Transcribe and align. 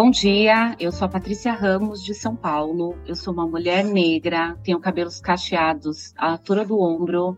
Bom 0.00 0.12
dia, 0.12 0.76
eu 0.78 0.92
sou 0.92 1.06
a 1.06 1.08
Patrícia 1.08 1.50
Ramos, 1.50 2.04
de 2.04 2.14
São 2.14 2.36
Paulo. 2.36 2.96
Eu 3.04 3.16
sou 3.16 3.34
uma 3.34 3.48
mulher 3.48 3.82
negra, 3.82 4.56
tenho 4.62 4.78
cabelos 4.78 5.20
cacheados 5.20 6.14
à 6.16 6.30
altura 6.30 6.64
do 6.64 6.80
ombro 6.80 7.36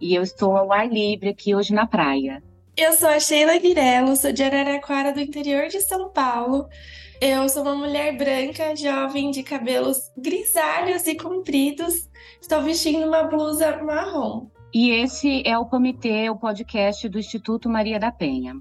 e 0.00 0.14
eu 0.14 0.22
estou 0.22 0.56
ao 0.56 0.72
ar 0.72 0.88
livre 0.88 1.28
aqui 1.28 1.54
hoje 1.54 1.74
na 1.74 1.86
praia. 1.86 2.42
Eu 2.74 2.94
sou 2.94 3.10
a 3.10 3.20
Sheila 3.20 3.58
Guirello, 3.58 4.16
sou 4.16 4.32
de 4.32 4.42
Araraquara, 4.42 5.12
do 5.12 5.20
interior 5.20 5.68
de 5.68 5.82
São 5.82 6.08
Paulo. 6.08 6.66
Eu 7.20 7.46
sou 7.50 7.60
uma 7.60 7.74
mulher 7.74 8.16
branca, 8.16 8.74
jovem, 8.74 9.30
de 9.30 9.42
cabelos 9.42 10.10
grisalhos 10.16 11.06
e 11.06 11.14
compridos. 11.14 12.08
Estou 12.40 12.62
vestindo 12.62 13.06
uma 13.06 13.24
blusa 13.24 13.84
marrom. 13.84 14.48
E 14.72 14.90
esse 14.90 15.42
é 15.46 15.58
o 15.58 15.66
comitê, 15.66 16.30
o 16.30 16.36
podcast 16.36 17.06
do 17.06 17.18
Instituto 17.18 17.68
Maria 17.68 17.98
da 17.98 18.10
Penha. 18.10 18.54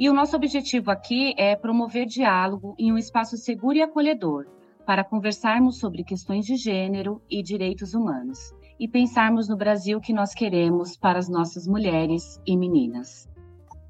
E 0.00 0.08
o 0.08 0.14
nosso 0.14 0.34
objetivo 0.34 0.90
aqui 0.90 1.34
é 1.36 1.54
promover 1.54 2.06
diálogo 2.06 2.74
em 2.78 2.90
um 2.90 2.96
espaço 2.96 3.36
seguro 3.36 3.76
e 3.76 3.82
acolhedor 3.82 4.46
para 4.86 5.04
conversarmos 5.04 5.78
sobre 5.78 6.02
questões 6.02 6.46
de 6.46 6.56
gênero 6.56 7.20
e 7.28 7.42
direitos 7.42 7.92
humanos 7.92 8.38
e 8.78 8.88
pensarmos 8.88 9.46
no 9.46 9.58
Brasil 9.58 10.00
que 10.00 10.14
nós 10.14 10.32
queremos 10.32 10.96
para 10.96 11.18
as 11.18 11.28
nossas 11.28 11.66
mulheres 11.66 12.40
e 12.46 12.56
meninas. 12.56 13.28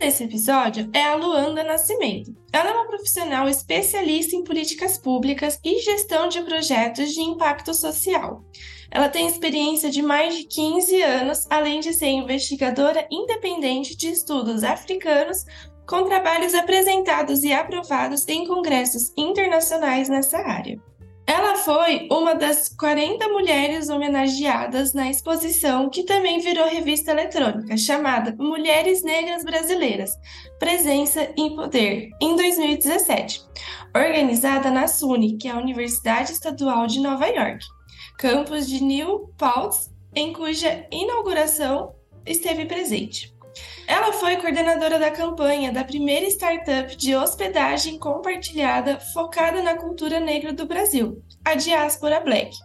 Esse 0.00 0.24
episódio 0.24 0.88
é 0.94 1.04
a 1.04 1.14
Luanda 1.14 1.62
Nascimento. 1.62 2.34
Ela 2.52 2.70
é 2.70 2.72
uma 2.72 2.88
profissional 2.88 3.46
especialista 3.46 4.34
em 4.34 4.42
políticas 4.42 4.96
públicas 4.96 5.60
e 5.62 5.78
gestão 5.78 6.26
de 6.26 6.40
projetos 6.40 7.12
de 7.12 7.20
impacto 7.20 7.74
social. 7.74 8.42
Ela 8.90 9.10
tem 9.10 9.26
experiência 9.26 9.90
de 9.90 10.02
mais 10.02 10.34
de 10.34 10.44
15 10.44 11.02
anos, 11.02 11.46
além 11.50 11.80
de 11.80 11.92
ser 11.92 12.08
investigadora 12.08 13.06
independente 13.10 13.94
de 13.94 14.08
estudos 14.08 14.64
africanos, 14.64 15.44
com 15.90 16.04
trabalhos 16.04 16.54
apresentados 16.54 17.42
e 17.42 17.52
aprovados 17.52 18.26
em 18.28 18.46
congressos 18.46 19.12
internacionais 19.16 20.08
nessa 20.08 20.38
área. 20.38 20.80
Ela 21.26 21.56
foi 21.56 22.06
uma 22.12 22.32
das 22.32 22.68
40 22.68 23.26
mulheres 23.28 23.88
homenageadas 23.88 24.94
na 24.94 25.10
exposição 25.10 25.90
que 25.90 26.04
também 26.04 26.38
virou 26.38 26.68
revista 26.68 27.10
eletrônica, 27.10 27.76
chamada 27.76 28.36
Mulheres 28.38 29.02
Negras 29.02 29.42
Brasileiras 29.42 30.12
Presença 30.60 31.28
em 31.36 31.56
Poder, 31.56 32.10
em 32.20 32.36
2017, 32.36 33.42
organizada 33.92 34.70
na 34.70 34.86
SUNY, 34.86 35.38
que 35.38 35.48
é 35.48 35.50
a 35.50 35.58
Universidade 35.58 36.30
Estadual 36.30 36.86
de 36.86 37.00
Nova 37.00 37.26
York, 37.26 37.66
campus 38.16 38.68
de 38.68 38.80
New 38.80 39.32
Paltz, 39.36 39.90
em 40.14 40.32
cuja 40.32 40.86
inauguração 40.92 41.96
esteve 42.24 42.64
presente. 42.66 43.39
Ela 43.86 44.12
foi 44.12 44.36
coordenadora 44.36 44.98
da 44.98 45.10
campanha 45.10 45.72
da 45.72 45.82
primeira 45.82 46.26
startup 46.26 46.96
de 46.96 47.14
hospedagem 47.14 47.98
compartilhada 47.98 49.00
focada 49.00 49.62
na 49.62 49.74
cultura 49.74 50.20
negra 50.20 50.52
do 50.52 50.66
Brasil, 50.66 51.22
a 51.44 51.54
Diaspora 51.54 52.20
Black. 52.20 52.56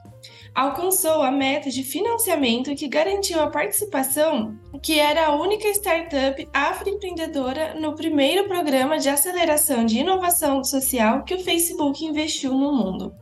Alcançou 0.53 1.21
a 1.21 1.31
meta 1.31 1.69
de 1.69 1.83
financiamento 1.83 2.73
que 2.75 2.87
garantiu 2.87 3.41
a 3.41 3.49
participação, 3.49 4.57
que 4.81 4.99
era 4.99 5.27
a 5.27 5.35
única 5.35 5.67
startup 5.69 6.47
afroempreendedora 6.53 7.73
no 7.73 7.93
primeiro 7.93 8.47
programa 8.47 8.97
de 8.97 9.09
aceleração 9.09 9.85
de 9.85 9.99
inovação 9.99 10.63
social 10.63 11.23
que 11.23 11.35
o 11.35 11.43
Facebook 11.43 12.05
investiu 12.05 12.53
no 12.53 12.71
mundo. 12.71 13.13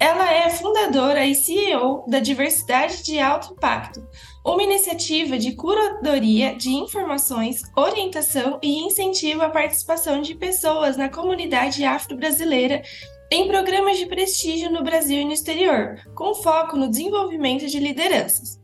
Ela 0.00 0.32
é 0.32 0.48
fundadora 0.50 1.26
e 1.26 1.34
CEO 1.34 2.04
da 2.08 2.20
Diversidade 2.20 3.02
de 3.02 3.18
Alto 3.18 3.52
Impacto, 3.52 4.06
uma 4.44 4.62
iniciativa 4.62 5.38
de 5.38 5.52
curadoria 5.52 6.54
de 6.54 6.70
informações, 6.70 7.62
orientação 7.76 8.58
e 8.62 8.78
incentivo 8.84 9.42
à 9.42 9.50
participação 9.50 10.20
de 10.20 10.34
pessoas 10.34 10.96
na 10.96 11.08
comunidade 11.08 11.84
afro-brasileira 11.84 12.82
em 13.30 13.46
programas 13.46 13.98
de 13.98 14.06
prestígio 14.06 14.70
no 14.70 14.82
Brasil 14.82 15.20
e 15.20 15.24
no 15.24 15.32
exterior, 15.32 16.00
com 16.14 16.34
foco 16.34 16.76
no 16.76 16.88
desenvolvimento 16.88 17.66
de 17.66 17.78
lideranças. 17.78 18.58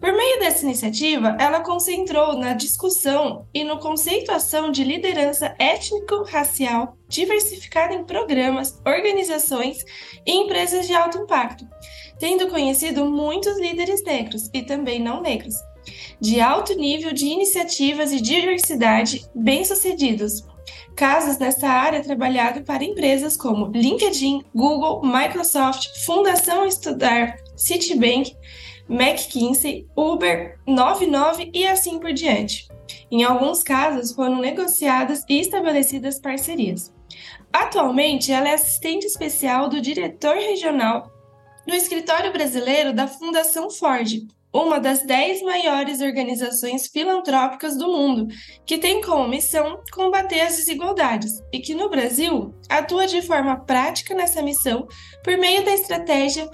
Por 0.00 0.14
meio 0.14 0.38
dessa 0.38 0.64
iniciativa, 0.64 1.36
ela 1.38 1.60
concentrou 1.60 2.34
na 2.34 2.54
discussão 2.54 3.46
e 3.52 3.62
no 3.62 3.78
conceituação 3.78 4.70
de 4.70 4.82
liderança 4.82 5.54
étnico-racial 5.58 6.96
diversificada 7.06 7.92
em 7.92 8.04
programas, 8.04 8.80
organizações 8.86 9.84
e 10.24 10.32
empresas 10.32 10.86
de 10.86 10.94
alto 10.94 11.18
impacto, 11.18 11.68
tendo 12.20 12.48
conhecido 12.48 13.06
muitos 13.06 13.58
líderes 13.58 14.04
negros 14.04 14.50
e 14.52 14.62
também 14.62 15.00
não 15.00 15.22
negros, 15.22 15.54
de 16.20 16.38
alto 16.38 16.74
nível 16.74 17.12
de 17.12 17.26
iniciativas 17.26 18.12
e 18.12 18.20
diversidade 18.20 19.26
bem-sucedidos. 19.34 20.44
Casos 20.94 21.38
nessa 21.38 21.66
área 21.66 22.02
trabalhado 22.02 22.62
para 22.62 22.84
empresas 22.84 23.36
como 23.36 23.70
LinkedIn, 23.72 24.44
Google, 24.54 25.00
Microsoft, 25.02 25.86
Fundação 26.04 26.66
Estudar, 26.66 27.36
Citibank, 27.56 28.36
McKinsey, 28.88 29.86
Uber, 29.96 30.58
99 30.66 31.50
e 31.54 31.66
assim 31.66 31.98
por 31.98 32.12
diante. 32.12 32.68
Em 33.10 33.24
alguns 33.24 33.62
casos, 33.62 34.12
foram 34.12 34.40
negociadas 34.40 35.24
e 35.28 35.40
estabelecidas 35.40 36.20
parcerias. 36.20 36.92
Atualmente, 37.52 38.30
ela 38.30 38.50
é 38.50 38.54
assistente 38.54 39.06
especial 39.06 39.68
do 39.68 39.80
diretor 39.80 40.36
regional 40.36 41.10
no 41.66 41.74
escritório 41.74 42.32
brasileiro 42.32 42.92
da 42.92 43.06
Fundação 43.06 43.70
Ford, 43.70 44.26
uma 44.52 44.80
das 44.80 45.02
dez 45.02 45.40
maiores 45.42 46.00
organizações 46.00 46.88
filantrópicas 46.88 47.76
do 47.76 47.86
mundo, 47.86 48.26
que 48.66 48.78
tem 48.78 49.00
como 49.00 49.28
missão 49.28 49.80
combater 49.92 50.40
as 50.40 50.56
desigualdades 50.56 51.40
e 51.52 51.60
que 51.60 51.74
no 51.74 51.88
Brasil 51.88 52.54
atua 52.68 53.06
de 53.06 53.22
forma 53.22 53.60
prática 53.64 54.14
nessa 54.14 54.42
missão 54.42 54.86
por 55.22 55.36
meio 55.36 55.64
da 55.64 55.72
estratégia 55.72 56.48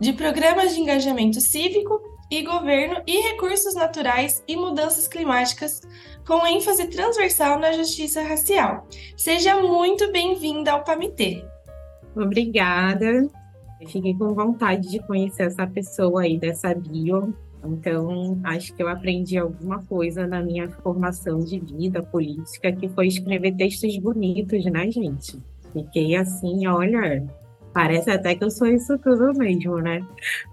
de 0.00 0.12
programas 0.12 0.74
de 0.74 0.80
engajamento 0.80 1.40
cívico 1.40 2.00
e 2.30 2.42
governo 2.42 3.02
e 3.06 3.20
recursos 3.20 3.74
naturais 3.74 4.42
e 4.46 4.56
mudanças 4.56 5.08
climáticas, 5.08 5.80
com 6.26 6.46
ênfase 6.46 6.86
transversal 6.88 7.58
na 7.58 7.72
justiça 7.72 8.22
racial. 8.22 8.86
Seja 9.16 9.56
muito 9.62 10.12
bem-vinda 10.12 10.72
ao 10.72 10.84
PAMITê. 10.84 11.44
Obrigada. 12.14 13.28
Fiquei 13.86 14.14
com 14.14 14.34
vontade 14.34 14.88
de 14.88 14.98
conhecer 15.06 15.44
essa 15.44 15.66
pessoa 15.66 16.22
aí 16.22 16.38
dessa 16.38 16.74
bio. 16.74 17.32
Então, 17.64 18.40
acho 18.44 18.74
que 18.74 18.82
eu 18.82 18.88
aprendi 18.88 19.36
alguma 19.36 19.82
coisa 19.84 20.26
na 20.26 20.42
minha 20.42 20.68
formação 20.68 21.40
de 21.40 21.58
vida 21.58 22.02
política, 22.02 22.72
que 22.72 22.88
foi 22.88 23.08
escrever 23.08 23.56
textos 23.56 23.96
bonitos, 23.98 24.64
né, 24.66 24.90
gente? 24.90 25.38
Fiquei 25.72 26.16
assim, 26.16 26.66
olha, 26.66 27.26
parece 27.72 28.10
até 28.10 28.34
que 28.34 28.44
eu 28.44 28.50
sou 28.50 28.68
isso 28.68 28.96
tudo 28.98 29.36
mesmo, 29.36 29.78
né? 29.78 30.04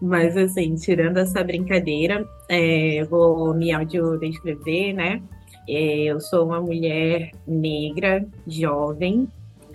Mas, 0.02 0.36
assim, 0.36 0.76
tirando 0.76 1.18
essa 1.18 1.44
brincadeira, 1.44 2.28
é, 2.50 3.02
eu 3.02 3.08
vou 3.08 3.54
me 3.54 3.72
audiodescrever, 3.72 4.96
né? 4.96 5.22
É, 5.68 6.06
eu 6.06 6.20
sou 6.20 6.46
uma 6.46 6.62
mulher 6.62 7.32
negra, 7.48 8.26
jovem, 8.48 9.28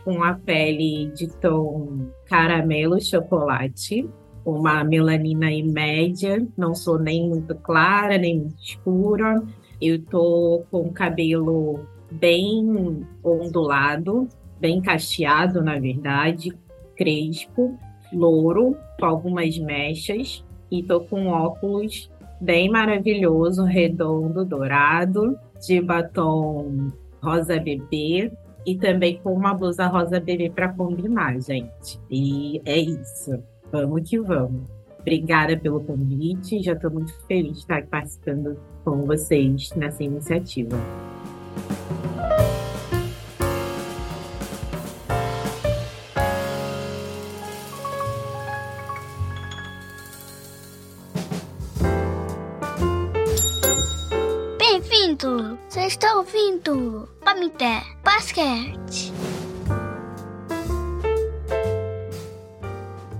com 0.04 0.22
a 0.22 0.34
pele 0.34 1.12
de 1.14 1.28
tom 1.38 2.10
caramelo 2.26 3.00
chocolate, 3.00 4.08
uma 4.44 4.82
melanina 4.82 5.50
em 5.50 5.70
média, 5.70 6.46
não 6.56 6.74
sou 6.74 6.98
nem 6.98 7.28
muito 7.28 7.54
clara, 7.56 8.16
nem 8.16 8.38
muito 8.38 8.62
escura. 8.62 9.42
Eu 9.80 10.02
tô 10.04 10.62
com 10.70 10.90
cabelo 10.90 11.80
bem 12.10 13.06
ondulado, 13.22 14.28
bem 14.58 14.80
cacheado, 14.80 15.62
na 15.62 15.78
verdade, 15.78 16.52
crespo, 16.96 17.78
louro, 18.12 18.76
com 18.98 19.06
algumas 19.06 19.58
mechas, 19.58 20.44
e 20.70 20.82
tô 20.82 21.00
com 21.00 21.28
óculos 21.28 22.10
bem 22.40 22.70
maravilhoso, 22.70 23.64
redondo, 23.64 24.44
dourado, 24.44 25.38
de 25.66 25.80
batom 25.80 26.90
rosa 27.22 27.60
bebê, 27.60 28.32
e 28.66 28.76
também 28.76 29.18
com 29.22 29.32
uma 29.32 29.54
blusa 29.54 29.86
rosa 29.86 30.20
bebê 30.20 30.50
para 30.50 30.68
combinar, 30.72 31.40
gente. 31.40 32.00
E 32.10 32.60
é 32.64 32.78
isso. 32.78 33.42
Vamos 33.72 34.08
que 34.08 34.18
vamos. 34.18 34.62
Obrigada 35.00 35.56
pelo 35.56 35.80
convite. 35.80 36.62
Já 36.62 36.72
estou 36.72 36.90
muito 36.90 37.12
feliz 37.26 37.52
de 37.52 37.58
estar 37.58 37.86
participando 37.86 38.58
com 38.84 39.04
vocês 39.06 39.72
nessa 39.74 40.02
iniciativa. 40.02 40.76
Está 56.00 56.16
ouvindo 56.16 57.06
Pamité 57.22 57.82
Basquete. 58.02 59.12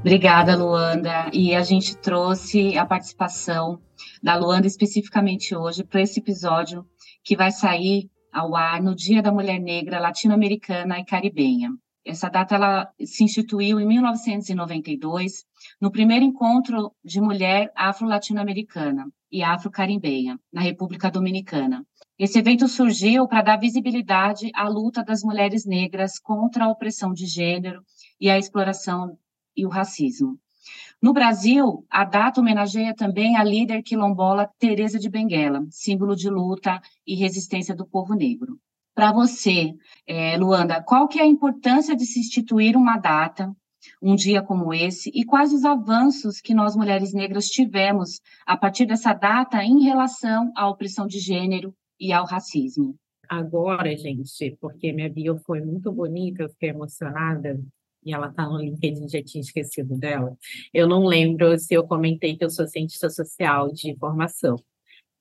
Obrigada, 0.01 0.57
Luanda. 0.57 1.29
E 1.31 1.55
a 1.55 1.61
gente 1.63 1.95
trouxe 1.99 2.79
a 2.79 2.87
participação 2.87 3.79
da 4.23 4.35
Luanda 4.35 4.67
especificamente 4.67 5.55
hoje 5.55 5.85
para 5.85 6.01
esse 6.01 6.21
episódio 6.21 6.87
que 7.23 7.37
vai 7.37 7.53
sair 7.53 8.09
ao 8.33 8.57
ar 8.57 8.83
no 8.83 8.95
Dia 8.95 9.21
da 9.21 9.31
Mulher 9.31 9.61
Negra 9.61 10.01
Latino-Americana 10.01 10.99
e 10.99 11.05
Caribenha. 11.05 11.71
Essa 12.03 12.31
data 12.31 12.55
ela 12.55 12.91
se 13.05 13.23
instituiu 13.23 13.79
em 13.79 13.87
1992, 13.87 15.45
no 15.79 15.91
primeiro 15.91 16.25
encontro 16.25 16.93
de 17.05 17.21
mulher 17.21 17.71
afro-latino-americana 17.77 19.07
e 19.31 19.43
afro-caribenha, 19.43 20.41
na 20.51 20.63
República 20.63 21.11
Dominicana. 21.11 21.85
Esse 22.21 22.39
evento 22.39 22.69
surgiu 22.69 23.27
para 23.27 23.41
dar 23.41 23.57
visibilidade 23.57 24.51
à 24.55 24.69
luta 24.69 25.03
das 25.03 25.23
mulheres 25.23 25.65
negras 25.65 26.19
contra 26.19 26.67
a 26.67 26.69
opressão 26.69 27.15
de 27.15 27.25
gênero 27.25 27.83
e 28.21 28.29
a 28.29 28.37
exploração 28.37 29.17
e 29.57 29.65
o 29.65 29.71
racismo. 29.71 30.39
No 31.01 31.15
Brasil, 31.15 31.83
a 31.89 32.05
data 32.05 32.43
homenageia 32.43 32.95
também 32.95 33.39
a 33.39 33.43
líder 33.43 33.83
quilombola 33.83 34.51
Teresa 34.59 34.99
de 34.99 35.09
Benguela, 35.09 35.67
símbolo 35.71 36.15
de 36.15 36.29
luta 36.29 36.79
e 37.07 37.15
resistência 37.15 37.75
do 37.75 37.87
povo 37.87 38.15
negro. 38.15 38.59
Para 38.95 39.13
você, 39.13 39.73
é, 40.07 40.37
Luanda, 40.37 40.83
qual 40.83 41.09
que 41.09 41.19
é 41.19 41.23
a 41.23 41.27
importância 41.27 41.97
de 41.97 42.05
se 42.05 42.21
instituir 42.21 42.77
uma 42.77 42.99
data, 42.99 43.51
um 44.03 44.15
dia 44.15 44.43
como 44.43 44.75
esse, 44.75 45.11
e 45.15 45.25
quais 45.25 45.55
os 45.55 45.65
avanços 45.65 46.39
que 46.39 46.53
nós 46.53 46.77
mulheres 46.77 47.15
negras 47.15 47.47
tivemos 47.47 48.21
a 48.45 48.59
partir 48.59 48.85
dessa 48.85 49.15
data 49.15 49.65
em 49.65 49.85
relação 49.85 50.53
à 50.55 50.69
opressão 50.69 51.07
de 51.07 51.19
gênero 51.19 51.75
e 52.01 52.13
ao 52.13 52.25
racismo? 52.25 52.97
Agora, 53.29 53.97
gente, 53.97 54.57
porque 54.61 54.93
minha 54.93 55.09
bio 55.09 55.39
foi 55.47 55.61
muito 55.61 55.93
bonita, 55.93 56.43
eu 56.43 56.51
fiquei 56.51 56.71
emocionada, 56.71 57.61
e 58.05 58.13
ela 58.13 58.29
está 58.29 58.49
no 58.49 58.59
LinkedIn, 58.59 59.09
já 59.09 59.23
tinha 59.23 59.43
esquecido 59.43 59.97
dela. 59.97 60.37
Eu 60.75 60.89
não 60.89 61.05
lembro 61.05 61.57
se 61.59 61.75
eu 61.75 61.87
comentei 61.87 62.37
que 62.37 62.45
eu 62.45 62.51
sou 62.51 62.67
cientista 62.67 63.11
social 63.11 63.71
de 63.73 63.95
formação 63.99 64.57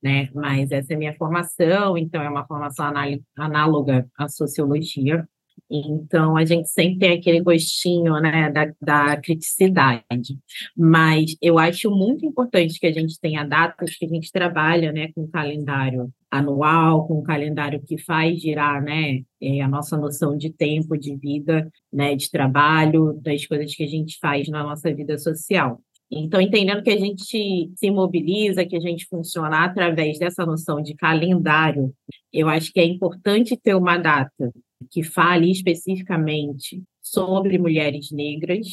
né? 0.02 0.28
Mas 0.34 0.70
essa 0.70 0.94
é 0.94 0.96
minha 0.96 1.14
formação, 1.14 1.96
então 1.96 2.22
é 2.22 2.28
uma 2.28 2.46
formação 2.46 2.92
análoga 3.36 4.08
à 4.16 4.28
sociologia. 4.28 5.28
Então, 5.70 6.36
a 6.36 6.44
gente 6.44 6.68
sempre 6.68 6.98
tem 6.98 7.12
aquele 7.12 7.40
gostinho 7.40 8.14
né, 8.20 8.50
da, 8.50 8.72
da 8.80 9.16
criticidade. 9.20 10.38
Mas 10.76 11.36
eu 11.40 11.58
acho 11.58 11.90
muito 11.90 12.26
importante 12.26 12.78
que 12.80 12.86
a 12.86 12.92
gente 12.92 13.20
tenha 13.20 13.44
datas 13.44 13.94
que 13.94 14.04
a 14.04 14.08
gente 14.08 14.32
trabalha 14.32 14.90
né, 14.90 15.12
com 15.14 15.28
calendário 15.28 16.10
anual, 16.30 17.06
com 17.06 17.18
um 17.18 17.22
calendário 17.22 17.82
que 17.82 17.98
faz 17.98 18.40
girar 18.40 18.82
né, 18.82 19.22
é, 19.40 19.60
a 19.60 19.68
nossa 19.68 19.96
noção 19.96 20.36
de 20.36 20.50
tempo, 20.50 20.96
de 20.96 21.16
vida, 21.16 21.70
né, 21.92 22.14
de 22.14 22.30
trabalho, 22.30 23.18
das 23.22 23.46
coisas 23.46 23.74
que 23.74 23.82
a 23.82 23.88
gente 23.88 24.18
faz 24.20 24.48
na 24.48 24.62
nossa 24.62 24.94
vida 24.94 25.18
social. 25.18 25.80
Então, 26.10 26.40
entendendo 26.40 26.82
que 26.82 26.90
a 26.90 26.98
gente 26.98 27.70
se 27.76 27.90
mobiliza, 27.90 28.64
que 28.64 28.76
a 28.76 28.80
gente 28.80 29.06
funciona 29.06 29.64
através 29.64 30.18
dessa 30.18 30.44
noção 30.44 30.82
de 30.82 30.94
calendário, 30.94 31.94
eu 32.32 32.48
acho 32.48 32.72
que 32.72 32.80
é 32.80 32.84
importante 32.84 33.56
ter 33.56 33.76
uma 33.76 33.96
data 33.96 34.52
que 34.90 35.04
fale 35.04 35.50
especificamente 35.50 36.82
sobre 37.00 37.58
mulheres 37.58 38.10
negras, 38.10 38.66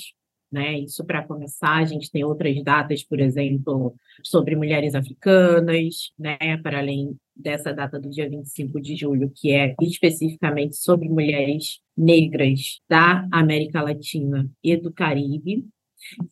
né? 0.51 0.79
Isso 0.79 1.05
para 1.05 1.25
começar, 1.25 1.77
a 1.77 1.85
gente 1.85 2.11
tem 2.11 2.23
outras 2.23 2.61
datas, 2.63 3.03
por 3.03 3.19
exemplo, 3.19 3.95
sobre 4.23 4.55
mulheres 4.55 4.95
africanas, 4.95 6.11
né? 6.17 6.37
Para 6.63 6.79
além 6.79 7.15
dessa 7.35 7.73
data 7.73 7.99
do 7.99 8.09
dia 8.09 8.29
25 8.29 8.81
de 8.81 8.95
julho, 8.95 9.31
que 9.35 9.51
é 9.51 9.75
especificamente 9.81 10.75
sobre 10.75 11.07
mulheres 11.09 11.79
negras 11.95 12.79
da 12.89 13.27
América 13.31 13.81
Latina 13.81 14.49
e 14.63 14.75
do 14.75 14.91
Caribe 14.91 15.65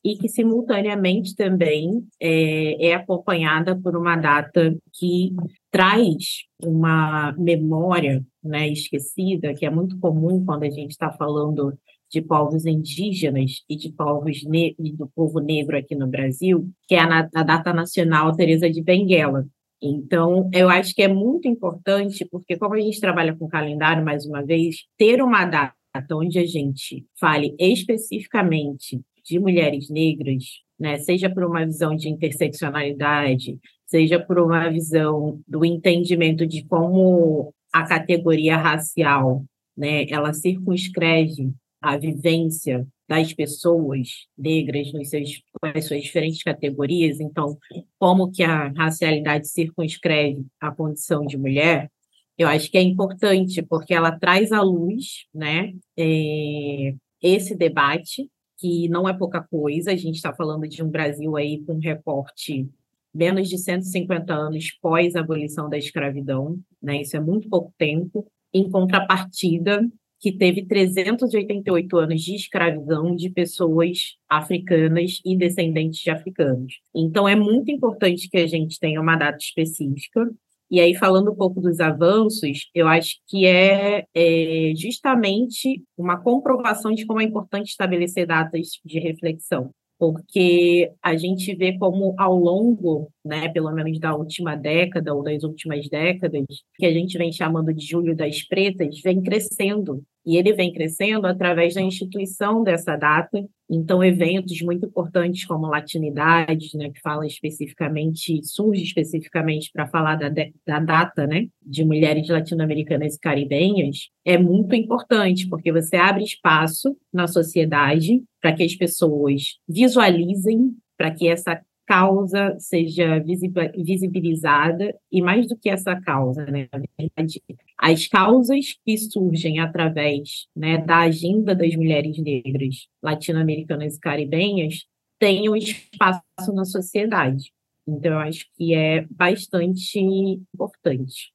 e 0.04 0.16
que 0.18 0.30
simultaneamente 0.30 1.36
também 1.36 2.08
é, 2.20 2.90
é 2.90 2.94
acompanhada 2.94 3.76
por 3.76 3.96
uma 3.96 4.16
data 4.16 4.76
que 4.94 5.34
traz 5.72 6.44
uma 6.64 7.34
memória 7.34 8.26
né, 8.44 8.70
esquecida, 8.70 9.54
que 9.54 9.66
é 9.66 9.70
muito 9.70 10.00
comum 10.00 10.46
quando 10.46 10.64
a 10.64 10.70
gente 10.70 10.92
está 10.92 11.12
falando 11.12 11.78
de 12.16 12.22
povos 12.22 12.66
indígenas 12.66 13.62
e 13.70 13.76
de 13.76 13.92
povos 13.92 14.42
e 14.48 14.94
do 14.94 15.06
povo 15.14 15.42
negro 15.42 15.78
aqui 15.78 15.96
no 15.96 16.08
Brasil, 16.08 16.70
que 16.88 16.96
é 16.96 17.00
a, 17.00 17.30
a 17.36 17.44
data 17.44 17.74
nacional 17.74 18.34
Teresa 18.34 18.70
de 18.70 18.82
Benguela. 18.82 19.46
Então, 19.82 20.50
eu 20.54 20.70
acho 20.70 20.96
que 20.96 21.02
é 21.02 21.10
muito 21.10 21.46
importante, 21.46 22.26
porque 22.32 22.58
como 22.58 22.74
a 22.74 22.80
gente 22.80 23.02
trabalha 23.02 23.36
com 23.36 23.50
calendário, 23.50 24.04
mais 24.04 24.26
uma 24.26 24.42
vez, 24.42 24.86
ter 24.98 25.22
uma 25.22 25.44
data 25.46 25.76
onde 26.14 26.40
a 26.40 26.46
gente 26.46 27.06
fale 27.20 27.54
especificamente 27.60 29.02
de 29.26 29.38
mulheres 29.38 29.90
negras, 29.90 30.46
né, 30.80 30.98
seja 31.00 31.30
por 31.30 31.44
uma 31.44 31.66
visão 31.66 31.98
de 31.98 32.08
interseccionalidade, 32.08 33.60
seja 33.86 34.22
por 34.22 34.40
uma 34.40 34.70
visão 34.70 35.42
do 35.46 35.66
entendimento 35.66 36.48
de 36.48 36.64
como 36.64 37.54
a 37.74 37.84
categoria 37.84 38.56
racial, 38.56 39.44
né, 39.76 40.06
ela 40.10 40.32
circunscreve 40.32 41.54
a 41.94 41.98
vivência 41.98 42.88
das 43.08 43.34
pessoas 43.34 44.10
negras 44.38 44.92
nos 44.92 45.10
seus, 45.10 45.42
nas 45.62 45.86
suas 45.86 46.04
diferentes 46.04 46.42
categorias, 46.42 47.20
então, 47.20 47.58
como 48.00 48.32
que 48.32 48.44
a 48.44 48.70
racialidade 48.70 49.48
circunscreve 49.48 50.46
a 50.60 50.72
condição 50.72 51.26
de 51.26 51.38
mulher, 51.38 51.92
eu 52.38 52.48
acho 52.48 52.70
que 52.70 52.78
é 52.78 52.82
importante, 52.82 53.62
porque 53.62 53.94
ela 53.94 54.12
traz 54.12 54.52
à 54.52 54.62
luz 54.62 55.26
né, 55.34 55.74
é, 55.98 56.96
esse 57.22 57.56
debate, 57.56 58.30
que 58.58 58.90
não 58.90 59.08
é 59.08 59.14
pouca 59.14 59.42
coisa, 59.42 59.92
a 59.92 59.96
gente 59.96 60.16
está 60.16 60.34
falando 60.34 60.68
de 60.68 60.84
um 60.84 60.90
Brasil 60.90 61.36
aí 61.36 61.62
com 61.64 61.74
um 61.74 61.80
recorte 61.80 62.68
menos 63.14 63.48
de 63.48 63.58
150 63.58 64.34
anos 64.34 64.72
pós 64.82 65.16
a 65.16 65.22
abolição 65.22 65.70
da 65.70 65.78
escravidão, 65.78 66.60
né? 66.82 67.02
Isso 67.02 67.16
é 67.16 67.20
muito 67.20 67.50
pouco 67.50 67.74
tempo. 67.78 68.28
Em 68.54 68.70
contrapartida, 68.70 69.82
que 70.20 70.32
teve 70.32 70.66
388 70.66 71.98
anos 71.98 72.22
de 72.22 72.36
escravidão 72.36 73.16
de 73.16 73.30
pessoas 73.30 74.16
africanas 74.30 75.22
e 75.26 75.38
descendentes 75.38 76.00
de 76.00 76.10
africanos. 76.10 76.80
Então, 76.94 77.28
é 77.28 77.36
muito 77.36 77.72
importante 77.72 78.30
que 78.30 78.38
a 78.38 78.48
gente 78.48 78.80
tenha 78.80 79.02
uma 79.02 79.16
data 79.16 79.38
específica 79.38 80.30
e 80.70 80.80
aí, 80.80 80.96
falando 80.96 81.32
um 81.32 81.36
pouco 81.36 81.62
dos 81.62 81.80
avanços, 81.80 82.70
eu 82.74 82.88
acho 82.88 83.18
que 83.28 83.46
é, 83.46 84.06
é, 84.14 84.74
justamente 84.76 85.84
uma 85.96 86.20
comprovação 86.20 86.92
de 86.92 87.06
como 87.06 87.22
é 87.22 87.24
importante 87.24 87.70
estabelecer 87.70 88.26
datas 88.26 88.80
de 88.84 89.00
reflexão, 89.00 89.72
porque 89.98 90.92
a 91.02 91.16
gente 91.16 91.56
vê 91.56 91.78
como 91.78 92.14
ao 92.18 92.36
longo, 92.36 93.10
né, 93.24 93.50
pelo 93.50 93.72
menos 93.72 94.00
da 94.00 94.16
última 94.16 94.56
década 94.56 95.14
ou 95.14 95.24
das 95.24 95.44
últimas 95.44 95.88
décadas, 95.90 96.46
que 96.78 96.86
a 96.86 96.92
gente 96.92 97.18
vem 97.18 97.32
chamando 97.32 97.74
de 97.74 97.86
Julho 97.86 98.16
das 98.16 98.44
Pretas, 98.44 99.00
vem 99.02 99.22
crescendo 99.22 100.04
e 100.26 100.38
ele 100.38 100.54
vem 100.54 100.74
crescendo 100.74 101.28
através 101.28 101.76
da 101.76 101.82
instituição 101.82 102.64
dessa 102.64 102.96
data. 102.96 103.46
Então, 103.70 104.04
eventos 104.04 104.62
muito 104.62 104.86
importantes 104.86 105.46
como 105.46 105.68
Latinidades, 105.68 106.74
né, 106.74 106.90
que 106.90 107.00
fala 107.02 107.26
especificamente, 107.26 108.44
surge 108.44 108.84
especificamente 108.84 109.72
para 109.72 109.88
falar 109.88 110.16
da, 110.16 110.30
da 110.66 110.80
data 110.80 111.28
né, 111.28 111.48
de 111.62 111.84
mulheres 111.86 112.28
latino-americanas 112.28 113.16
e 113.16 113.20
caribenhas, 113.20 114.10
é 114.24 114.38
muito 114.38 114.76
importante, 114.76 115.48
porque 115.48 115.72
você 115.72 115.96
abre 115.96 116.24
espaço 116.24 116.96
na 117.14 117.28
sociedade 117.28 118.24
para 118.42 118.54
que 118.54 118.64
as 118.64 118.76
pessoas 118.76 119.58
visualizem, 119.68 120.76
para 120.98 121.12
que 121.12 121.28
essa 121.28 121.62
causa 121.86 122.56
seja 122.60 123.20
visibilizada 123.20 124.96
e 125.12 125.22
mais 125.22 125.48
do 125.48 125.58
que 125.58 125.70
essa 125.70 126.00
causa, 126.02 126.46
né, 126.46 126.68
na 126.72 126.82
verdade, 126.98 127.42
as 127.78 128.08
causas 128.08 128.76
que 128.86 128.98
surgem 128.98 129.60
através 129.60 130.48
né, 130.56 130.78
da 130.78 131.00
agenda 131.00 131.54
das 131.54 131.76
mulheres 131.76 132.18
negras 132.18 132.88
latino-americanas 133.02 133.96
e 133.96 134.00
caribenhas 134.00 134.86
tenham 135.20 135.56
espaço 135.56 136.54
na 136.54 136.66
sociedade. 136.66 137.52
Então, 137.88 138.14
eu 138.14 138.20
acho 138.20 138.46
que 138.58 138.74
é 138.74 139.06
bastante 139.10 140.00
importante. 140.00 141.32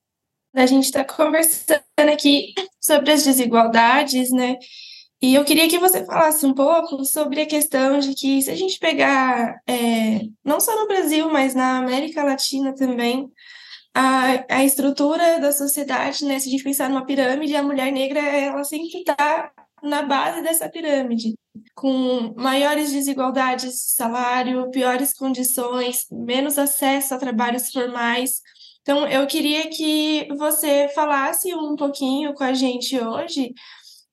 A 0.54 0.66
gente 0.66 0.84
está 0.84 1.04
conversando 1.04 1.80
aqui 2.12 2.52
sobre 2.80 3.12
as 3.12 3.24
desigualdades, 3.24 4.32
né? 4.32 4.56
E 5.22 5.34
eu 5.34 5.44
queria 5.44 5.68
que 5.68 5.78
você 5.78 6.04
falasse 6.04 6.46
um 6.46 6.54
pouco 6.54 7.04
sobre 7.04 7.42
a 7.42 7.46
questão 7.46 7.98
de 7.98 8.14
que, 8.14 8.40
se 8.40 8.50
a 8.50 8.56
gente 8.56 8.78
pegar, 8.78 9.60
é, 9.66 10.20
não 10.42 10.58
só 10.60 10.74
no 10.74 10.88
Brasil, 10.88 11.30
mas 11.30 11.54
na 11.54 11.76
América 11.76 12.24
Latina 12.24 12.74
também, 12.74 13.30
a, 13.94 14.44
a 14.48 14.64
estrutura 14.64 15.38
da 15.38 15.52
sociedade, 15.52 16.24
né? 16.24 16.38
Se 16.38 16.48
a 16.48 16.50
gente 16.50 16.64
pensar 16.64 16.88
numa 16.88 17.04
pirâmide, 17.04 17.54
a 17.54 17.62
mulher 17.62 17.92
negra, 17.92 18.20
ela 18.20 18.64
sempre 18.64 19.00
está 19.00 19.52
na 19.82 20.02
base 20.02 20.42
dessa 20.42 20.68
pirâmide, 20.70 21.34
com 21.74 22.34
maiores 22.36 22.90
desigualdades 22.92 23.72
de 23.72 23.94
salário, 23.94 24.70
piores 24.70 25.12
condições, 25.12 26.06
menos 26.10 26.58
acesso 26.58 27.14
a 27.14 27.18
trabalhos 27.18 27.70
formais. 27.70 28.40
Então, 28.82 29.06
eu 29.06 29.26
queria 29.26 29.68
que 29.68 30.28
você 30.36 30.88
falasse 30.94 31.54
um 31.54 31.76
pouquinho 31.76 32.32
com 32.32 32.44
a 32.44 32.54
gente 32.54 32.98
hoje 32.98 33.52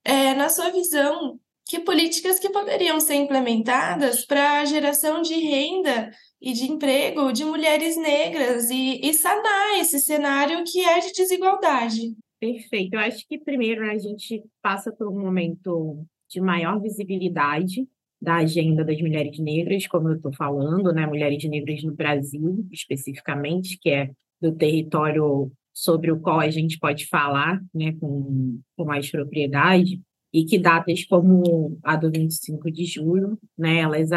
é, 0.07 0.33
na 0.33 0.47
sua 0.47 0.69
visão, 0.69 1.37
que 1.65 1.81
políticas 1.81 2.39
que 2.39 2.49
poderiam 2.49 2.97
ser 3.01 3.15
implementadas 3.15 4.25
para 4.25 4.61
a 4.61 4.65
geração 4.65 5.21
de 5.21 5.33
renda 5.33 6.09
e 6.41 6.53
de 6.53 6.71
emprego 6.71 7.33
de 7.33 7.43
mulheres 7.43 7.97
negras 7.97 8.69
e, 8.69 9.01
e 9.03 9.13
sanar 9.13 9.77
esse 9.79 9.99
cenário 9.99 10.63
que 10.65 10.79
é 10.79 10.99
de 10.99 11.11
desigualdade? 11.11 12.15
Perfeito. 12.39 12.93
Eu 12.93 13.01
acho 13.01 13.27
que 13.27 13.37
primeiro 13.37 13.83
a 13.83 13.97
gente 13.97 14.41
passa 14.61 14.93
por 14.93 15.09
um 15.09 15.19
momento 15.19 16.05
de 16.29 16.39
maior 16.39 16.79
visibilidade 16.79 17.85
da 18.21 18.37
agenda 18.37 18.85
das 18.85 18.99
mulheres 19.01 19.37
negras, 19.37 19.87
como 19.87 20.07
eu 20.07 20.15
estou 20.15 20.33
falando, 20.33 20.93
né, 20.93 21.05
mulheres 21.05 21.43
negras 21.43 21.83
no 21.83 21.93
Brasil, 21.93 22.65
especificamente, 22.71 23.77
que 23.77 23.89
é 23.89 24.09
do 24.41 24.55
território 24.55 25.51
sobre 25.77 26.11
o 26.11 26.19
qual 26.19 26.39
a 26.39 26.49
gente 26.49 26.79
pode 26.79 27.05
falar 27.05 27.61
né, 27.71 27.93
com, 27.99 28.59
com 28.75 28.83
mais 28.83 29.11
propriedade, 29.11 30.01
e 30.33 30.43
que 30.43 30.57
datas 30.57 31.05
como 31.05 31.77
a 31.83 31.95
do 31.95 32.11
25 32.11 32.71
de 32.71 32.83
julho, 32.83 33.37
né, 33.55 33.77
elas, 33.77 34.09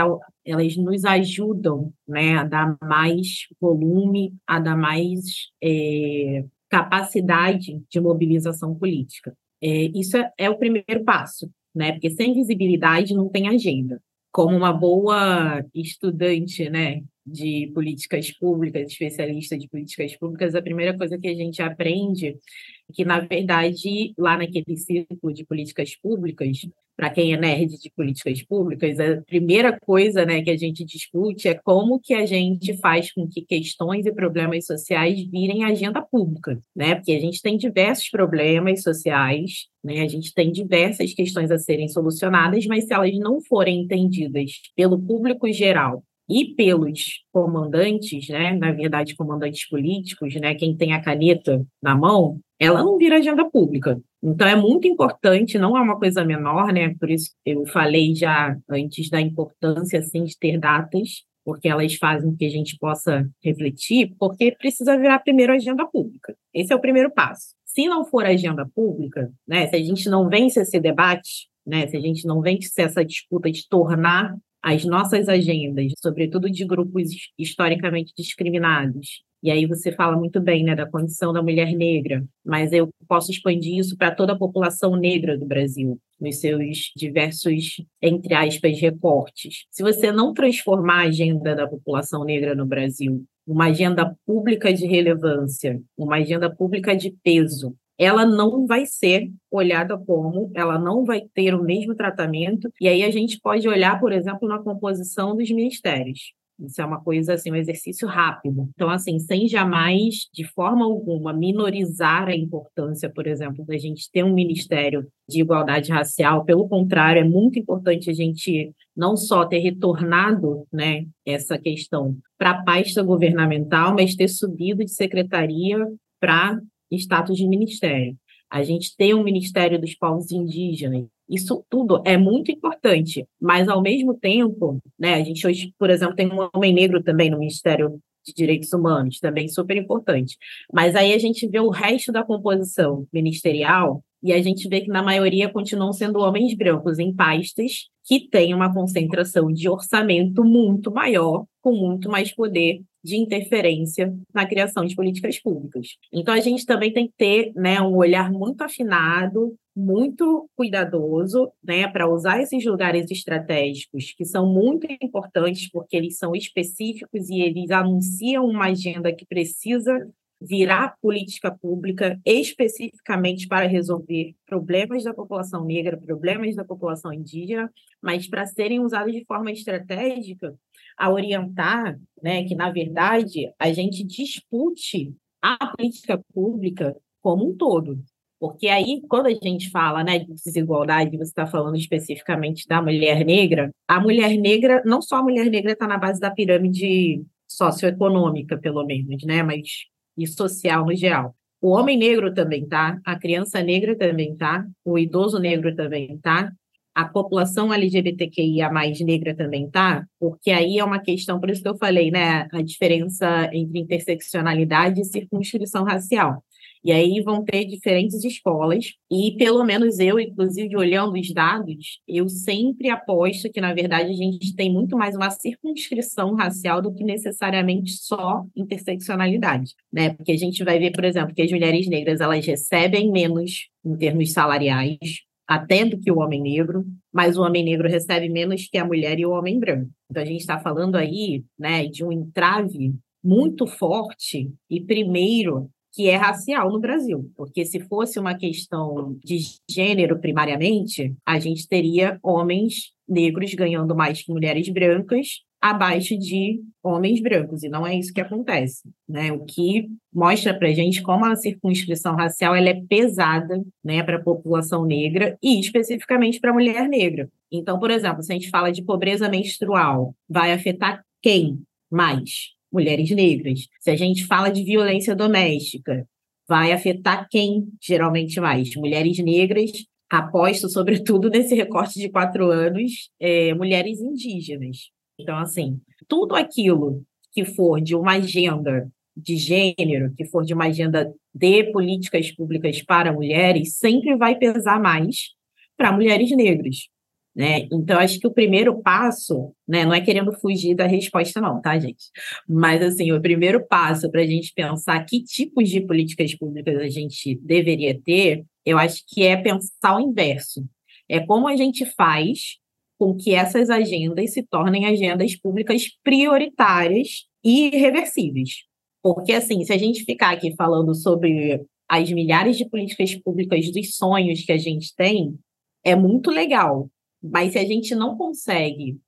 elas 0.43 0.75
nos 0.79 1.05
ajudam 1.05 1.93
né, 2.09 2.39
a 2.39 2.45
dar 2.45 2.79
mais 2.83 3.47
volume, 3.61 4.35
a 4.47 4.59
dar 4.59 4.75
mais 4.75 5.21
é, 5.63 6.47
capacidade 6.71 7.79
de 7.91 8.01
mobilização 8.01 8.75
política. 8.75 9.37
É, 9.63 9.91
isso 9.95 10.17
é, 10.17 10.33
é 10.39 10.49
o 10.49 10.57
primeiro 10.57 11.05
passo, 11.05 11.51
né, 11.75 11.93
porque 11.93 12.09
sem 12.09 12.33
visibilidade 12.33 13.15
não 13.15 13.29
tem 13.29 13.49
agenda. 13.49 14.01
Como 14.33 14.57
uma 14.57 14.73
boa 14.73 15.63
estudante, 15.75 16.71
né, 16.71 17.03
de 17.27 17.71
políticas 17.75 18.31
públicas, 18.33 18.91
especialista 18.91 19.57
de 19.57 19.69
políticas 19.69 20.17
públicas, 20.17 20.55
a 20.55 20.63
primeira 20.63 20.97
coisa 20.97 21.19
que 21.19 21.29
a 21.29 21.35
gente 21.35 21.63
aprende 21.63 22.29
é 22.29 22.93
que, 22.93 23.05
na 23.05 23.21
verdade, 23.21 24.15
lá 24.19 24.37
naquele 24.37 24.77
círculo 24.77 25.33
de 25.33 25.45
políticas 25.45 25.95
públicas, 25.97 26.67
para 27.01 27.09
quem 27.09 27.33
é 27.33 27.37
nerd 27.37 27.79
de 27.79 27.91
políticas 27.97 28.43
públicas, 28.43 29.01
a 29.01 29.23
primeira 29.23 29.79
coisa 29.81 30.27
né, 30.27 30.43
que 30.43 30.51
a 30.51 30.57
gente 30.57 30.85
discute 30.85 31.49
é 31.49 31.55
como 31.55 31.99
que 31.99 32.13
a 32.13 32.27
gente 32.27 32.77
faz 32.77 33.11
com 33.11 33.27
que 33.27 33.41
questões 33.41 34.05
e 34.05 34.13
problemas 34.13 34.67
sociais 34.67 35.19
virem 35.25 35.65
agenda 35.65 36.03
pública, 36.03 36.61
né? 36.77 36.95
Porque 36.95 37.13
a 37.13 37.19
gente 37.19 37.41
tem 37.41 37.57
diversos 37.57 38.11
problemas 38.11 38.83
sociais, 38.83 39.67
né? 39.83 40.03
A 40.03 40.09
gente 40.09 40.35
tem 40.35 40.53
diversas 40.53 41.15
questões 41.15 41.51
a 41.51 41.59
serem 41.59 41.89
solucionadas, 41.89 42.67
mas 42.67 42.85
se 42.85 42.93
elas 42.93 43.19
não 43.19 43.41
forem 43.41 43.81
entendidas 43.81 44.53
pelo 44.77 45.01
público 45.01 45.51
geral 45.51 46.05
e 46.31 46.55
pelos 46.55 47.25
comandantes, 47.33 48.29
né, 48.29 48.53
na 48.55 48.71
verdade, 48.71 49.17
comandantes 49.17 49.69
políticos, 49.69 50.33
né, 50.37 50.55
quem 50.55 50.77
tem 50.77 50.93
a 50.93 51.03
caneta 51.03 51.67
na 51.83 51.97
mão, 51.97 52.39
ela 52.59 52.85
não 52.85 52.97
vira 52.97 53.17
agenda 53.17 53.45
pública. 53.51 54.01
Então 54.23 54.47
é 54.47 54.55
muito 54.55 54.87
importante, 54.87 55.59
não 55.59 55.77
é 55.77 55.81
uma 55.81 55.99
coisa 55.99 56.25
menor, 56.25 56.73
né? 56.73 56.95
Por 57.01 57.11
isso 57.11 57.31
eu 57.45 57.67
falei 57.67 58.15
já 58.15 58.57
antes 58.69 59.09
da 59.09 59.21
importância 59.21 59.99
assim 59.99 60.25
de 60.25 60.39
ter 60.39 60.59
datas, 60.59 61.25
porque 61.43 61.69
elas 61.69 61.95
fazem 61.95 62.37
que 62.37 62.45
a 62.45 62.51
gente 62.51 62.77
possa 62.79 63.27
refletir, 63.43 64.15
porque 64.19 64.53
precisa 64.53 64.97
virar 64.99 65.21
primeiro 65.21 65.55
agenda 65.55 65.87
pública. 65.87 66.37
Esse 66.55 66.73
é 66.73 66.77
o 66.77 66.81
primeiro 66.81 67.11
passo. 67.11 67.55
Se 67.65 67.89
não 67.89 68.05
for 68.05 68.27
agenda 68.27 68.69
pública, 68.75 69.33
né, 69.49 69.67
se 69.67 69.77
a 69.77 69.83
gente 69.83 70.09
não 70.11 70.29
vence 70.29 70.61
esse 70.61 70.79
debate, 70.79 71.49
né, 71.67 71.87
se 71.87 71.97
a 71.97 72.01
gente 72.01 72.27
não 72.27 72.43
vence 72.43 72.81
essa 72.81 73.03
disputa 73.03 73.51
de 73.51 73.67
tornar 73.69 74.37
as 74.63 74.85
nossas 74.85 75.29
agendas, 75.29 75.93
sobretudo 75.99 76.51
de 76.51 76.65
grupos 76.65 77.11
historicamente 77.39 78.13
discriminados. 78.17 79.23
E 79.43 79.51
aí 79.51 79.65
você 79.65 79.91
fala 79.91 80.19
muito 80.19 80.39
bem 80.39 80.63
né, 80.63 80.77
da 80.77 80.87
condição 80.87 81.33
da 81.33 81.43
mulher 81.43 81.73
negra, 81.73 82.23
mas 82.45 82.73
eu 82.73 82.91
posso 83.09 83.31
expandir 83.31 83.79
isso 83.79 83.97
para 83.97 84.15
toda 84.15 84.35
a 84.35 84.39
população 84.39 84.97
negra 84.97 85.39
do 85.39 85.47
Brasil, 85.47 85.99
nos 86.21 86.41
seus 86.41 86.93
diversos, 86.95 87.83
entre 88.03 88.35
aspas, 88.35 88.79
recortes. 88.79 89.65
Se 89.71 89.83
você 89.83 90.13
não 90.13 90.35
transformar 90.35 91.05
a 91.05 91.09
agenda 91.09 91.57
da 91.57 91.67
população 91.67 92.23
negra 92.23 92.55
no 92.55 92.67
Brasil 92.67 93.25
uma 93.47 93.67
agenda 93.67 94.15
pública 94.25 94.73
de 94.73 94.87
relevância, 94.87 95.81
uma 95.97 96.17
agenda 96.17 96.49
pública 96.55 96.97
de 96.97 97.11
peso, 97.23 97.75
ela 98.01 98.25
não 98.25 98.67
vai 98.67 98.87
ser 98.87 99.31
olhada 99.51 99.99
como, 99.99 100.51
ela 100.55 100.79
não 100.79 101.05
vai 101.05 101.21
ter 101.35 101.55
o 101.55 101.63
mesmo 101.63 101.95
tratamento. 101.95 102.73
E 102.81 102.89
aí 102.89 103.03
a 103.03 103.11
gente 103.11 103.39
pode 103.39 103.69
olhar, 103.69 104.01
por 104.01 104.11
exemplo, 104.11 104.49
na 104.49 104.59
composição 104.59 105.37
dos 105.37 105.51
ministérios. 105.51 106.33
Isso 106.59 106.81
é 106.81 106.85
uma 106.85 107.03
coisa, 107.03 107.35
assim, 107.35 107.53
um 107.53 107.57
exercício 107.57 108.09
rápido. 108.09 108.71
Então, 108.75 108.89
assim, 108.89 109.19
sem 109.19 109.47
jamais, 109.47 110.29
de 110.33 110.45
forma 110.45 110.85
alguma, 110.85 111.35
minorizar 111.35 112.29
a 112.29 112.35
importância, 112.35 113.11
por 113.11 113.27
exemplo, 113.27 113.67
da 113.67 113.77
gente 113.77 114.11
ter 114.11 114.25
um 114.25 114.33
Ministério 114.33 115.07
de 115.29 115.43
Igualdade 115.43 115.93
Racial. 115.93 116.45
Pelo 116.47 116.69
contrário, 116.69 117.21
é 117.21 117.29
muito 117.29 117.59
importante 117.59 118.09
a 118.09 118.15
gente 118.15 118.73
não 118.97 119.15
só 119.15 119.45
ter 119.45 119.59
retornado 119.59 120.67
né, 120.73 121.05
essa 121.27 121.59
questão 121.59 122.17
para 122.39 122.51
a 122.51 122.63
pasta 122.63 123.03
governamental, 123.03 123.95
mas 123.95 124.15
ter 124.15 124.29
subido 124.29 124.83
de 124.83 124.91
secretaria 124.91 125.87
para 126.19 126.61
status 126.93 127.37
de 127.37 127.47
ministério. 127.47 128.17
A 128.51 128.63
gente 128.65 128.97
tem 128.97 129.15
um 129.15 129.23
Ministério 129.23 129.81
dos 129.81 129.95
Povos 129.95 130.33
Indígenas. 130.33 131.07
Isso 131.29 131.65
tudo 131.71 132.03
é 132.05 132.17
muito 132.17 132.51
importante, 132.51 133.25
mas 133.41 133.69
ao 133.69 133.81
mesmo 133.81 134.15
tempo, 134.15 134.83
né, 134.99 135.15
a 135.15 135.23
gente 135.23 135.47
hoje, 135.47 135.73
por 135.79 135.89
exemplo, 135.89 136.17
tem 136.17 136.27
um 136.27 136.49
homem 136.53 136.75
negro 136.75 137.01
também 137.01 137.31
no 137.31 137.39
Ministério 137.39 138.01
de 138.27 138.35
Direitos 138.35 138.73
Humanos, 138.73 139.21
também 139.21 139.47
super 139.49 139.77
importante. 139.77 140.37
Mas 140.73 140.97
aí 140.97 141.13
a 141.13 141.19
gente 141.19 141.47
vê 141.47 141.61
o 141.61 141.71
resto 141.71 142.11
da 142.11 142.25
composição 142.25 143.07
ministerial 143.13 144.03
e 144.23 144.33
a 144.33 144.43
gente 144.43 144.69
vê 144.69 144.81
que 144.81 144.89
na 144.89 145.03
maioria 145.03 145.49
continuam 145.49 145.93
sendo 145.93 146.19
homens 146.19 146.55
brancos 146.55 146.99
em 146.99 147.15
pastas 147.15 147.89
que 148.05 148.29
têm 148.29 148.53
uma 148.53 148.73
concentração 148.73 149.53
de 149.53 149.69
orçamento 149.69 150.45
muito 150.45 150.91
maior, 150.91 151.47
com 151.63 151.73
muito 151.73 152.11
mais 152.11 152.35
poder 152.35 152.83
de 153.03 153.17
interferência 153.17 154.15
na 154.33 154.47
criação 154.47 154.85
de 154.85 154.95
políticas 154.95 155.39
públicas. 155.39 155.97
Então, 156.13 156.35
a 156.35 156.41
gente 156.41 156.67
também 156.67 156.93
tem 156.93 157.07
que 157.07 157.15
ter 157.17 157.53
né, 157.55 157.81
um 157.81 157.97
olhar 157.97 158.31
muito 158.31 158.63
afinado, 158.63 159.57
muito 159.75 160.49
cuidadoso, 160.57 161.51
né, 161.63 161.89
para 161.89 162.13
usar 162.13 162.41
esses 162.41 162.65
lugares 162.65 163.11
estratégicos 163.11 164.13
que 164.17 164.25
são 164.25 164.47
muito 164.47 164.87
importantes 165.01 165.71
porque 165.71 165.97
eles 165.97 166.19
são 166.19 166.35
específicos 166.35 167.29
e 167.31 167.41
eles 167.41 167.71
anunciam 167.71 168.45
uma 168.47 168.67
agenda 168.67 169.15
que 169.15 169.25
precisa 169.25 170.07
virar 170.41 170.97
política 171.03 171.51
pública 171.51 172.19
especificamente 172.25 173.47
para 173.47 173.67
resolver 173.67 174.35
problemas 174.47 175.05
da 175.05 175.13
população 175.13 175.65
negra, 175.65 175.97
problemas 175.99 176.57
da 176.57 176.65
população 176.65 177.13
indígena, 177.13 177.71
mas 178.01 178.27
para 178.27 178.47
serem 178.47 178.81
usados 178.81 179.13
de 179.13 179.25
forma 179.25 179.51
estratégica 179.51 180.55
a 180.97 181.11
orientar, 181.11 181.99
né, 182.23 182.45
que 182.45 182.55
na 182.55 182.71
verdade 182.71 183.53
a 183.59 183.73
gente 183.73 184.03
dispute 184.03 185.15
a 185.43 185.75
política 185.77 186.19
pública 186.33 186.97
como 187.21 187.51
um 187.51 187.57
todo. 187.57 188.03
Porque 188.39 188.69
aí, 188.69 189.03
quando 189.07 189.27
a 189.27 189.35
gente 189.35 189.71
fala 189.71 190.03
né, 190.03 190.19
de 190.19 190.33
desigualdade, 190.33 191.11
você 191.11 191.25
está 191.25 191.47
falando 191.47 191.77
especificamente 191.77 192.67
da 192.67 192.81
mulher 192.81 193.23
negra, 193.23 193.71
a 193.87 194.01
mulher 194.01 194.35
negra, 194.39 194.83
não 194.87 195.03
só 195.03 195.17
a 195.17 195.23
mulher 195.23 195.51
negra 195.51 195.73
está 195.73 195.87
na 195.87 195.99
base 195.99 196.19
da 196.19 196.31
pirâmide 196.31 197.23
socioeconômica, 197.47 198.57
pelo 198.57 198.83
menos, 198.87 199.23
né? 199.25 199.43
Mas 199.43 199.85
e 200.23 200.27
social 200.27 200.85
no 200.85 200.95
geral. 200.95 201.35
O 201.61 201.71
homem 201.71 201.99
negro 201.99 202.33
também 202.33 202.67
tá, 202.67 202.99
a 203.05 203.19
criança 203.19 203.63
negra 203.63 203.97
também 203.97 204.37
tá, 204.37 204.67
o 204.85 204.99
idoso 204.99 205.39
negro 205.39 205.75
também 205.75 206.19
tá, 206.19 206.53
a 206.95 207.05
população 207.05 207.73
LGBTQIA 207.73 208.71
mais 208.71 209.01
negra 209.01 209.35
também 209.35 209.71
tá, 209.71 210.05
porque 210.19 210.51
aí 210.51 210.79
é 210.79 210.85
uma 210.85 210.99
questão, 210.99 211.39
por 211.39 211.51
isso 211.51 211.63
que 211.63 211.69
eu 211.69 211.77
falei, 211.77 212.11
né, 212.11 212.49
a 212.53 212.63
diferença 212.63 213.49
entre 213.53 213.79
interseccionalidade 213.79 215.01
e 215.01 215.05
circunscrição 215.05 215.85
racial. 215.85 216.43
E 216.83 216.93
aí 216.93 217.21
vão 217.21 217.45
ter 217.45 217.67
diferentes 217.67 218.25
escolas, 218.25 218.95
e 219.11 219.37
pelo 219.37 219.63
menos 219.65 219.99
eu, 219.99 220.19
inclusive, 220.19 220.77
olhando 220.77 221.13
os 221.19 221.33
dados, 221.33 222.01
eu 222.09 222.29
sempre 222.29 222.89
aposto 222.89 223.51
que, 223.53 223.61
na 223.61 223.75
verdade, 223.75 224.11
a 224.11 224.15
gente 224.15 224.55
tem 224.57 224.73
muito 224.73 224.97
mais 224.97 225.15
uma 225.15 225.31
circunscrição 225.31 226.35
racial 226.35 226.81
do 226.81 226.95
que 226.95 227.05
necessariamente 227.05 227.93
só 227.93 228.45
interseccionalidade, 228.57 229.75
né? 229.93 230.15
Porque 230.15 230.33
a 230.33 230.39
gente 230.39 230.65
vai 230.65 230.79
ver, 230.79 230.93
por 230.93 231.05
exemplo, 231.05 231.35
que 231.35 231.43
as 231.43 231.51
mulheres 231.51 231.87
negras, 231.87 232.21
elas 232.21 232.47
recebem 232.47 233.11
menos 233.11 233.69
em 233.85 233.97
termos 233.97 234.33
salariais, 234.33 234.99
até 235.47 235.85
do 235.85 235.99
que 235.99 236.13
o 236.13 236.21
homem 236.21 236.41
negro, 236.41 236.85
mas 237.13 237.37
o 237.37 237.43
homem 237.43 237.65
negro 237.65 237.89
recebe 237.89 238.29
menos 238.29 238.69
que 238.69 238.79
a 238.79 238.85
mulher 238.85 239.19
e 239.19 239.27
o 239.27 239.33
homem 239.33 239.59
branco. 239.59 239.91
Então 240.09 240.23
a 240.23 240.27
gente 240.27 240.41
está 240.41 240.61
falando 240.61 240.95
aí, 240.95 241.43
né, 241.59 241.87
de 241.89 242.05
um 242.05 242.13
entrave 242.13 242.95
muito 243.23 243.67
forte 243.67 244.51
e 244.71 244.81
primeiro 244.81 245.69
que 245.93 246.09
é 246.09 246.17
racial 246.17 246.71
no 246.71 246.81
Brasil, 246.81 247.31
porque 247.37 247.65
se 247.65 247.81
fosse 247.81 248.19
uma 248.19 248.35
questão 248.35 249.19
de 249.25 249.39
gênero 249.69 250.19
primariamente, 250.21 251.15
a 251.27 251.39
gente 251.39 251.67
teria 251.67 252.19
homens 252.23 252.93
negros 253.09 253.53
ganhando 253.55 253.95
mais 253.95 254.23
que 254.23 254.33
mulheres 254.33 254.69
brancas 254.69 255.41
abaixo 255.61 256.17
de 256.17 256.59
homens 256.83 257.21
brancos, 257.21 257.63
e 257.63 257.69
não 257.69 257.87
é 257.87 257.95
isso 257.95 258.15
que 258.15 258.21
acontece, 258.21 258.89
né? 259.07 259.31
O 259.31 259.45
que 259.45 259.89
mostra 260.13 260.59
para 260.59 260.73
gente 260.73 261.03
como 261.03 261.27
a 261.27 261.37
circunscrição 261.37 262.17
racial 262.17 262.55
ela 262.55 262.71
é 262.71 262.81
pesada, 262.89 263.63
né, 263.85 264.03
para 264.03 264.17
a 264.17 264.23
população 264.23 264.87
negra 264.87 265.37
e 265.43 265.61
especificamente 265.61 266.41
para 266.41 266.51
a 266.51 266.55
mulher 266.55 266.89
negra. 266.89 267.29
Então, 267.53 267.79
por 267.79 267.91
exemplo, 267.91 268.23
se 268.23 268.33
a 268.33 268.35
gente 268.35 268.49
fala 268.49 268.73
de 268.73 268.83
pobreza 268.83 269.29
menstrual, 269.29 270.15
vai 270.27 270.53
afetar 270.53 271.05
quem 271.21 271.61
mais? 271.91 272.55
Mulheres 272.73 273.11
negras. 273.11 273.67
Se 273.81 273.91
a 273.91 273.97
gente 273.97 274.27
fala 274.27 274.49
de 274.49 274.63
violência 274.65 275.15
doméstica, 275.15 276.07
vai 276.49 276.73
afetar 276.73 277.29
quem 277.31 277.69
geralmente 277.81 278.41
mais? 278.41 278.75
Mulheres 278.77 279.19
negras 279.19 279.71
aposto, 280.11 280.69
sobretudo, 280.69 281.31
nesse 281.31 281.55
recorte 281.55 281.99
de 281.99 282.09
quatro 282.09 282.51
anos, 282.51 283.11
é, 283.21 283.55
mulheres 283.55 284.01
indígenas. 284.01 284.91
Então, 285.19 285.39
assim, 285.39 285.81
tudo 286.09 286.35
aquilo 286.35 287.05
que 287.33 287.45
for 287.45 287.81
de 287.81 287.95
uma 287.95 288.15
agenda 288.15 288.91
de 289.17 289.37
gênero, 289.37 290.13
que 290.17 290.25
for 290.25 290.45
de 290.45 290.53
uma 290.53 290.67
agenda 290.67 291.13
de 291.33 291.65
políticas 291.71 292.33
públicas 292.33 292.83
para 292.83 293.13
mulheres, 293.13 293.77
sempre 293.77 294.17
vai 294.17 294.37
pesar 294.37 294.81
mais 294.81 295.31
para 295.77 295.93
mulheres 295.93 296.31
negras. 296.31 296.89
Né? 297.35 297.69
Então, 297.73 297.99
acho 297.99 298.19
que 298.19 298.27
o 298.27 298.33
primeiro 298.33 298.83
passo, 298.83 299.55
né, 299.67 299.85
não 299.85 299.95
é 299.95 300.01
querendo 300.01 300.33
fugir 300.33 300.75
da 300.75 300.87
resposta, 300.87 301.41
não, 301.41 301.61
tá, 301.61 301.79
gente? 301.79 302.07
Mas, 302.49 302.83
assim, 302.83 303.13
o 303.13 303.21
primeiro 303.21 303.65
passo 303.67 304.11
para 304.11 304.23
a 304.23 304.27
gente 304.27 304.53
pensar 304.53 305.05
que 305.05 305.23
tipos 305.23 305.69
de 305.69 305.81
políticas 305.81 306.35
públicas 306.37 306.77
a 306.77 306.89
gente 306.89 307.39
deveria 307.41 307.99
ter, 308.03 308.45
eu 308.67 308.79
acho 308.79 309.05
que 309.07 309.23
é 309.23 309.37
pensar 309.37 309.97
o 309.97 310.01
inverso. 310.01 310.65
É 311.09 311.21
como 311.21 311.47
a 311.47 311.57
gente 311.57 311.87
faz 311.95 312.59
com 312.99 313.17
que 313.17 313.35
essas 313.35 313.71
agendas 313.71 314.33
se 314.33 314.43
tornem 314.43 314.87
agendas 314.87 315.35
públicas 315.35 315.85
prioritárias 316.03 317.27
e 317.43 317.75
irreversíveis. 317.75 318.65
Porque, 319.03 319.33
assim, 319.33 319.65
se 319.65 319.73
a 319.73 319.79
gente 319.79 320.05
ficar 320.05 320.33
aqui 320.33 320.55
falando 320.57 320.95
sobre 320.95 321.65
as 321.89 322.11
milhares 322.13 322.59
de 322.59 322.69
políticas 322.69 323.15
públicas 323.15 323.73
dos 323.73 323.97
sonhos 323.97 324.45
que 324.45 324.53
a 324.53 324.59
gente 324.59 324.95
tem, 324.95 325.39
é 325.83 325.97
muito 325.97 326.31
legal. 326.31 326.91
Mas 327.23 327.53
se 327.53 327.59
a 327.59 327.65
gente 327.65 327.95
não 327.95 328.17
consegue 328.17 328.99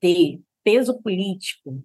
ter 0.00 0.40
peso 0.62 1.00
político 1.00 1.82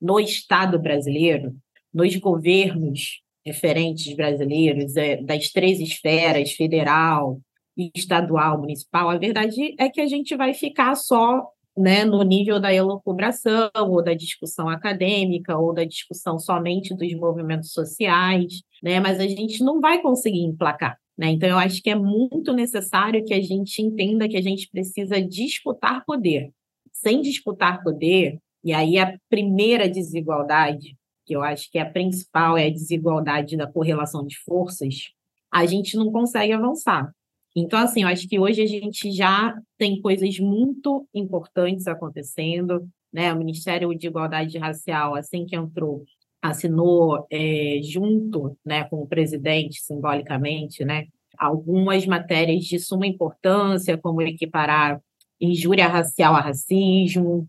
no 0.00 0.20
Estado 0.20 0.78
brasileiro, 0.78 1.56
nos 1.92 2.14
governos 2.16 3.22
referentes 3.44 4.14
brasileiros, 4.14 4.96
é, 4.96 5.16
das 5.22 5.50
três 5.50 5.80
esferas, 5.80 6.52
federal, 6.52 7.40
estadual, 7.76 8.58
municipal, 8.58 9.08
a 9.08 9.18
verdade 9.18 9.74
é 9.78 9.88
que 9.88 10.00
a 10.00 10.06
gente 10.06 10.36
vai 10.36 10.52
ficar 10.52 10.94
só 10.94 11.48
né, 11.76 12.04
no 12.04 12.22
nível 12.22 12.58
da 12.58 12.74
elucubração, 12.74 13.70
ou 13.76 14.02
da 14.02 14.12
discussão 14.12 14.68
acadêmica, 14.68 15.56
ou 15.56 15.72
da 15.72 15.84
discussão 15.84 16.38
somente 16.38 16.94
dos 16.94 17.14
movimentos 17.14 17.72
sociais, 17.72 18.62
né, 18.82 18.98
mas 18.98 19.20
a 19.20 19.26
gente 19.28 19.62
não 19.62 19.80
vai 19.80 20.02
conseguir 20.02 20.40
emplacar. 20.40 20.98
Né? 21.18 21.30
Então, 21.30 21.48
eu 21.48 21.58
acho 21.58 21.82
que 21.82 21.90
é 21.90 21.96
muito 21.96 22.52
necessário 22.52 23.24
que 23.24 23.34
a 23.34 23.40
gente 23.40 23.82
entenda 23.82 24.28
que 24.28 24.36
a 24.36 24.42
gente 24.42 24.68
precisa 24.70 25.20
disputar 25.20 26.04
poder. 26.06 26.52
Sem 26.92 27.20
disputar 27.20 27.82
poder, 27.82 28.38
e 28.62 28.72
aí 28.72 28.98
a 28.98 29.18
primeira 29.28 29.88
desigualdade, 29.88 30.96
que 31.26 31.34
eu 31.34 31.42
acho 31.42 31.70
que 31.70 31.78
é 31.78 31.82
a 31.82 31.90
principal, 31.90 32.56
é 32.56 32.66
a 32.66 32.70
desigualdade 32.70 33.56
da 33.56 33.66
correlação 33.66 34.24
de 34.24 34.36
forças, 34.38 35.12
a 35.52 35.66
gente 35.66 35.96
não 35.96 36.12
consegue 36.12 36.52
avançar. 36.52 37.12
Então, 37.56 37.78
assim, 37.78 38.02
eu 38.02 38.08
acho 38.08 38.28
que 38.28 38.38
hoje 38.38 38.62
a 38.62 38.66
gente 38.66 39.10
já 39.10 39.56
tem 39.76 40.00
coisas 40.00 40.38
muito 40.38 41.08
importantes 41.12 41.86
acontecendo, 41.86 42.88
né? 43.12 43.32
O 43.32 43.38
Ministério 43.38 43.92
de 43.94 44.06
Igualdade 44.06 44.58
Racial, 44.58 45.14
assim 45.14 45.46
que 45.46 45.56
entrou, 45.56 46.04
assinou 46.40 47.26
é, 47.30 47.80
junto, 47.82 48.56
né, 48.64 48.84
com 48.84 49.02
o 49.02 49.06
presidente, 49.06 49.80
simbolicamente, 49.80 50.84
né, 50.84 51.06
algumas 51.38 52.06
matérias 52.06 52.64
de 52.64 52.78
suma 52.78 53.06
importância, 53.06 53.98
como 53.98 54.22
equiparar 54.22 55.00
injúria 55.40 55.86
racial 55.86 56.34
a 56.34 56.40
racismo, 56.40 57.48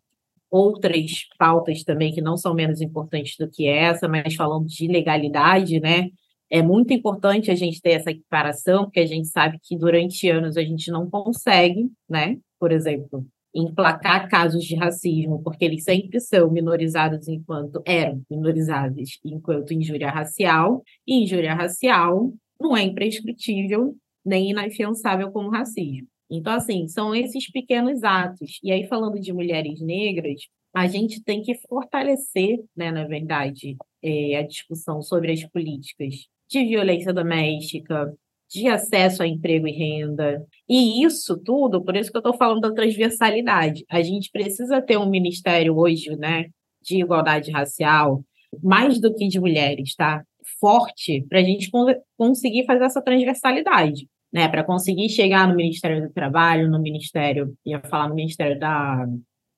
outras 0.50 1.27
pautas 1.38 1.84
também 1.84 2.13
que 2.13 2.22
não 2.22 2.38
são 2.38 2.53
menos 2.53 2.81
importantes 2.81 3.36
do 3.38 3.50
que 3.50 3.67
essa, 3.67 4.08
mas 4.08 4.36
falando 4.36 4.67
de 4.67 4.88
legalidade, 4.88 5.79
né? 5.79 6.10
É 6.51 6.64
muito 6.64 6.92
importante 6.94 7.51
a 7.51 7.55
gente 7.55 7.79
ter 7.79 7.92
essa 7.92 8.09
equiparação, 8.09 8.85
porque 8.85 9.00
a 9.00 9.05
gente 9.05 9.27
sabe 9.27 9.59
que 9.61 9.77
durante 9.77 10.27
anos 10.29 10.57
a 10.57 10.64
gente 10.64 10.90
não 10.90 11.07
consegue, 11.09 11.92
né? 12.09 12.37
Por 12.59 12.72
exemplo, 12.72 13.25
emplacar 13.53 14.29
casos 14.29 14.64
de 14.64 14.75
racismo, 14.75 15.42
porque 15.44 15.66
eles 15.66 15.83
sempre 15.83 16.20
são 16.20 16.51
minorizados 16.51 17.27
enquanto 17.27 17.81
eram 17.85 18.22
minorizados 18.29 19.20
enquanto 19.25 19.74
injúria 19.74 20.09
racial, 20.09 20.83
e 21.07 21.24
injúria 21.24 21.53
racial 21.53 22.31
não 22.59 22.75
é 22.75 22.83
imprescritível 22.83 23.96
nem 24.25 24.51
inafiançável 24.51 25.31
como 25.31 25.50
racismo. 25.50 26.07
Então, 26.29 26.53
assim, 26.53 26.88
são 26.88 27.16
esses 27.16 27.51
pequenos 27.51 28.03
atos. 28.03 28.59
E 28.64 28.72
aí, 28.72 28.88
falando 28.88 29.20
de 29.20 29.33
mulheres 29.33 29.81
negras, 29.81 30.42
a 30.74 30.88
gente 30.88 31.24
tem 31.24 31.42
que 31.42 31.55
fortalecer, 31.68 32.59
né, 32.75 32.92
na 32.92 33.05
verdade, 33.05 33.75
é, 34.03 34.38
a 34.38 34.44
discussão 34.44 35.01
sobre 35.01 35.31
as 35.31 35.44
políticas 35.46 36.27
de 36.48 36.66
violência 36.66 37.14
doméstica, 37.14 38.14
de 38.50 38.68
acesso 38.68 39.22
a 39.22 39.27
emprego 39.27 39.68
e 39.68 39.72
renda. 39.72 40.44
E 40.68 41.03
isso 41.03 41.38
tudo, 41.38 41.83
por 41.83 41.96
isso 41.96 42.12
que 42.12 42.18
eu 42.18 42.20
estou 42.20 42.35
falando 42.35 42.62
da 42.62 42.74
transversalidade. 42.74 43.85
A 43.90 44.01
gente 44.01 44.31
precisa 44.31 44.81
ter 44.81 44.98
um 44.98 45.09
ministério 45.09 45.77
hoje, 45.77 46.16
né, 46.18 46.46
de 46.81 47.00
igualdade 47.00 47.51
racial, 47.51 48.24
mais 48.64 49.00
do 49.00 49.14
que 49.14 49.27
de 49.27 49.40
mulheres, 49.40 49.96
tá? 49.96 50.24
Forte 50.59 51.24
para 51.29 51.40
a 51.40 51.44
gente 51.44 51.70
conseguir 52.18 52.66
fazer 52.66 52.83
essa 52.83 53.01
transversalidade, 53.01 54.07
né? 54.33 54.48
Para 54.48 54.64
conseguir 54.64 55.09
chegar 55.09 55.48
no 55.48 55.55
Ministério 55.55 56.07
do 56.07 56.14
Trabalho, 56.14 56.70
no 56.70 56.81
Ministério, 56.81 57.53
ia 57.64 57.79
falar 57.81 58.09
no 58.09 58.16
Ministério 58.16 58.59
da, 58.59 59.05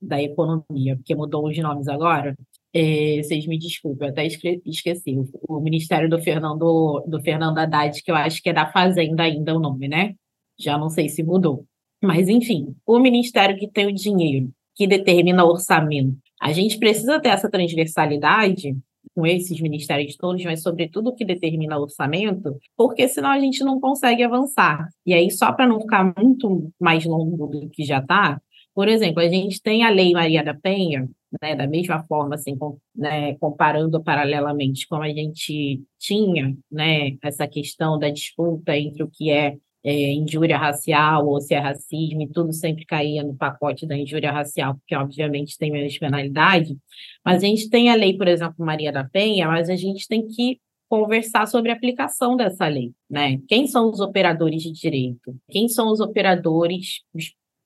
da 0.02 0.22
Economia, 0.22 0.98
porque 0.98 1.16
mudou 1.16 1.48
os 1.48 1.58
nomes 1.58 1.88
agora, 1.88 2.36
é, 2.74 3.22
vocês 3.22 3.46
me 3.46 3.58
desculpem, 3.58 4.08
eu 4.08 4.12
até 4.12 4.26
esqueci. 4.26 5.16
O, 5.48 5.60
Ministério 5.60 6.10
do 6.10 6.20
Fernando, 6.20 7.04
do 7.08 7.22
Fernando 7.22 7.58
Haddad, 7.58 8.02
que 8.02 8.12
eu 8.12 8.16
acho 8.16 8.42
que 8.42 8.50
é 8.50 8.54
da 8.54 8.72
Fazenda 8.72 9.24
ainda 9.24 9.56
o 9.56 9.60
nome, 9.60 9.88
né? 9.88 10.16
Já 10.60 10.78
não 10.78 10.90
sei 10.90 11.10
se 11.10 11.24
mudou. 11.24 11.66
Mas, 12.02 12.28
enfim, 12.30 12.76
o 12.86 13.00
Ministério 13.00 13.58
que 13.58 13.68
tem 13.68 13.88
o 13.88 13.94
dinheiro, 13.94 14.50
que 14.76 14.88
determina 14.88 15.44
o 15.44 15.50
orçamento. 15.50 16.18
A 16.42 16.52
gente 16.52 16.80
precisa 16.80 17.20
ter 17.20 17.30
essa 17.30 17.50
transversalidade 17.50 18.76
com 19.14 19.26
esses 19.26 19.60
ministérios 19.60 20.16
todos, 20.16 20.44
mas 20.44 20.62
sobretudo 20.62 21.14
que 21.14 21.26
determina 21.26 21.78
o 21.78 21.84
orçamento, 21.84 22.58
porque 22.78 23.08
senão 23.08 23.30
a 23.30 23.40
gente 23.40 23.64
não 23.64 23.80
consegue 23.80 24.24
avançar. 24.24 24.88
E 25.06 25.14
aí, 25.14 25.30
só 25.30 25.52
para 25.52 25.68
não 25.68 25.82
ficar 25.82 26.14
muito 26.18 26.72
mais 26.80 27.06
longo 27.06 27.48
do 27.48 27.70
que 27.70 27.84
já 27.84 28.00
está, 28.00 28.42
por 28.74 28.88
exemplo, 28.88 29.22
a 29.22 29.28
gente 29.28 29.62
tem 29.62 29.84
a 29.84 29.90
Lei 29.90 30.12
Maria 30.14 30.44
da 30.44 30.54
Penha, 30.54 31.10
né, 31.42 31.56
da 31.56 31.68
mesma 31.68 32.04
forma, 32.04 32.36
assim, 32.36 32.58
com, 32.58 32.78
né, 32.96 33.36
comparando 33.36 34.02
paralelamente 34.04 34.88
como 34.88 35.04
a 35.04 35.10
gente 35.10 35.82
tinha 36.00 36.56
né, 36.70 37.18
essa 37.24 37.48
questão 37.48 37.98
da 37.98 38.10
disputa 38.10 38.76
entre 38.76 39.04
o 39.04 39.10
que 39.10 39.30
é, 39.30 39.56
é 39.84 40.14
injúria 40.14 40.58
racial 40.58 41.28
ou 41.28 41.40
se 41.40 41.54
é 41.54 41.60
racismo, 41.60 42.22
e 42.22 42.28
tudo 42.28 42.54
sempre 42.54 42.86
caía 42.86 43.24
no 43.24 43.36
pacote 43.36 43.86
da 43.88 43.98
injúria 43.98 44.32
racial, 44.32 44.76
porque 44.76 44.96
obviamente 44.96 45.58
tem 45.58 45.72
menos 45.72 45.98
penalidade, 45.98 46.78
mas 47.26 47.44
a 47.44 47.48
gente 47.48 47.70
tem 47.70 47.90
a 47.90 47.96
lei, 47.96 48.18
por 48.18 48.28
exemplo, 48.28 48.66
Maria 48.66 48.92
da 48.92 49.04
Penha, 49.04 49.48
mas 49.48 49.70
a 49.70 49.76
gente 49.76 50.08
tem 50.08 50.28
que 50.28 50.60
conversar 50.90 51.48
sobre 51.48 51.72
a 51.72 51.74
aplicação 51.74 52.36
dessa 52.36 52.68
lei, 52.68 52.92
né? 53.10 53.40
Quem 53.48 53.66
são 53.66 53.90
os 53.90 54.02
operadores 54.02 54.62
de 54.62 54.74
direito? 54.74 55.34
Quem 55.50 55.70
são 55.70 55.90
os 55.90 56.02
operadores 56.02 57.02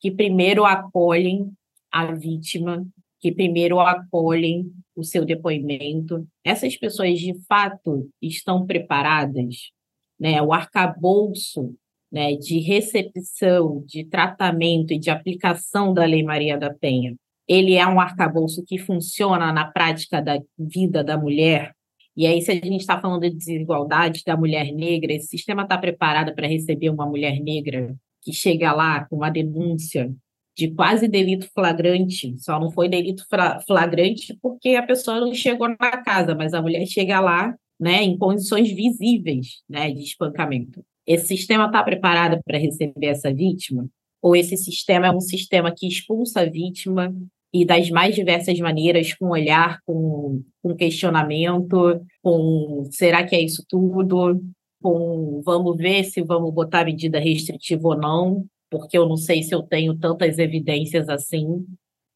que 0.05 0.11
primeiro 0.11 0.63
acolhem 0.65 1.51
a 1.91 2.11
vítima 2.11 2.85
que 3.19 3.31
primeiro 3.31 3.79
acolhem 3.79 4.71
o 4.95 5.03
seu 5.03 5.25
depoimento. 5.25 6.27
Essas 6.43 6.77
pessoas, 6.77 7.17
de 7.17 7.33
fato, 7.47 8.07
estão 8.21 8.67
preparadas? 8.67 9.71
Né? 10.19 10.39
O 10.43 10.53
arcabouço 10.53 11.73
né, 12.11 12.35
de 12.35 12.59
recepção, 12.59 13.83
de 13.87 14.05
tratamento 14.05 14.93
e 14.93 14.99
de 14.99 15.09
aplicação 15.09 15.91
da 15.91 16.05
Lei 16.05 16.21
Maria 16.21 16.55
da 16.55 16.71
Penha, 16.71 17.15
ele 17.47 17.73
é 17.73 17.87
um 17.87 17.99
arcabouço 17.99 18.63
que 18.63 18.77
funciona 18.77 19.51
na 19.51 19.65
prática 19.65 20.21
da 20.21 20.39
vida 20.55 21.03
da 21.03 21.17
mulher? 21.17 21.73
E 22.15 22.27
aí, 22.27 22.43
se 22.43 22.51
a 22.51 22.53
gente 22.53 22.81
está 22.81 23.01
falando 23.01 23.21
de 23.21 23.31
desigualdade 23.31 24.21
da 24.23 24.37
mulher 24.37 24.71
negra, 24.71 25.13
esse 25.13 25.29
sistema 25.29 25.63
está 25.63 25.79
preparado 25.79 26.35
para 26.35 26.47
receber 26.47 26.91
uma 26.91 27.07
mulher 27.07 27.39
negra 27.39 27.95
que 28.25 28.33
chega 28.33 28.73
lá 28.73 29.05
com 29.05 29.17
uma 29.17 29.29
denúncia 29.29 30.11
de 30.57 30.71
quase 30.71 31.07
delito 31.07 31.47
flagrante, 31.53 32.35
só 32.39 32.59
não 32.59 32.71
foi 32.71 32.89
delito 32.89 33.23
flagrante 33.67 34.37
porque 34.41 34.69
a 34.69 34.83
pessoa 34.83 35.19
não 35.19 35.33
chegou 35.33 35.69
na 35.69 36.03
casa, 36.03 36.33
mas 36.33 36.53
a 36.53 36.61
mulher 36.61 36.85
chega 36.87 37.19
lá, 37.19 37.53
né, 37.79 38.03
em 38.03 38.17
condições 38.17 38.71
visíveis, 38.71 39.61
né, 39.69 39.91
de 39.91 40.01
espancamento. 40.01 40.83
Esse 41.05 41.27
sistema 41.27 41.65
está 41.67 41.83
preparado 41.83 42.41
para 42.43 42.57
receber 42.57 43.07
essa 43.07 43.31
vítima? 43.33 43.87
Ou 44.21 44.35
esse 44.35 44.57
sistema 44.57 45.07
é 45.07 45.11
um 45.11 45.19
sistema 45.19 45.71
que 45.71 45.87
expulsa 45.87 46.41
a 46.41 46.49
vítima 46.49 47.13
e 47.53 47.63
das 47.63 47.89
mais 47.89 48.15
diversas 48.15 48.59
maneiras, 48.59 49.13
com 49.13 49.27
olhar, 49.27 49.79
com, 49.85 50.41
com 50.63 50.75
questionamento, 50.75 52.01
com 52.23 52.87
será 52.91 53.23
que 53.23 53.35
é 53.35 53.41
isso 53.41 53.63
tudo? 53.69 54.41
Com 54.85 55.41
vamos 55.43 55.77
ver 55.77 56.03
se 56.03 56.21
vamos 56.21 56.53
botar 56.53 56.85
medida 56.85 57.17
restritiva 57.17 57.87
ou 57.87 57.97
não, 57.97 58.45
porque 58.69 58.95
eu 58.95 59.09
não 59.09 59.17
sei 59.17 59.41
se 59.41 59.55
eu 59.55 59.63
tenho 59.63 59.97
tantas 59.97 60.37
evidências 60.37 61.09
assim. 61.09 61.65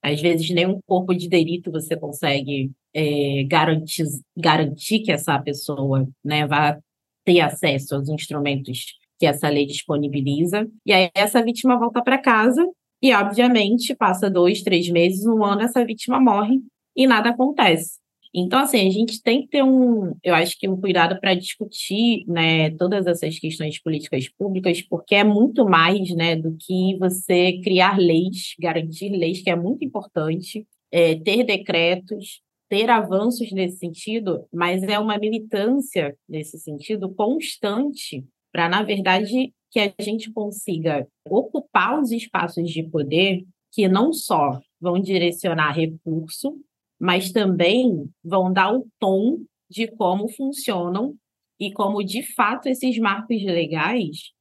Às 0.03 0.21
vezes, 0.21 0.47
nem 0.51 0.67
um 0.67 0.79
corpo 0.85 1.15
de 1.15 1.27
delito 1.27 1.71
você 1.71 1.97
consegue 1.97 2.71
é, 2.93 3.43
garantir, 3.45 4.05
garantir 4.37 4.99
que 4.99 5.11
essa 5.11 5.39
pessoa 5.39 6.07
né, 6.23 6.45
vai 6.45 6.77
ter 7.25 7.39
acesso 7.39 7.95
aos 7.95 8.07
instrumentos 8.07 8.93
que 9.17 9.25
essa 9.25 9.49
lei 9.49 9.65
disponibiliza. 9.65 10.69
E 10.85 10.93
aí 10.93 11.09
essa 11.15 11.43
vítima 11.43 11.75
volta 11.75 12.03
para 12.03 12.19
casa 12.19 12.63
e, 13.01 13.11
obviamente, 13.15 13.95
passa 13.95 14.29
dois, 14.29 14.61
três 14.61 14.87
meses, 14.89 15.25
um 15.25 15.43
ano, 15.43 15.63
essa 15.63 15.83
vítima 15.83 16.19
morre 16.19 16.61
e 16.95 17.07
nada 17.07 17.31
acontece. 17.31 17.97
Então, 18.33 18.59
assim, 18.59 18.87
a 18.87 18.91
gente 18.91 19.21
tem 19.23 19.41
que 19.41 19.47
ter 19.47 19.63
um, 19.63 20.13
eu 20.23 20.35
acho 20.35 20.57
que 20.59 20.69
um 20.69 20.79
cuidado 20.79 21.19
para 21.19 21.33
discutir, 21.33 22.23
né, 22.27 22.69
todas 22.71 23.07
essas 23.07 23.39
questões 23.39 23.81
políticas 23.81 24.29
públicas, 24.29 24.81
porque 24.81 25.15
é 25.15 25.23
muito 25.23 25.65
mais, 25.65 26.13
né, 26.15 26.35
do 26.35 26.55
que 26.55 26.95
você 26.99 27.59
criar 27.63 27.97
leis, 27.97 28.53
garantir 28.59 29.09
leis, 29.09 29.41
que 29.41 29.49
é 29.49 29.55
muito 29.55 29.83
importante, 29.83 30.67
é, 30.91 31.15
ter 31.15 31.43
decretos, 31.43 32.41
ter 32.69 32.87
avanços 32.89 33.51
nesse 33.51 33.77
sentido, 33.77 34.45
mas 34.53 34.83
é 34.83 34.99
uma 34.99 35.17
militância 35.17 36.15
nesse 36.27 36.59
sentido 36.59 37.09
constante 37.15 38.23
para, 38.51 38.69
na 38.69 38.83
verdade, 38.83 39.51
que 39.71 39.79
a 39.79 39.91
gente 39.99 40.31
consiga 40.31 41.07
ocupar 41.27 41.99
os 41.99 42.11
espaços 42.11 42.69
de 42.69 42.83
poder 42.83 43.43
que 43.71 43.87
não 43.87 44.13
só 44.13 44.59
vão 44.79 44.99
direcionar 44.99 45.71
recurso, 45.71 46.55
mas 46.99 47.31
também 47.31 48.09
vão 48.23 48.51
dar 48.51 48.73
o 48.73 48.87
tom 48.99 49.39
de 49.69 49.87
como 49.87 50.27
funcionam 50.27 51.15
e 51.59 51.71
como, 51.71 52.03
de 52.03 52.23
fato, 52.33 52.67
esses 52.67 52.97
marcos 52.97 53.41
legais 53.43 54.31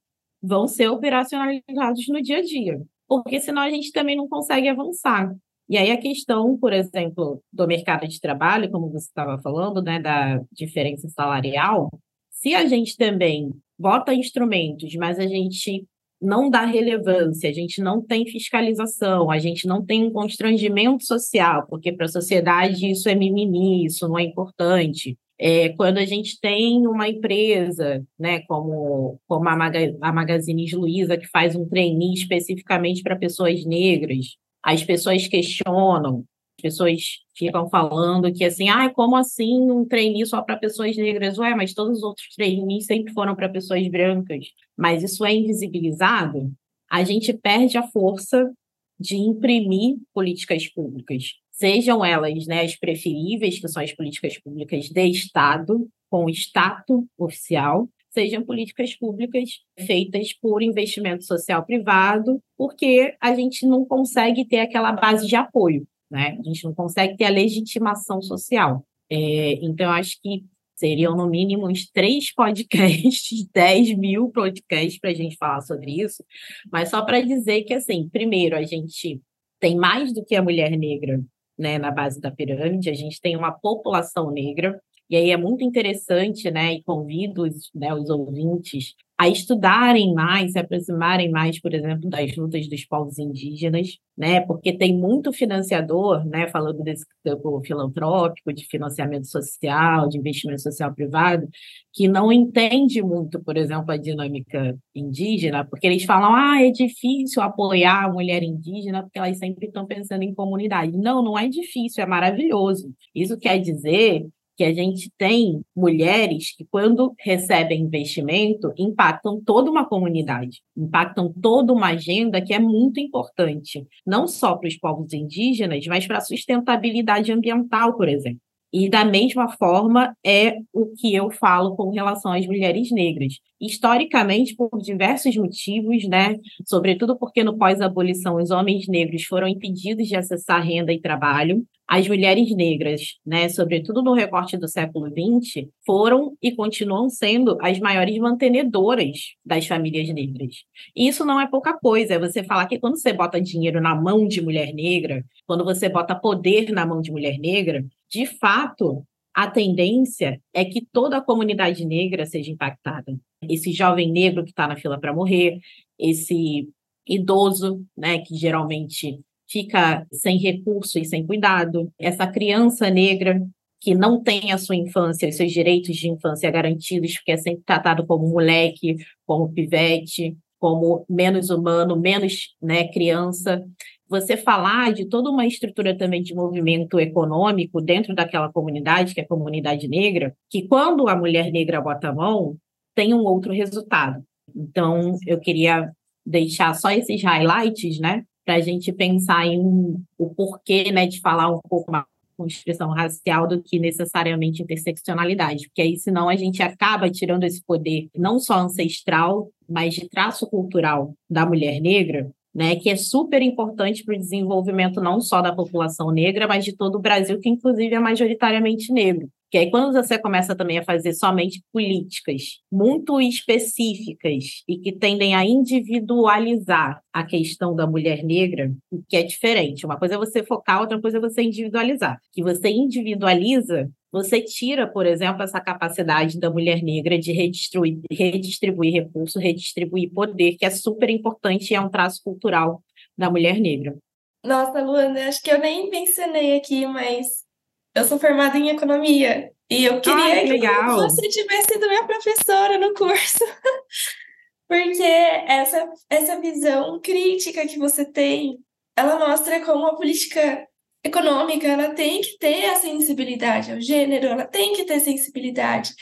vão 0.41 0.67
ser 0.67 0.87
operacionalizados 0.87 2.07
no 2.07 2.21
dia 2.21 2.37
a 2.37 2.41
dia. 2.41 2.81
Porque 3.07 3.39
senão 3.39 3.61
a 3.61 3.69
gente 3.69 3.91
também 3.91 4.15
não 4.15 4.27
consegue 4.27 4.67
avançar. 4.67 5.33
E 5.67 5.77
aí 5.77 5.91
a 5.91 5.97
questão, 5.99 6.57
por 6.57 6.73
exemplo, 6.73 7.43
do 7.51 7.67
mercado 7.67 8.07
de 8.07 8.19
trabalho, 8.19 8.71
como 8.71 8.89
você 8.89 9.07
estava 9.07 9.39
falando, 9.41 9.81
né, 9.81 9.99
da 9.99 10.41
diferença 10.51 11.07
salarial, 11.09 11.89
se 12.31 12.55
a 12.55 12.65
gente 12.65 12.97
também 12.97 13.53
bota 13.77 14.13
instrumentos, 14.13 14.93
mas 14.95 15.19
a 15.19 15.27
gente 15.27 15.85
não 16.21 16.49
dá 16.49 16.65
relevância, 16.65 17.49
a 17.49 17.53
gente 17.53 17.81
não 17.81 18.01
tem 18.01 18.25
fiscalização, 18.25 19.31
a 19.31 19.39
gente 19.39 19.67
não 19.67 19.85
tem 19.85 20.03
um 20.03 20.11
constrangimento 20.11 21.05
social, 21.05 21.65
porque 21.67 21.91
para 21.91 22.05
a 22.05 22.09
sociedade 22.09 22.89
isso 22.89 23.07
é 23.07 23.15
mimimi, 23.15 23.85
isso 23.85 24.07
não 24.07 24.19
é 24.19 24.23
importante. 24.23 25.17
É, 25.41 25.69
quando 25.69 25.99
a 25.99 26.05
gente 26.05 26.37
tem 26.41 26.85
uma 26.85 27.07
empresa, 27.07 28.03
né, 28.19 28.41
como, 28.41 29.17
como 29.25 29.47
a, 29.47 29.55
Maga, 29.55 29.95
a 30.01 30.11
Magazine 30.11 30.69
Luiza, 30.73 31.17
que 31.17 31.27
faz 31.27 31.55
um 31.55 31.65
trainee 31.65 32.13
especificamente 32.13 33.01
para 33.01 33.15
pessoas 33.15 33.63
negras, 33.65 34.35
as 34.61 34.83
pessoas 34.83 35.27
questionam, 35.27 36.25
pessoas 36.59 37.01
ficam 37.35 37.69
falando 37.69 38.31
que 38.33 38.43
assim, 38.43 38.69
ah, 38.69 38.89
como 38.89 39.15
assim 39.15 39.71
um 39.71 39.85
trainee 39.85 40.25
só 40.25 40.41
para 40.41 40.57
pessoas 40.57 40.95
negras? 40.97 41.37
Ué, 41.37 41.55
mas 41.55 41.73
todos 41.73 41.97
os 41.97 42.03
outros 42.03 42.27
trainees 42.35 42.85
sempre 42.85 43.13
foram 43.13 43.35
para 43.35 43.49
pessoas 43.49 43.87
brancas. 43.87 44.47
Mas 44.77 45.03
isso 45.03 45.25
é 45.25 45.33
invisibilizado, 45.33 46.51
a 46.89 47.03
gente 47.03 47.31
perde 47.33 47.77
a 47.77 47.87
força 47.87 48.51
de 48.99 49.15
imprimir 49.15 49.97
políticas 50.13 50.67
públicas, 50.67 51.35
sejam 51.51 52.03
elas 52.03 52.45
né, 52.47 52.63
as 52.63 52.75
preferíveis, 52.75 53.59
que 53.59 53.67
são 53.67 53.81
as 53.81 53.93
políticas 53.93 54.37
públicas 54.37 54.89
de 54.89 55.07
Estado, 55.07 55.87
com 56.09 56.29
status 56.29 57.05
oficial, 57.17 57.87
sejam 58.09 58.43
políticas 58.43 58.95
públicas 58.95 59.49
feitas 59.79 60.33
por 60.33 60.61
investimento 60.61 61.23
social 61.23 61.63
privado, 61.63 62.41
porque 62.57 63.15
a 63.21 63.33
gente 63.35 63.65
não 63.65 63.85
consegue 63.85 64.45
ter 64.45 64.59
aquela 64.59 64.91
base 64.91 65.27
de 65.27 65.35
apoio 65.35 65.87
né? 66.09 66.37
A 66.39 66.43
gente 66.43 66.63
não 66.63 66.73
consegue 66.73 67.17
ter 67.17 67.25
a 67.25 67.29
legitimação 67.29 68.21
social. 68.21 68.85
É, 69.09 69.53
então, 69.63 69.91
acho 69.91 70.19
que 70.21 70.43
seriam 70.75 71.15
no 71.15 71.27
mínimo 71.27 71.69
uns 71.69 71.89
três 71.89 72.31
podcasts, 72.35 73.47
10 73.53 73.97
mil 73.97 74.29
podcasts 74.29 74.99
para 74.99 75.09
a 75.09 75.13
gente 75.13 75.35
falar 75.37 75.61
sobre 75.61 76.01
isso, 76.01 76.23
mas 76.71 76.89
só 76.89 77.03
para 77.03 77.21
dizer 77.21 77.63
que, 77.63 77.73
assim, 77.73 78.07
primeiro, 78.09 78.55
a 78.55 78.63
gente 78.63 79.21
tem 79.59 79.75
mais 79.75 80.13
do 80.13 80.23
que 80.23 80.35
a 80.35 80.41
mulher 80.41 80.71
negra 80.71 81.21
né, 81.57 81.77
na 81.77 81.91
base 81.91 82.21
da 82.21 82.31
pirâmide, 82.31 82.89
a 82.89 82.93
gente 82.93 83.19
tem 83.19 83.35
uma 83.35 83.51
população 83.51 84.31
negra, 84.31 84.81
e 85.09 85.15
aí 85.15 85.31
é 85.31 85.37
muito 85.37 85.63
interessante, 85.63 86.49
né, 86.51 86.73
e 86.75 86.83
convido 86.83 87.43
os, 87.43 87.69
né, 87.73 87.93
os 87.93 88.09
ouvintes 88.09 88.95
a 89.19 89.27
estudarem 89.27 90.13
mais, 90.13 90.53
se 90.53 90.59
aproximarem 90.59 91.29
mais, 91.29 91.59
por 91.59 91.73
exemplo, 91.73 92.09
das 92.09 92.33
lutas 92.37 92.69
dos 92.69 92.85
povos 92.85 93.19
indígenas, 93.19 93.97
né? 94.17 94.39
Porque 94.39 94.71
tem 94.71 94.97
muito 94.97 95.33
financiador, 95.33 96.25
né? 96.25 96.47
Falando 96.47 96.81
desse 96.81 97.05
campo 97.21 97.61
filantrópico, 97.65 98.53
de 98.53 98.65
financiamento 98.65 99.27
social, 99.27 100.07
de 100.07 100.17
investimento 100.17 100.61
social 100.61 100.95
privado, 100.95 101.49
que 101.93 102.07
não 102.07 102.31
entende 102.31 103.01
muito, 103.01 103.43
por 103.43 103.57
exemplo, 103.57 103.91
a 103.91 103.97
dinâmica 103.97 104.77
indígena, 104.95 105.65
porque 105.65 105.85
eles 105.87 106.05
falam, 106.05 106.33
ah, 106.33 106.63
é 106.63 106.71
difícil 106.71 107.41
apoiar 107.41 108.05
a 108.05 108.13
mulher 108.13 108.41
indígena, 108.41 109.03
porque 109.03 109.19
elas 109.19 109.37
sempre 109.37 109.67
estão 109.67 109.85
pensando 109.85 110.23
em 110.23 110.33
comunidade. 110.33 110.95
Não, 110.97 111.21
não 111.21 111.37
é 111.37 111.49
difícil, 111.49 112.01
é 112.01 112.07
maravilhoso. 112.07 112.89
Isso 113.13 113.37
quer 113.37 113.59
dizer 113.59 114.25
que 114.59 114.63
a 114.65 114.73
gente 114.73 115.09
tem 115.17 115.61
mulheres 115.73 116.53
que, 116.53 116.65
quando 116.69 117.13
recebem 117.17 117.83
investimento, 117.83 118.73
impactam 118.77 119.41
toda 119.41 119.71
uma 119.71 119.87
comunidade, 119.87 120.59
impactam 120.75 121.33
toda 121.41 121.71
uma 121.71 121.91
agenda 121.91 122.41
que 122.41 122.53
é 122.53 122.59
muito 122.59 122.99
importante, 122.99 123.87
não 124.05 124.27
só 124.27 124.57
para 124.57 124.67
os 124.67 124.77
povos 124.77 125.13
indígenas, 125.13 125.87
mas 125.87 126.05
para 126.05 126.17
a 126.17 126.21
sustentabilidade 126.21 127.31
ambiental, 127.31 127.95
por 127.95 128.09
exemplo. 128.09 128.41
E 128.71 128.89
da 128.89 129.05
mesma 129.05 129.47
forma 129.47 130.13
é 130.25 130.57
o 130.73 130.87
que 130.87 131.15
eu 131.15 131.31
falo 131.31 131.73
com 131.77 131.89
relação 131.89 132.33
às 132.33 132.45
mulheres 132.45 132.91
negras. 132.91 133.35
Historicamente, 133.61 134.57
por 134.57 134.69
diversos 134.81 135.37
motivos, 135.37 136.05
né? 136.05 136.35
Sobretudo 136.67 137.17
porque 137.17 137.45
no 137.45 137.57
pós-abolição 137.57 138.35
os 138.35 138.51
homens 138.51 138.89
negros 138.89 139.23
foram 139.23 139.47
impedidos 139.47 140.05
de 140.05 140.17
acessar 140.17 140.61
renda 140.61 140.91
e 140.91 140.99
trabalho. 140.99 141.65
As 141.91 142.07
mulheres 142.07 142.55
negras, 142.55 143.15
né, 143.25 143.49
sobretudo 143.49 144.03
no 144.03 144.13
recorte 144.13 144.55
do 144.55 144.67
século 144.67 145.07
XX, 145.07 145.67
foram 145.83 146.37
e 146.39 146.55
continuam 146.55 147.09
sendo 147.09 147.57
as 147.59 147.79
maiores 147.79 148.15
mantenedoras 148.19 149.33
das 149.43 149.65
famílias 149.65 150.07
negras. 150.09 150.57
E 150.95 151.07
isso 151.07 151.25
não 151.25 151.41
é 151.41 151.47
pouca 151.49 151.73
coisa, 151.73 152.13
é 152.13 152.19
você 152.19 152.43
falar 152.43 152.67
que 152.67 152.77
quando 152.77 152.95
você 152.97 153.11
bota 153.11 153.41
dinheiro 153.41 153.81
na 153.81 153.95
mão 153.95 154.27
de 154.27 154.39
mulher 154.39 154.71
negra, 154.71 155.25
quando 155.47 155.65
você 155.65 155.89
bota 155.89 156.13
poder 156.13 156.71
na 156.71 156.85
mão 156.85 157.01
de 157.01 157.11
mulher 157.11 157.39
negra, 157.39 157.83
de 158.07 158.27
fato, 158.27 159.03
a 159.33 159.49
tendência 159.49 160.39
é 160.53 160.63
que 160.63 160.85
toda 160.91 161.17
a 161.17 161.21
comunidade 161.21 161.83
negra 161.85 162.23
seja 162.27 162.51
impactada. 162.51 163.17
Esse 163.49 163.71
jovem 163.71 164.11
negro 164.11 164.43
que 164.43 164.51
está 164.51 164.67
na 164.67 164.75
fila 164.75 164.99
para 164.99 165.11
morrer, 165.11 165.57
esse 165.97 166.69
idoso, 167.07 167.83
né, 167.97 168.19
que 168.19 168.35
geralmente 168.35 169.19
fica 169.49 170.05
sem 170.11 170.37
recurso 170.37 170.99
e 170.99 171.05
sem 171.05 171.25
cuidado, 171.25 171.91
essa 171.99 172.27
criança 172.27 172.89
negra 172.89 173.41
que 173.81 173.95
não 173.95 174.21
tem 174.21 174.51
a 174.51 174.57
sua 174.57 174.75
infância, 174.75 175.29
os 175.29 175.35
seus 175.35 175.51
direitos 175.51 175.95
de 175.95 176.09
infância 176.09 176.51
garantidos, 176.51 177.15
porque 177.15 177.31
é 177.31 177.37
sempre 177.37 177.63
tratado 177.65 178.05
como 178.05 178.27
moleque, 178.27 178.97
como 179.25 179.51
pivete, 179.51 180.35
como 180.59 181.05
menos 181.09 181.49
humano, 181.49 181.95
menos 181.97 182.55
né, 182.61 182.89
criança 182.89 183.65
você 184.09 184.35
falar 184.35 184.91
de 184.91 185.05
toda 185.05 185.29
uma 185.29 185.45
estrutura 185.45 185.95
também 185.95 186.23
de 186.23 186.33
movimento 186.33 186.99
econômico 186.99 187.79
dentro 187.79 188.15
daquela 188.15 188.51
comunidade, 188.51 189.13
que 189.13 189.21
é 189.21 189.23
a 189.23 189.27
comunidade 189.27 189.87
negra, 189.87 190.35
que 190.49 190.67
quando 190.67 191.07
a 191.07 191.15
mulher 191.15 191.51
negra 191.51 191.79
bota 191.79 192.09
a 192.09 192.13
mão, 192.13 192.57
tem 192.95 193.13
um 193.13 193.23
outro 193.23 193.53
resultado. 193.53 194.23
Então, 194.55 195.15
eu 195.27 195.39
queria 195.39 195.91
deixar 196.25 196.73
só 196.73 196.89
esses 196.89 197.21
highlights, 197.23 197.99
né, 197.99 198.23
para 198.49 198.55
a 198.55 198.61
gente 198.61 198.91
pensar 198.91 199.45
em 199.45 200.03
o 200.17 200.33
porquê, 200.33 200.91
né, 200.91 201.05
de 201.05 201.21
falar 201.21 201.51
um 201.51 201.59
pouco 201.69 201.91
mais 201.91 202.05
expressão 202.47 202.89
racial 202.89 203.47
do 203.47 203.61
que 203.61 203.77
necessariamente 203.77 204.63
interseccionalidade, 204.63 205.67
porque 205.67 205.83
aí 205.83 205.97
senão 205.97 206.27
a 206.27 206.35
gente 206.35 206.63
acaba 206.63 207.11
tirando 207.11 207.43
esse 207.43 207.63
poder 207.63 208.09
não 208.17 208.39
só 208.39 208.55
ancestral, 208.55 209.51
mas 209.69 209.93
de 209.93 210.09
traço 210.09 210.47
cultural 210.47 211.13
da 211.29 211.45
mulher 211.45 211.79
negra 211.79 212.31
né, 212.55 212.75
que 212.75 212.89
é 212.89 212.95
super 212.95 213.43
importante 213.43 214.03
para 214.03 214.15
o 214.15 214.19
desenvolvimento 214.19 214.99
não 214.99 215.21
só 215.21 215.43
da 215.43 215.53
população 215.53 216.09
negra, 216.09 216.47
mas 216.47 216.65
de 216.65 216.75
todo 216.75 216.95
o 216.95 216.99
Brasil, 217.01 217.39
que 217.39 217.49
inclusive 217.49 217.93
é 217.93 217.99
majoritariamente 217.99 218.91
negro. 218.91 219.29
Que 219.51 219.57
aí, 219.57 219.71
quando 219.71 219.93
você 219.93 220.19
começa 220.19 220.55
também 220.55 220.77
a 220.77 220.83
fazer 220.83 221.13
somente 221.13 221.63
políticas 221.73 222.59
muito 222.71 223.19
específicas 223.19 224.63
e 224.67 224.77
que 224.77 224.91
tendem 224.91 225.33
a 225.33 225.43
individualizar 225.43 227.01
a 227.11 227.23
questão 227.23 227.75
da 227.75 227.87
mulher 227.87 228.23
negra, 228.23 228.71
que 229.07 229.17
é 229.17 229.23
diferente. 229.23 229.85
Uma 229.85 229.97
coisa 229.97 230.15
é 230.15 230.17
você 230.17 230.43
focar, 230.43 230.81
outra 230.81 231.01
coisa 231.01 231.17
é 231.17 231.21
você 231.21 231.41
individualizar. 231.41 232.19
Que 232.31 232.43
você 232.43 232.69
individualiza, 232.69 233.89
você 234.11 234.39
tira, 234.39 234.87
por 234.87 235.07
exemplo, 235.07 235.41
essa 235.41 235.59
capacidade 235.59 236.39
da 236.39 236.51
mulher 236.51 236.83
negra 236.83 237.17
de 237.17 237.31
redistribuir, 237.31 238.01
redistribuir 238.11 238.93
recursos, 238.93 239.41
redistribuir 239.41 240.11
poder, 240.13 240.57
que 240.57 240.65
é 240.65 240.69
super 240.69 241.09
importante 241.09 241.71
e 241.71 241.75
é 241.75 241.81
um 241.81 241.89
traço 241.89 242.21
cultural 242.23 242.83
da 243.17 243.31
mulher 243.31 243.59
negra. 243.59 243.97
Nossa, 244.45 244.81
Luana, 244.81 245.27
acho 245.27 245.41
que 245.41 245.51
eu 245.51 245.59
nem 245.59 245.89
mencionei 245.89 246.55
aqui, 246.55 246.85
mas 246.85 247.48
eu 247.95 248.05
sou 248.05 248.19
formada 248.19 248.57
em 248.57 248.69
economia 248.69 249.51
e 249.69 249.85
eu 249.85 250.01
queria 250.01 250.33
Ai, 250.33 250.45
que, 250.45 250.59
que 250.59 250.95
você 250.95 251.27
tivesse 251.29 251.73
sido 251.73 251.87
minha 251.87 252.05
professora 252.05 252.77
no 252.77 252.93
curso. 252.93 253.43
porque 254.67 255.03
essa, 255.03 255.89
essa 256.09 256.39
visão 256.39 256.99
crítica 257.01 257.67
que 257.67 257.79
você 257.79 258.05
tem, 258.05 258.59
ela 258.95 259.27
mostra 259.27 259.59
como 259.65 259.87
a 259.87 259.95
política 259.95 260.67
econômica 261.03 261.67
ela 261.67 261.93
tem 261.93 262.21
que 262.21 262.37
ter 262.37 262.65
a 262.65 262.75
sensibilidade 262.75 263.71
ao 263.71 263.81
gênero, 263.81 264.27
ela 264.27 264.45
tem 264.45 264.73
que 264.73 264.85
ter 264.85 264.99
sensibilidade 264.99 265.93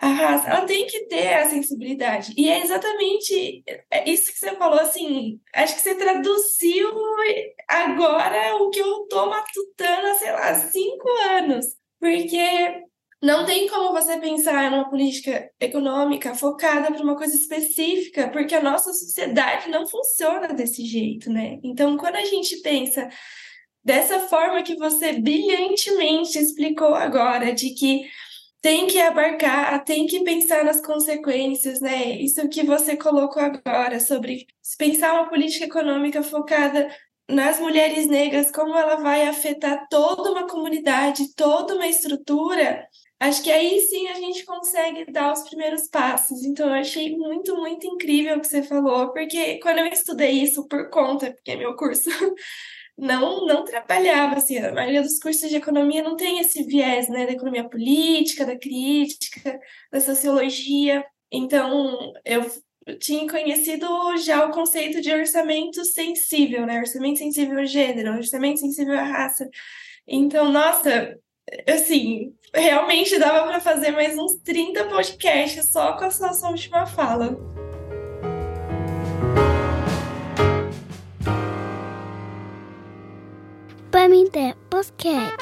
à 0.00 0.08
raça, 0.08 0.48
ela 0.48 0.64
tem 0.64 0.86
que 0.86 1.00
ter 1.06 1.34
a 1.34 1.48
sensibilidade. 1.48 2.32
E 2.36 2.48
é 2.48 2.62
exatamente 2.62 3.62
isso 4.06 4.32
que 4.32 4.38
você 4.38 4.56
falou, 4.56 4.80
assim, 4.80 5.38
acho 5.54 5.74
que 5.74 5.80
você 5.82 5.94
traduziu 5.94 6.88
agora 7.68 8.56
o 8.56 8.70
que 8.70 8.80
eu 8.80 9.06
tô 9.08 9.26
matutando 9.26 10.06
há, 10.06 10.14
sei 10.14 10.32
lá, 10.32 10.54
cinco 10.54 11.08
anos. 11.28 11.66
Porque 11.98 12.82
não 13.22 13.44
tem 13.44 13.68
como 13.68 13.92
você 13.92 14.18
pensar 14.18 14.70
numa 14.70 14.88
política 14.88 15.50
econômica 15.60 16.34
focada 16.34 16.90
para 16.90 17.02
uma 17.02 17.16
coisa 17.16 17.34
específica, 17.34 18.28
porque 18.28 18.54
a 18.54 18.62
nossa 18.62 18.94
sociedade 18.94 19.68
não 19.68 19.86
funciona 19.86 20.48
desse 20.54 20.82
jeito, 20.86 21.30
né? 21.30 21.58
Então, 21.62 21.98
quando 21.98 22.16
a 22.16 22.24
gente 22.24 22.56
pensa 22.62 23.06
dessa 23.84 24.20
forma 24.20 24.62
que 24.62 24.76
você 24.76 25.12
brilhantemente 25.12 26.38
explicou 26.38 26.94
agora, 26.94 27.52
de 27.52 27.74
que 27.74 28.08
tem 28.62 28.86
que 28.86 29.00
abarcar, 29.00 29.82
tem 29.84 30.06
que 30.06 30.22
pensar 30.22 30.64
nas 30.64 30.80
consequências, 30.80 31.80
né? 31.80 32.16
Isso 32.20 32.48
que 32.48 32.62
você 32.62 32.96
colocou 32.96 33.42
agora 33.42 33.98
sobre 34.00 34.46
pensar 34.78 35.14
uma 35.14 35.28
política 35.28 35.64
econômica 35.64 36.22
focada 36.22 36.88
nas 37.28 37.60
mulheres 37.60 38.06
negras, 38.06 38.50
como 38.50 38.76
ela 38.76 38.96
vai 38.96 39.26
afetar 39.28 39.86
toda 39.88 40.32
uma 40.32 40.46
comunidade, 40.48 41.34
toda 41.34 41.74
uma 41.74 41.86
estrutura, 41.86 42.86
acho 43.20 43.42
que 43.42 43.50
aí 43.50 43.80
sim 43.82 44.08
a 44.08 44.14
gente 44.14 44.44
consegue 44.44 45.10
dar 45.10 45.32
os 45.32 45.42
primeiros 45.48 45.88
passos. 45.88 46.44
Então, 46.44 46.66
eu 46.68 46.74
achei 46.74 47.16
muito, 47.16 47.56
muito 47.56 47.86
incrível 47.86 48.36
o 48.36 48.40
que 48.40 48.48
você 48.48 48.62
falou, 48.62 49.12
porque 49.12 49.58
quando 49.60 49.78
eu 49.78 49.86
estudei 49.86 50.32
isso 50.42 50.66
por 50.68 50.90
conta, 50.90 51.32
porque 51.32 51.52
é 51.52 51.56
meu 51.56 51.76
curso 51.76 52.10
não 53.00 53.46
não 53.46 53.64
trabalhava 53.64 54.36
assim, 54.36 54.58
a 54.58 54.72
maioria 54.72 55.02
dos 55.02 55.18
cursos 55.18 55.48
de 55.48 55.56
economia 55.56 56.02
não 56.02 56.16
tem 56.16 56.38
esse 56.38 56.62
viés, 56.64 57.08
né, 57.08 57.26
da 57.26 57.32
economia 57.32 57.68
política, 57.68 58.44
da 58.46 58.58
crítica, 58.58 59.58
da 59.90 60.00
sociologia. 60.00 61.04
Então, 61.32 62.12
eu 62.24 62.44
tinha 62.98 63.28
conhecido 63.28 63.86
já 64.18 64.44
o 64.46 64.50
conceito 64.52 65.00
de 65.00 65.12
orçamento 65.12 65.84
sensível, 65.84 66.66
né? 66.66 66.78
Orçamento 66.80 67.18
sensível 67.18 67.58
ao 67.58 67.66
gênero, 67.66 68.16
orçamento 68.16 68.60
sensível 68.60 68.98
à 68.98 69.02
raça. 69.02 69.48
Então, 70.06 70.50
nossa, 70.50 71.16
assim, 71.68 72.34
realmente 72.54 73.18
dava 73.18 73.46
para 73.46 73.60
fazer 73.60 73.92
mais 73.92 74.18
uns 74.18 74.36
30 74.42 74.84
podcasts 74.86 75.70
só 75.70 75.96
com 75.96 76.04
a 76.04 76.10
sua 76.10 76.50
última 76.50 76.86
fala. 76.86 77.36
Pamité 84.10 84.56
Podcast. 84.68 85.36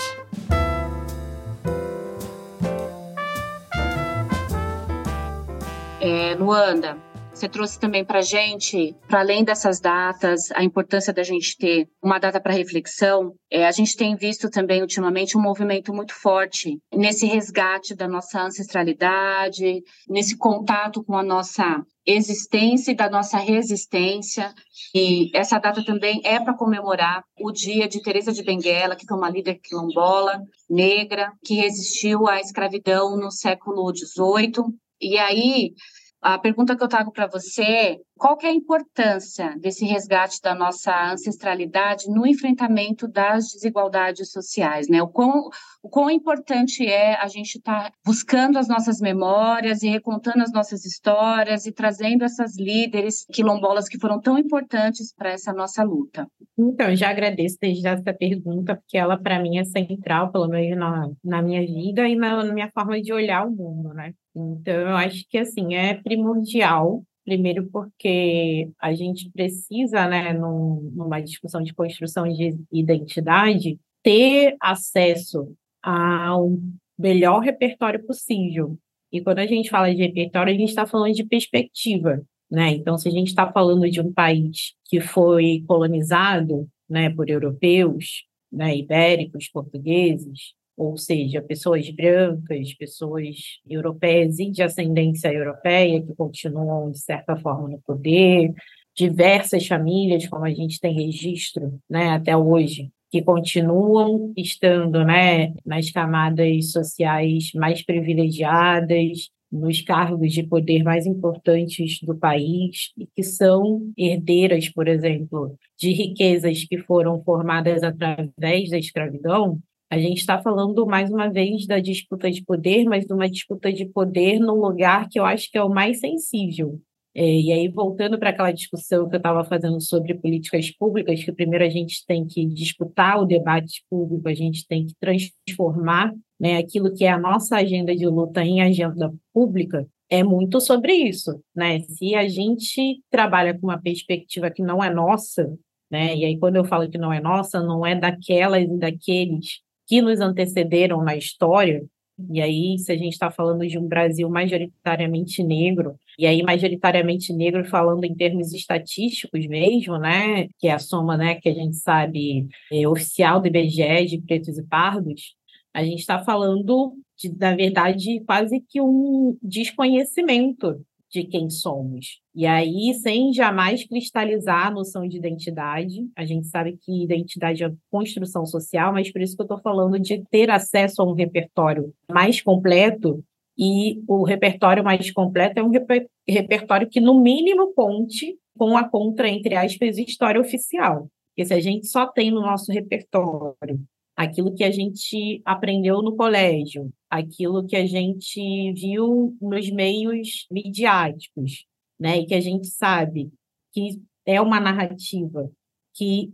É, 6.03 6.35
Luanda, 6.35 6.99
você 7.39 7.49
trouxe 7.49 7.79
também 7.79 8.05
para 8.05 8.21
gente, 8.21 8.97
para 9.07 9.21
além 9.21 9.45
dessas 9.45 9.79
datas, 9.79 10.51
a 10.53 10.65
importância 10.65 11.13
da 11.13 11.23
gente 11.23 11.57
ter 11.57 11.89
uma 12.03 12.19
data 12.19 12.41
para 12.41 12.53
reflexão. 12.53 13.33
É, 13.49 13.65
a 13.65 13.71
gente 13.71 13.97
tem 13.97 14.17
visto 14.17 14.51
também 14.51 14.81
ultimamente 14.81 15.39
um 15.39 15.41
movimento 15.41 15.95
muito 15.95 16.13
forte 16.15 16.81
nesse 16.93 17.27
resgate 17.27 17.95
da 17.95 18.09
nossa 18.09 18.43
ancestralidade, 18.43 19.83
nesse 20.09 20.37
contato 20.37 21.05
com 21.05 21.17
a 21.17 21.23
nossa 21.23 21.81
existência 22.05 22.91
e 22.91 22.97
da 22.97 23.09
nossa 23.09 23.39
resistência. 23.39 24.53
E 24.93 25.31
essa 25.33 25.61
data 25.61 25.85
também 25.85 26.21
é 26.25 26.41
para 26.41 26.57
comemorar 26.57 27.23
o 27.41 27.53
dia 27.53 27.87
de 27.87 28.03
Teresa 28.03 28.33
de 28.33 28.43
Benguela, 28.43 28.97
que 28.97 29.07
foi 29.07 29.17
uma 29.17 29.31
líder 29.31 29.61
quilombola 29.63 30.43
negra 30.69 31.31
que 31.45 31.55
resistiu 31.55 32.27
à 32.27 32.41
escravidão 32.41 33.17
no 33.17 33.31
século 33.31 33.93
XVIII. 33.95 34.75
E 35.01 35.17
aí 35.17 35.75
a 36.21 36.39
pergunta 36.39 36.77
que 36.77 36.83
eu 36.83 36.89
trago 36.89 37.13
para 37.13 37.27
você, 37.27 37.99
qual 38.19 38.37
que 38.37 38.47
é 38.47 38.51
a 38.51 38.55
importância 38.55 39.57
desse 39.59 39.87
resgate 39.87 40.43
da 40.43 40.55
nossa 40.55 41.13
ancestralidade 41.13 42.11
no 42.11 42.27
enfrentamento 42.27 43.07
das 43.09 43.53
desigualdades 43.53 44.31
sociais, 44.31 44.89
né? 44.89 45.01
O 45.01 45.09
quão, 45.09 45.49
o 45.83 45.89
quão 45.89 46.11
importante 46.11 46.85
é 46.85 47.15
a 47.15 47.29
gente 47.29 47.57
estar 47.57 47.85
tá 47.85 47.93
buscando 48.05 48.59
as 48.59 48.69
nossas 48.69 49.01
memórias 49.01 49.83
e 49.83 49.89
recontando 49.89 50.43
as 50.43 50.53
nossas 50.53 50.85
histórias 50.85 51.65
e 51.65 51.73
trazendo 51.73 52.25
essas 52.25 52.59
líderes 52.59 53.25
quilombolas 53.33 53.89
que 53.89 53.99
foram 53.99 54.21
tão 54.21 54.37
importantes 54.37 55.15
para 55.15 55.31
essa 55.31 55.53
nossa 55.53 55.83
luta. 55.83 56.27
Então, 56.59 56.95
já 56.97 57.11
agradeço 57.11 57.57
desde 57.61 57.87
essa 57.87 58.13
pergunta, 58.13 58.75
porque 58.75 58.99
ela 58.99 59.17
para 59.17 59.41
mim 59.41 59.59
é 59.59 59.65
central, 59.65 60.33
pelo 60.33 60.49
menos 60.49 60.77
na, 60.77 61.09
na 61.25 61.43
minha 61.43 61.61
vida 61.61 62.09
e 62.09 62.17
na, 62.17 62.45
na 62.45 62.53
minha 62.53 62.71
forma 62.73 63.01
de 63.01 63.13
olhar 63.13 63.47
o 63.47 63.51
mundo, 63.51 63.95
né? 63.95 64.13
Então, 64.35 64.75
eu 64.75 64.97
acho 64.97 65.25
que 65.29 65.39
assim 65.39 65.75
é 65.75 65.95
primordial, 65.95 67.03
primeiro 67.29 67.69
porque 67.71 68.71
a 68.81 68.95
gente 68.95 69.31
precisa, 69.31 70.09
né, 70.09 70.33
num, 70.33 70.91
numa 70.95 71.21
discussão 71.21 71.63
de 71.63 71.75
construção 71.75 72.27
de 72.27 72.59
identidade, 72.73 73.79
ter 74.03 74.57
acesso 74.59 75.55
ao 75.83 76.59
melhor 76.99 77.41
repertório 77.41 78.03
possível. 78.07 78.79
E 79.13 79.21
quando 79.21 79.41
a 79.41 79.47
gente 79.47 79.69
fala 79.69 79.95
de 79.95 80.01
repertório, 80.01 80.55
a 80.55 80.57
gente 80.57 80.71
está 80.71 80.87
falando 80.87 81.13
de 81.13 81.25
perspectiva, 81.25 82.23
né? 82.51 82.71
Então, 82.71 82.97
se 82.97 83.09
a 83.09 83.11
gente 83.11 83.29
está 83.29 83.51
falando 83.53 83.89
de 83.91 84.01
um 84.01 84.11
país 84.11 84.73
que 84.87 84.99
foi 84.99 85.63
colonizado, 85.67 86.67
né, 86.89 87.11
por 87.11 87.29
europeus, 87.29 88.25
né, 88.51 88.75
ibéricos, 88.75 89.51
portugueses, 89.51 90.55
ou 90.79 90.97
seja, 90.97 91.43
pessoas 91.43 91.91
brancas, 91.91 92.73
pessoas 92.75 93.37
europeias 93.69 94.39
e 94.39 94.49
de 94.49 94.63
ascendência 94.63 95.29
europeia 95.33 96.01
que 96.01 96.15
continuam, 96.15 96.91
de 96.93 97.01
certa 97.01 97.37
forma, 97.37 97.69
no 97.69 97.81
poder, 97.81 98.53
diversas 98.97 99.67
famílias, 99.67 100.29
como 100.29 100.45
a 100.45 100.51
gente 100.51 100.81
tem 100.81 100.95
registro 100.95 101.81
né, 101.91 102.11
até 102.11 102.37
hoje, 102.37 102.91
que 103.11 103.23
continuam 103.23 104.33
estando 104.37 105.05
né, 105.05 105.53
nas 105.67 105.91
camadas 105.91 106.71
sociais 106.71 107.51
mais 107.55 107.83
privilegiadas, 107.83 109.31
nos 109.51 109.81
cargos 109.81 110.33
de 110.33 110.43
poder 110.43 110.83
mais 110.85 111.07
importantes 111.07 112.01
do 112.03 112.15
país 112.17 112.93
e 112.97 113.07
que 113.07 113.23
são 113.23 113.81
herdeiras, 113.97 114.69
por 114.69 114.87
exemplo, 114.87 115.57
de 115.77 115.91
riquezas 115.91 116.65
que 116.65 116.79
foram 116.79 117.23
formadas 117.25 117.83
através 117.83 118.71
da 118.71 118.79
escravidão, 118.79 119.59
a 119.91 119.99
gente 119.99 120.19
está 120.19 120.41
falando 120.41 120.87
mais 120.87 121.11
uma 121.11 121.31
vez 121.31 121.67
da 121.67 121.79
disputa 121.79 122.31
de 122.31 122.45
poder, 122.45 122.85
mas 122.85 123.07
de 123.07 123.13
uma 123.13 123.29
disputa 123.29 123.73
de 123.73 123.87
poder 123.87 124.39
num 124.39 124.61
lugar 124.61 125.09
que 125.09 125.19
eu 125.19 125.25
acho 125.25 125.51
que 125.51 125.57
é 125.57 125.63
o 125.63 125.71
mais 125.71 126.01
sensível. 126.01 126.81
É, 127.15 127.25
e 127.25 127.51
aí, 127.53 127.69
voltando 127.69 128.19
para 128.19 128.31
aquela 128.31 128.53
discussão 128.53 129.09
que 129.09 129.17
eu 129.17 129.19
estava 129.19 129.43
fazendo 129.45 129.81
sobre 129.81 130.15
políticas 130.15 130.71
públicas, 130.71 131.25
que 131.25 131.33
primeiro 131.33 131.65
a 131.65 131.69
gente 131.69 132.05
tem 132.07 132.27
que 132.27 132.45
disputar 132.47 133.19
o 133.19 133.25
debate 133.25 133.83
público, 133.91 134.29
a 134.29 134.35
gente 134.35 134.67
tem 134.69 134.87
que 134.87 134.95
transformar 135.01 136.15
né, 136.39 136.59
aquilo 136.59 136.95
que 136.95 137.05
é 137.05 137.11
a 137.11 137.19
nossa 137.19 137.57
agenda 137.57 137.97
de 137.97 138.07
luta 138.07 138.45
em 138.45 138.61
agenda 138.61 139.13
pública, 139.33 139.89
é 140.11 140.23
muito 140.23 140.61
sobre 140.61 140.93
isso. 140.93 141.43
Né? 141.57 141.81
Se 141.81 142.15
a 142.15 142.29
gente 142.29 143.03
trabalha 143.11 143.59
com 143.59 143.67
uma 143.67 143.81
perspectiva 143.81 144.51
que 144.51 144.63
não 144.63 144.85
é 144.85 144.89
nossa, 144.89 145.53
né, 145.91 146.15
e 146.15 146.25
aí 146.25 146.39
quando 146.39 146.57
eu 146.57 146.65
falo 146.65 146.89
que 146.89 146.99
não 146.99 147.13
é 147.13 147.21
nossa, 147.21 147.61
não 147.61 147.85
é 147.85 147.97
daquelas 147.97 148.63
e 148.63 148.79
daqueles 148.79 149.61
que 149.89 150.03
nos 150.03 150.21
antecederam 150.21 151.03
na 151.03 151.17
história, 151.17 151.83
e 152.31 152.43
aí, 152.43 152.79
se 152.79 152.91
a 152.91 152.97
gente 152.97 153.13
está 153.13 153.31
falando 153.31 153.65
de 153.67 153.79
um 153.79 153.87
Brasil 153.87 154.29
majoritariamente 154.29 155.43
negro, 155.43 155.95
e 156.19 156.27
aí 156.27 156.43
majoritariamente 156.43 157.33
negro 157.33 157.65
falando 157.65 158.05
em 158.05 158.15
termos 158.15 158.53
estatísticos 158.53 159.47
mesmo, 159.47 159.97
né, 159.99 160.49
que 160.59 160.67
é 160.67 160.73
a 160.73 160.81
soma, 160.81 161.17
né, 161.17 161.37
que 161.37 161.49
a 161.49 161.55
gente 161.55 161.77
sabe 161.77 162.49
é, 162.73 162.89
oficial 162.89 163.41
do 163.41 163.47
IBGE 163.47 164.07
de 164.07 164.21
pretos 164.21 164.59
e 164.59 164.65
pardos, 164.65 165.37
a 165.73 165.85
gente 165.85 166.01
está 166.01 166.19
falando 166.25 166.93
de, 167.17 167.33
na 167.39 167.55
verdade, 167.55 168.21
quase 168.27 168.61
que 168.69 168.81
um 168.81 169.39
desconhecimento 169.41 170.85
de 171.11 171.25
quem 171.25 171.49
somos. 171.49 172.21
E 172.35 172.47
aí, 172.47 172.95
sem 172.95 173.33
jamais 173.33 173.87
cristalizar 173.87 174.67
a 174.67 174.71
noção 174.71 175.07
de 175.09 175.17
identidade, 175.17 176.07
a 176.17 176.25
gente 176.25 176.47
sabe 176.49 176.77
que 176.81 177.03
identidade 177.03 177.65
é 177.65 177.73
construção 177.91 178.45
social, 178.45 178.93
mas 178.93 179.11
por 179.11 179.21
isso 179.21 179.35
que 179.35 179.43
eu 179.43 179.45
estou 179.45 179.61
falando 179.61 179.99
de 179.99 180.23
ter 180.31 180.51
acesso 180.51 181.03
a 181.03 181.05
um 181.05 181.15
repertório 181.15 181.93
mais 182.11 182.41
completo, 182.41 183.25
e 183.59 184.01
o 184.07 184.23
repertório 184.23 184.85
mais 184.85 185.11
completo 185.11 185.59
é 185.59 185.63
um 185.63 185.71
reper 185.71 186.09
repertório 186.29 186.89
que, 186.89 187.01
no 187.01 187.21
mínimo, 187.21 187.75
conte 187.75 188.39
com 188.57 188.77
a 188.77 188.89
contra, 188.89 189.29
entre 189.29 189.57
aspas, 189.57 189.99
história 189.99 190.41
oficial. 190.41 191.09
Porque 191.31 191.45
se 191.45 191.55
a 191.55 191.61
gente 191.61 191.89
só 191.89 192.07
tem 192.07 192.31
no 192.31 192.41
nosso 192.41 192.71
repertório 192.71 193.81
aquilo 194.19 194.53
que 194.53 194.65
a 194.65 194.71
gente 194.73 195.41
aprendeu 195.45 196.03
no 196.03 196.17
colégio, 196.17 196.93
aquilo 197.09 197.65
que 197.65 197.77
a 197.77 197.87
gente 197.87 198.73
viu 198.73 199.37
nos 199.41 199.71
meios 199.71 200.45
midiáticos, 200.51 201.65
né, 202.01 202.19
e 202.19 202.27
que 202.27 202.35
a 202.35 202.41
gente 202.41 202.67
sabe 202.67 203.31
que 203.73 204.03
é 204.27 204.41
uma 204.41 204.59
narrativa 204.59 205.49
que 205.95 206.33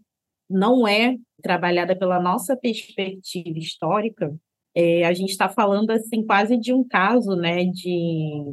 não 0.49 0.89
é 0.89 1.19
trabalhada 1.43 1.95
pela 1.95 2.19
nossa 2.19 2.57
perspectiva 2.57 3.59
histórica, 3.59 4.35
é, 4.75 5.05
a 5.05 5.13
gente 5.13 5.31
está 5.31 5.51
falando 5.51 5.91
assim 5.91 6.25
quase 6.25 6.57
de 6.57 6.73
um 6.73 6.83
caso, 6.89 7.37
né, 7.37 7.67
de 7.67 8.45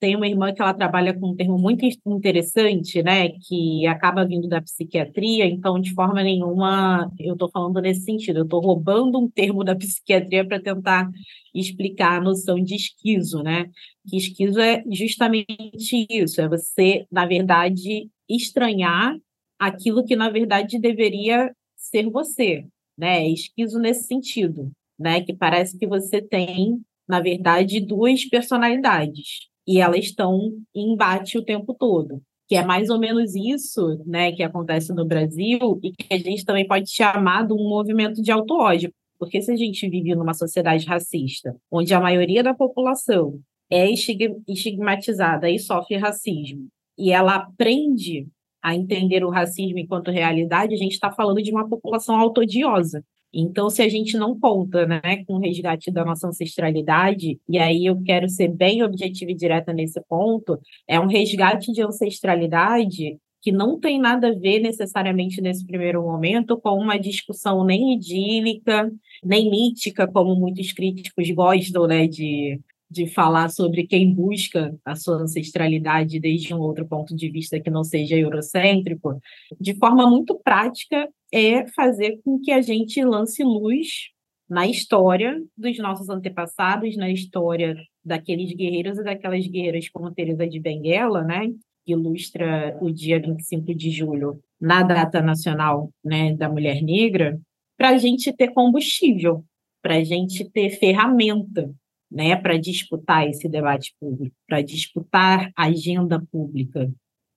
tem 0.00 0.16
uma 0.16 0.26
irmã 0.26 0.52
que 0.52 0.62
ela 0.62 0.72
trabalha 0.72 1.12
com 1.12 1.30
um 1.32 1.36
termo 1.36 1.58
muito 1.58 1.84
interessante, 2.06 3.02
né, 3.02 3.28
que 3.28 3.86
acaba 3.86 4.26
vindo 4.26 4.48
da 4.48 4.60
psiquiatria, 4.62 5.44
então 5.44 5.78
de 5.78 5.92
forma 5.92 6.22
nenhuma 6.22 7.12
eu 7.18 7.34
estou 7.34 7.50
falando 7.50 7.80
nesse 7.82 8.00
sentido, 8.04 8.38
eu 8.38 8.44
estou 8.44 8.60
roubando 8.60 9.18
um 9.18 9.30
termo 9.30 9.62
da 9.62 9.76
psiquiatria 9.76 10.44
para 10.46 10.58
tentar 10.60 11.10
explicar 11.54 12.18
a 12.18 12.20
noção 12.20 12.62
de 12.62 12.74
esquizo, 12.74 13.42
né? 13.42 13.70
Que 14.08 14.16
esquizo 14.16 14.58
é 14.58 14.82
justamente 14.90 16.06
isso, 16.08 16.40
é 16.40 16.48
você, 16.48 17.06
na 17.12 17.26
verdade, 17.26 18.08
estranhar 18.28 19.14
aquilo 19.58 20.04
que 20.04 20.16
na 20.16 20.30
verdade 20.30 20.78
deveria 20.78 21.54
ser 21.76 22.08
você, 22.08 22.64
né? 22.96 23.24
É 23.24 23.28
esquizo 23.28 23.78
nesse 23.78 24.04
sentido, 24.06 24.70
né? 24.98 25.20
Que 25.20 25.34
parece 25.34 25.78
que 25.78 25.86
você 25.86 26.22
tem, 26.22 26.80
na 27.06 27.20
verdade, 27.20 27.80
duas 27.80 28.24
personalidades 28.24 29.49
e 29.70 29.78
elas 29.78 30.06
estão 30.06 30.50
em 30.74 30.94
embate 30.94 31.38
o 31.38 31.44
tempo 31.44 31.72
todo. 31.78 32.20
Que 32.48 32.56
é 32.56 32.64
mais 32.64 32.90
ou 32.90 32.98
menos 32.98 33.36
isso 33.36 34.02
né, 34.04 34.32
que 34.32 34.42
acontece 34.42 34.92
no 34.92 35.06
Brasil 35.06 35.78
e 35.80 35.92
que 35.92 36.12
a 36.12 36.18
gente 36.18 36.44
também 36.44 36.66
pode 36.66 36.90
chamar 36.90 37.46
de 37.46 37.52
um 37.52 37.68
movimento 37.68 38.20
de 38.20 38.32
autoódio. 38.32 38.92
Porque 39.16 39.40
se 39.40 39.52
a 39.52 39.56
gente 39.56 39.88
vive 39.88 40.16
numa 40.16 40.34
sociedade 40.34 40.84
racista, 40.86 41.54
onde 41.70 41.94
a 41.94 42.00
maioria 42.00 42.42
da 42.42 42.52
população 42.52 43.38
é 43.70 43.88
estigmatizada 43.88 45.48
e 45.48 45.56
sofre 45.60 45.96
racismo, 45.96 46.66
e 46.98 47.12
ela 47.12 47.36
aprende 47.36 48.26
a 48.60 48.74
entender 48.74 49.24
o 49.24 49.30
racismo 49.30 49.78
enquanto 49.78 50.10
realidade, 50.10 50.74
a 50.74 50.78
gente 50.78 50.94
está 50.94 51.12
falando 51.12 51.40
de 51.40 51.52
uma 51.52 51.68
população 51.68 52.16
autodiosa. 52.16 53.04
Então, 53.32 53.70
se 53.70 53.80
a 53.82 53.88
gente 53.88 54.16
não 54.16 54.38
conta 54.38 54.86
né, 54.86 55.24
com 55.26 55.34
o 55.34 55.38
resgate 55.38 55.90
da 55.90 56.04
nossa 56.04 56.28
ancestralidade, 56.28 57.38
e 57.48 57.58
aí 57.58 57.86
eu 57.86 58.02
quero 58.02 58.28
ser 58.28 58.48
bem 58.48 58.82
objetiva 58.82 59.30
e 59.30 59.36
direta 59.36 59.72
nesse 59.72 60.00
ponto, 60.08 60.58
é 60.88 60.98
um 60.98 61.06
resgate 61.06 61.72
de 61.72 61.82
ancestralidade 61.82 63.18
que 63.42 63.50
não 63.50 63.78
tem 63.78 63.98
nada 63.98 64.28
a 64.28 64.34
ver 64.34 64.60
necessariamente 64.60 65.40
nesse 65.40 65.66
primeiro 65.66 66.02
momento 66.02 66.60
com 66.60 66.76
uma 66.78 66.98
discussão 66.98 67.64
nem 67.64 67.94
idílica, 67.94 68.90
nem 69.24 69.48
mítica, 69.48 70.06
como 70.06 70.34
muitos 70.34 70.72
críticos 70.72 71.30
gostam 71.30 71.86
né, 71.86 72.06
de, 72.06 72.60
de 72.90 73.06
falar 73.06 73.48
sobre 73.48 73.86
quem 73.86 74.12
busca 74.12 74.76
a 74.84 74.94
sua 74.94 75.22
ancestralidade 75.22 76.20
desde 76.20 76.52
um 76.52 76.58
outro 76.58 76.86
ponto 76.86 77.16
de 77.16 77.30
vista 77.30 77.58
que 77.58 77.70
não 77.70 77.82
seja 77.82 78.16
eurocêntrico, 78.16 79.18
de 79.58 79.74
forma 79.74 80.08
muito 80.10 80.38
prática 80.42 81.08
é 81.32 81.66
fazer 81.68 82.20
com 82.24 82.40
que 82.40 82.50
a 82.50 82.60
gente 82.60 83.02
lance 83.04 83.42
luz 83.42 84.10
na 84.48 84.66
história 84.66 85.40
dos 85.56 85.78
nossos 85.78 86.08
antepassados, 86.08 86.96
na 86.96 87.08
história 87.10 87.76
daqueles 88.04 88.52
guerreiros 88.52 88.98
e 88.98 89.04
daquelas 89.04 89.46
guerreiras 89.46 89.88
como 89.88 90.12
Teresa 90.12 90.46
de 90.46 90.58
Benguela, 90.58 91.22
né, 91.22 91.48
que 91.84 91.92
ilustra 91.92 92.76
o 92.80 92.90
dia 92.90 93.20
25 93.20 93.74
de 93.74 93.90
julho 93.90 94.40
na 94.60 94.82
data 94.82 95.22
nacional 95.22 95.90
né, 96.04 96.34
da 96.34 96.48
mulher 96.48 96.82
negra, 96.82 97.40
para 97.76 97.90
a 97.90 97.98
gente 97.98 98.32
ter 98.32 98.48
combustível, 98.52 99.44
para 99.80 99.96
a 99.96 100.04
gente 100.04 100.48
ter 100.50 100.70
ferramenta 100.70 101.70
né, 102.10 102.34
para 102.36 102.58
disputar 102.58 103.28
esse 103.28 103.48
debate 103.48 103.94
público, 104.00 104.34
para 104.46 104.60
disputar 104.60 105.50
a 105.56 105.66
agenda 105.66 106.20
pública, 106.30 106.90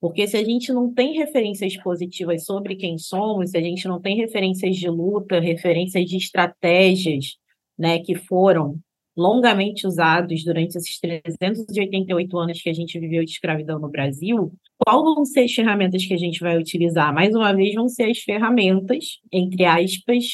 porque 0.03 0.27
se 0.27 0.35
a 0.35 0.43
gente 0.43 0.73
não 0.73 0.93
tem 0.93 1.13
referências 1.13 1.77
positivas 1.77 2.43
sobre 2.43 2.75
quem 2.75 2.97
somos, 2.97 3.51
se 3.51 3.57
a 3.57 3.61
gente 3.61 3.87
não 3.87 4.01
tem 4.01 4.17
referências 4.17 4.75
de 4.75 4.89
luta, 4.89 5.39
referências 5.39 6.03
de 6.03 6.17
estratégias 6.17 7.37
né, 7.79 7.99
que 7.99 8.13
foram 8.13 8.77
longamente 9.15 9.87
usados 9.87 10.43
durante 10.43 10.77
esses 10.77 10.99
388 10.99 12.37
anos 12.37 12.61
que 12.61 12.69
a 12.69 12.73
gente 12.73 12.99
viveu 12.99 13.23
de 13.23 13.31
escravidão 13.31 13.79
no 13.79 13.87
Brasil, 13.87 14.51
qual 14.77 15.05
vão 15.05 15.23
ser 15.23 15.45
as 15.45 15.53
ferramentas 15.53 16.05
que 16.05 16.13
a 16.13 16.17
gente 16.17 16.41
vai 16.41 16.57
utilizar? 16.57 17.13
Mais 17.13 17.33
uma 17.33 17.55
vez, 17.55 17.73
vão 17.73 17.87
ser 17.87 18.11
as 18.11 18.19
ferramentas, 18.19 19.21
entre 19.31 19.63
aspas, 19.63 20.25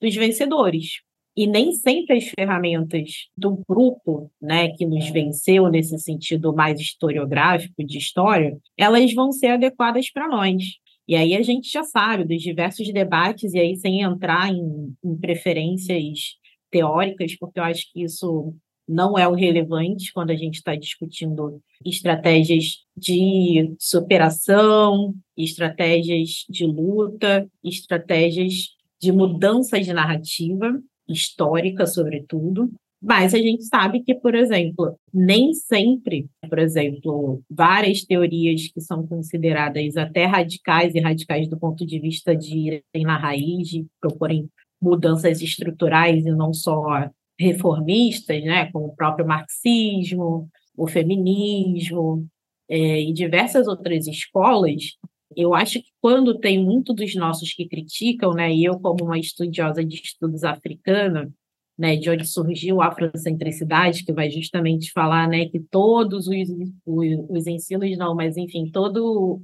dos 0.00 0.16
vencedores 0.16 0.94
e 1.36 1.46
nem 1.46 1.72
sempre 1.72 2.18
as 2.18 2.24
ferramentas 2.24 3.28
do 3.36 3.62
grupo, 3.68 4.30
né, 4.40 4.68
que 4.68 4.84
nos 4.84 5.08
venceu 5.08 5.68
nesse 5.68 5.98
sentido 5.98 6.54
mais 6.54 6.78
historiográfico 6.78 7.84
de 7.84 7.98
história, 7.98 8.56
elas 8.76 9.12
vão 9.14 9.32
ser 9.32 9.48
adequadas 9.48 10.10
para 10.10 10.28
nós. 10.28 10.62
E 11.08 11.16
aí 11.16 11.34
a 11.34 11.42
gente 11.42 11.70
já 11.70 11.82
sabe 11.82 12.24
dos 12.24 12.42
diversos 12.42 12.90
debates, 12.92 13.54
e 13.54 13.58
aí 13.58 13.76
sem 13.76 14.02
entrar 14.02 14.52
em, 14.52 14.94
em 15.02 15.16
preferências 15.16 16.36
teóricas, 16.70 17.36
porque 17.36 17.58
eu 17.58 17.64
acho 17.64 17.90
que 17.92 18.02
isso 18.02 18.54
não 18.86 19.18
é 19.18 19.26
o 19.26 19.34
relevante 19.34 20.12
quando 20.12 20.30
a 20.30 20.36
gente 20.36 20.56
está 20.56 20.74
discutindo 20.74 21.62
estratégias 21.84 22.84
de 22.96 23.74
superação, 23.78 25.14
estratégias 25.36 26.44
de 26.48 26.66
luta, 26.66 27.48
estratégias 27.64 28.70
de 29.00 29.10
mudança 29.12 29.80
de 29.80 29.92
narrativa 29.92 30.80
histórica, 31.12 31.86
sobretudo, 31.86 32.70
mas 33.02 33.34
a 33.34 33.38
gente 33.38 33.64
sabe 33.64 34.00
que, 34.00 34.14
por 34.14 34.32
exemplo, 34.32 34.96
nem 35.12 35.52
sempre, 35.52 36.28
por 36.48 36.58
exemplo, 36.60 37.42
várias 37.50 38.04
teorias 38.04 38.68
que 38.72 38.80
são 38.80 39.04
consideradas 39.04 39.96
até 39.96 40.24
radicais 40.24 40.94
e 40.94 41.00
radicais 41.00 41.48
do 41.48 41.58
ponto 41.58 41.84
de 41.84 41.98
vista 41.98 42.36
de 42.36 42.56
irem 42.56 43.04
na 43.04 43.18
raiz, 43.18 43.68
de 43.68 43.84
proporem 44.00 44.48
mudanças 44.80 45.42
estruturais 45.42 46.24
e 46.24 46.30
não 46.30 46.52
só 46.52 47.10
reformistas, 47.38 48.42
né, 48.44 48.70
como 48.70 48.86
o 48.86 48.94
próprio 48.94 49.26
marxismo, 49.26 50.48
o 50.76 50.86
feminismo 50.86 52.24
é, 52.68 53.00
e 53.00 53.12
diversas 53.12 53.66
outras 53.66 54.06
escolas, 54.06 54.96
eu 55.36 55.54
acho 55.54 55.80
que 55.80 55.90
quando 56.00 56.38
tem 56.38 56.62
muito 56.62 56.92
dos 56.92 57.14
nossos 57.14 57.52
que 57.52 57.68
criticam, 57.68 58.32
né, 58.32 58.52
e 58.52 58.64
eu 58.64 58.78
como 58.80 59.04
uma 59.04 59.18
estudiosa 59.18 59.84
de 59.84 59.96
estudos 59.96 60.44
africana, 60.44 61.32
né, 61.78 61.96
de 61.96 62.10
onde 62.10 62.26
surgiu 62.26 62.80
a 62.80 62.88
afrocentricidade, 62.88 64.04
que 64.04 64.12
vai 64.12 64.30
justamente 64.30 64.92
falar, 64.92 65.28
né, 65.28 65.46
que 65.46 65.60
todos 65.60 66.28
os, 66.28 66.48
os, 66.86 67.26
os 67.28 67.46
ensinos 67.46 67.96
não, 67.96 68.14
mas 68.14 68.36
enfim, 68.36 68.70
todo, 68.70 69.42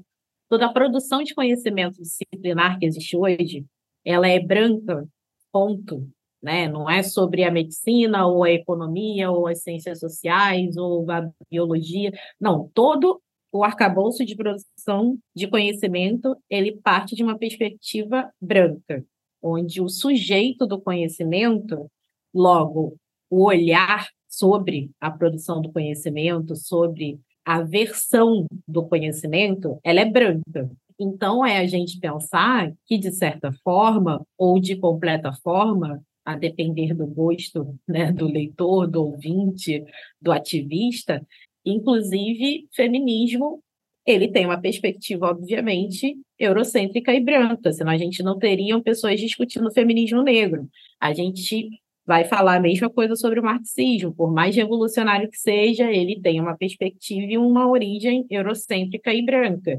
toda 0.48 0.66
a 0.66 0.72
produção 0.72 1.22
de 1.22 1.34
conhecimento 1.34 2.00
disciplinar 2.00 2.78
que 2.78 2.86
existe 2.86 3.16
hoje, 3.16 3.64
ela 4.04 4.28
é 4.28 4.38
branca, 4.40 5.06
ponto, 5.52 6.08
né? 6.42 6.68
Não 6.68 6.88
é 6.88 7.02
sobre 7.02 7.44
a 7.44 7.50
medicina 7.50 8.26
ou 8.26 8.44
a 8.44 8.50
economia 8.50 9.30
ou 9.30 9.46
as 9.46 9.62
ciências 9.62 9.98
sociais 9.98 10.76
ou 10.76 11.10
a 11.10 11.28
biologia, 11.50 12.12
não, 12.40 12.70
todo 12.74 13.20
o 13.52 13.64
arcabouço 13.64 14.24
de 14.24 14.36
produção 14.36 15.18
de 15.34 15.46
conhecimento 15.46 16.36
ele 16.50 16.76
parte 16.80 17.14
de 17.14 17.22
uma 17.22 17.38
perspectiva 17.38 18.30
branca, 18.40 19.04
onde 19.42 19.80
o 19.80 19.88
sujeito 19.88 20.66
do 20.66 20.80
conhecimento, 20.80 21.90
logo, 22.34 22.96
o 23.30 23.44
olhar 23.44 24.08
sobre 24.28 24.90
a 25.00 25.10
produção 25.10 25.62
do 25.62 25.72
conhecimento, 25.72 26.54
sobre 26.56 27.18
a 27.44 27.62
versão 27.62 28.46
do 28.66 28.86
conhecimento, 28.86 29.78
ela 29.82 30.00
é 30.00 30.04
branca. 30.04 30.70
Então, 31.00 31.46
é 31.46 31.58
a 31.58 31.66
gente 31.66 31.98
pensar 31.98 32.72
que, 32.84 32.98
de 32.98 33.12
certa 33.12 33.52
forma, 33.64 34.22
ou 34.36 34.60
de 34.60 34.76
completa 34.76 35.32
forma, 35.32 36.02
a 36.24 36.36
depender 36.36 36.92
do 36.92 37.06
gosto 37.06 37.74
né, 37.88 38.12
do 38.12 38.26
leitor, 38.26 38.86
do 38.86 39.02
ouvinte, 39.02 39.82
do 40.20 40.30
ativista, 40.30 41.26
Inclusive, 41.70 42.66
feminismo, 42.74 43.62
ele 44.06 44.28
tem 44.28 44.46
uma 44.46 44.58
perspectiva, 44.58 45.26
obviamente, 45.26 46.16
eurocêntrica 46.38 47.12
e 47.12 47.20
branca, 47.20 47.72
senão 47.72 47.92
a 47.92 47.98
gente 47.98 48.22
não 48.22 48.38
teria 48.38 48.80
pessoas 48.80 49.20
discutindo 49.20 49.70
feminismo 49.70 50.22
negro. 50.22 50.66
A 50.98 51.12
gente 51.12 51.68
vai 52.06 52.24
falar 52.24 52.56
a 52.56 52.60
mesma 52.60 52.88
coisa 52.88 53.14
sobre 53.16 53.38
o 53.38 53.42
marxismo, 53.42 54.14
por 54.14 54.32
mais 54.32 54.56
revolucionário 54.56 55.30
que 55.30 55.36
seja, 55.36 55.92
ele 55.92 56.18
tem 56.22 56.40
uma 56.40 56.56
perspectiva 56.56 57.32
e 57.32 57.36
uma 57.36 57.68
origem 57.68 58.24
eurocêntrica 58.30 59.12
e 59.12 59.22
branca. 59.22 59.78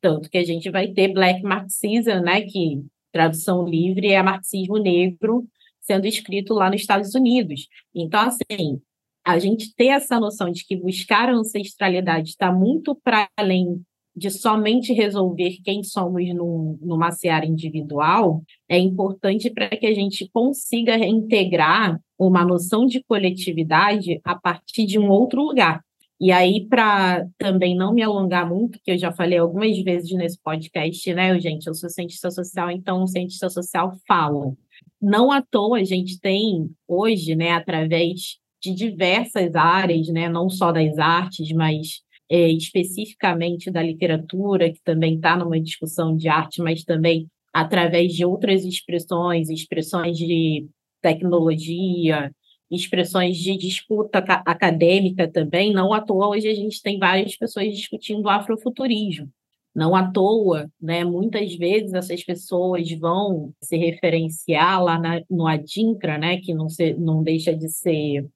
Tanto 0.00 0.30
que 0.30 0.38
a 0.38 0.44
gente 0.44 0.70
vai 0.70 0.88
ter 0.88 1.12
Black 1.12 1.42
Marxism, 1.42 2.22
né, 2.24 2.40
que 2.42 2.82
tradução 3.12 3.68
livre 3.68 4.08
é 4.08 4.22
marxismo 4.22 4.78
negro 4.78 5.46
sendo 5.82 6.06
escrito 6.06 6.52
lá 6.54 6.70
nos 6.70 6.80
Estados 6.80 7.14
Unidos. 7.14 7.68
Então, 7.94 8.20
assim, 8.20 8.80
a 9.26 9.40
gente 9.40 9.74
ter 9.74 9.88
essa 9.88 10.20
noção 10.20 10.52
de 10.52 10.64
que 10.64 10.76
buscar 10.76 11.28
a 11.28 11.34
ancestralidade 11.34 12.28
está 12.28 12.52
muito 12.52 12.94
para 12.94 13.28
além 13.36 13.82
de 14.14 14.30
somente 14.30 14.92
resolver 14.92 15.58
quem 15.64 15.82
somos 15.82 16.24
num, 16.32 16.78
numa 16.80 17.10
seara 17.10 17.44
individual, 17.44 18.42
é 18.68 18.78
importante 18.78 19.50
para 19.50 19.68
que 19.68 19.84
a 19.84 19.92
gente 19.92 20.30
consiga 20.32 20.96
reintegrar 20.96 22.00
uma 22.16 22.44
noção 22.44 22.86
de 22.86 23.02
coletividade 23.02 24.20
a 24.24 24.36
partir 24.36 24.86
de 24.86 24.96
um 24.96 25.10
outro 25.10 25.42
lugar. 25.42 25.84
E 26.18 26.30
aí, 26.30 26.64
para 26.66 27.26
também 27.36 27.76
não 27.76 27.92
me 27.92 28.02
alongar 28.02 28.48
muito, 28.48 28.78
que 28.82 28.92
eu 28.92 28.96
já 28.96 29.12
falei 29.12 29.38
algumas 29.38 29.76
vezes 29.82 30.10
nesse 30.12 30.38
podcast, 30.38 31.12
né, 31.12 31.38
gente? 31.40 31.66
Eu 31.66 31.74
sou 31.74 31.90
cientista 31.90 32.30
social, 32.30 32.70
então 32.70 33.06
cientista 33.06 33.50
social 33.50 33.92
fala. 34.06 34.54
Não 35.02 35.30
à 35.30 35.42
toa 35.42 35.80
a 35.80 35.84
gente 35.84 36.18
tem 36.18 36.70
hoje, 36.88 37.34
né, 37.34 37.50
através 37.50 38.38
de 38.62 38.74
diversas 38.74 39.54
áreas, 39.54 40.08
né, 40.08 40.28
não 40.28 40.48
só 40.48 40.72
das 40.72 40.98
artes, 40.98 41.52
mas 41.52 42.02
é, 42.30 42.48
especificamente 42.50 43.70
da 43.70 43.82
literatura, 43.82 44.72
que 44.72 44.80
também 44.82 45.16
está 45.16 45.36
numa 45.36 45.60
discussão 45.60 46.16
de 46.16 46.28
arte, 46.28 46.60
mas 46.60 46.84
também 46.84 47.28
através 47.52 48.12
de 48.12 48.24
outras 48.24 48.64
expressões, 48.64 49.48
expressões 49.48 50.18
de 50.18 50.66
tecnologia, 51.00 52.30
expressões 52.70 53.36
de 53.36 53.56
disputa 53.56 54.18
acadêmica 54.18 55.30
também. 55.30 55.72
Não 55.72 55.92
à 55.92 56.00
toa, 56.00 56.28
hoje 56.28 56.48
a 56.48 56.54
gente 56.54 56.82
tem 56.82 56.98
várias 56.98 57.36
pessoas 57.36 57.74
discutindo 57.74 58.28
afrofuturismo. 58.28 59.30
Não 59.76 59.94
à 59.94 60.10
toa, 60.10 60.70
né, 60.80 61.04
muitas 61.04 61.54
vezes 61.54 61.92
essas 61.92 62.24
pessoas 62.24 62.90
vão 62.92 63.52
se 63.62 63.76
referenciar 63.76 64.82
lá 64.82 64.98
na, 64.98 65.20
no 65.28 65.46
ADINCRA, 65.46 66.16
né, 66.16 66.38
que 66.38 66.54
não, 66.54 66.70
se, 66.70 66.94
não 66.94 67.22
deixa 67.22 67.54
de 67.54 67.68
ser 67.68 68.26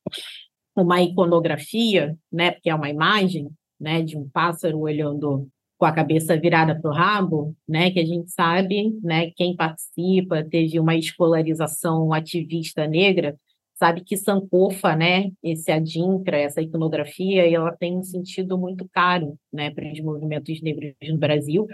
uma 0.76 1.00
iconografia, 1.00 2.14
né, 2.30 2.50
porque 2.50 2.68
é 2.68 2.74
uma 2.74 2.90
imagem 2.90 3.48
né, 3.80 4.02
de 4.02 4.18
um 4.18 4.28
pássaro 4.28 4.80
olhando 4.80 5.48
com 5.78 5.86
a 5.86 5.92
cabeça 5.92 6.38
virada 6.38 6.78
para 6.78 6.90
o 6.90 6.94
rabo, 6.94 7.56
né, 7.66 7.90
que 7.90 8.00
a 8.00 8.04
gente 8.04 8.30
sabe, 8.30 8.94
né, 9.02 9.30
quem 9.30 9.56
participa, 9.56 10.44
teve 10.44 10.78
uma 10.78 10.94
escolarização 10.94 12.12
ativista 12.12 12.86
negra, 12.86 13.34
sabe 13.80 14.04
que 14.04 14.14
Sankofa, 14.14 14.94
né, 14.94 15.30
esse 15.42 15.72
adinkra, 15.72 16.36
essa 16.36 16.60
iconografia, 16.60 17.50
ela 17.50 17.74
tem 17.74 17.96
um 17.96 18.02
sentido 18.02 18.58
muito 18.58 18.86
caro, 18.92 19.38
né, 19.50 19.70
para 19.70 19.90
os 19.90 19.98
movimentos 20.00 20.60
negros 20.60 20.92
no 21.02 21.16
Brasil, 21.16 21.66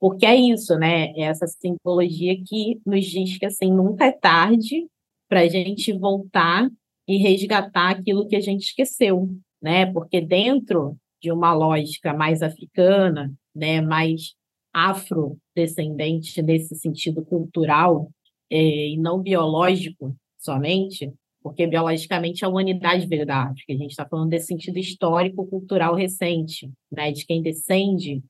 porque 0.00 0.26
é 0.26 0.34
isso, 0.34 0.76
né, 0.76 1.12
é 1.12 1.22
essa 1.22 1.46
simbologia 1.46 2.34
que 2.44 2.80
nos 2.84 3.04
diz 3.04 3.38
que, 3.38 3.46
assim, 3.46 3.70
nunca 3.70 4.06
é 4.06 4.10
tarde 4.10 4.88
para 5.28 5.42
a 5.42 5.48
gente 5.48 5.92
voltar 5.92 6.68
e 7.06 7.18
resgatar 7.18 7.90
aquilo 7.90 8.26
que 8.26 8.34
a 8.34 8.40
gente 8.40 8.62
esqueceu, 8.62 9.28
né, 9.62 9.86
porque 9.86 10.20
dentro 10.20 10.96
de 11.22 11.30
uma 11.30 11.54
lógica 11.54 12.12
mais 12.12 12.42
africana, 12.42 13.32
né, 13.54 13.80
mais 13.80 14.34
afrodescendente 14.74 16.42
nesse 16.42 16.74
sentido 16.74 17.24
cultural 17.24 18.10
é, 18.50 18.88
e 18.88 18.96
não 18.96 19.22
biológico 19.22 20.16
somente, 20.38 21.12
porque 21.42 21.66
biologicamente 21.66 22.44
a 22.44 22.48
humanidade 22.48 23.06
veio 23.06 23.26
da 23.26 23.44
África. 23.44 23.72
A 23.72 23.76
gente 23.76 23.90
está 23.90 24.06
falando 24.06 24.30
desse 24.30 24.46
sentido 24.46 24.78
histórico, 24.78 25.46
cultural 25.46 25.94
recente, 25.94 26.70
né, 26.90 27.10
de 27.10 27.26
quem 27.26 27.42
descende 27.42 28.22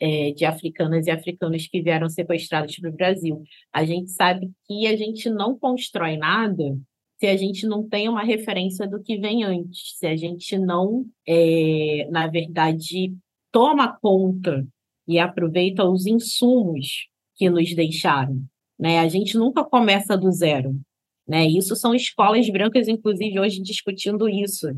é, 0.00 0.32
de 0.32 0.44
africanas 0.44 1.06
e 1.06 1.10
africanos 1.10 1.66
que 1.66 1.80
vieram 1.80 2.08
sequestrados 2.08 2.76
para 2.78 2.90
o 2.90 2.92
Brasil. 2.92 3.42
A 3.72 3.84
gente 3.84 4.10
sabe 4.10 4.50
que 4.66 4.86
a 4.86 4.96
gente 4.96 5.30
não 5.30 5.58
constrói 5.58 6.16
nada 6.16 6.76
se 7.22 7.28
a 7.28 7.36
gente 7.36 7.68
não 7.68 7.88
tem 7.88 8.08
uma 8.08 8.24
referência 8.24 8.84
do 8.84 9.00
que 9.00 9.16
vem 9.16 9.44
antes, 9.44 9.96
se 9.96 10.06
a 10.08 10.16
gente 10.16 10.58
não, 10.58 11.06
é, 11.24 12.08
na 12.10 12.26
verdade, 12.26 13.14
toma 13.52 13.96
conta 14.02 14.66
e 15.06 15.20
aproveita 15.20 15.84
os 15.84 16.04
insumos 16.04 17.06
que 17.36 17.48
nos 17.48 17.72
deixaram. 17.76 18.42
Né? 18.76 18.98
A 18.98 19.08
gente 19.08 19.36
nunca 19.36 19.62
começa 19.62 20.16
do 20.16 20.32
zero. 20.32 20.74
Né? 21.32 21.46
Isso 21.46 21.74
são 21.74 21.94
escolas 21.94 22.46
brancas, 22.50 22.88
inclusive, 22.88 23.40
hoje 23.40 23.62
discutindo 23.62 24.28
isso, 24.28 24.68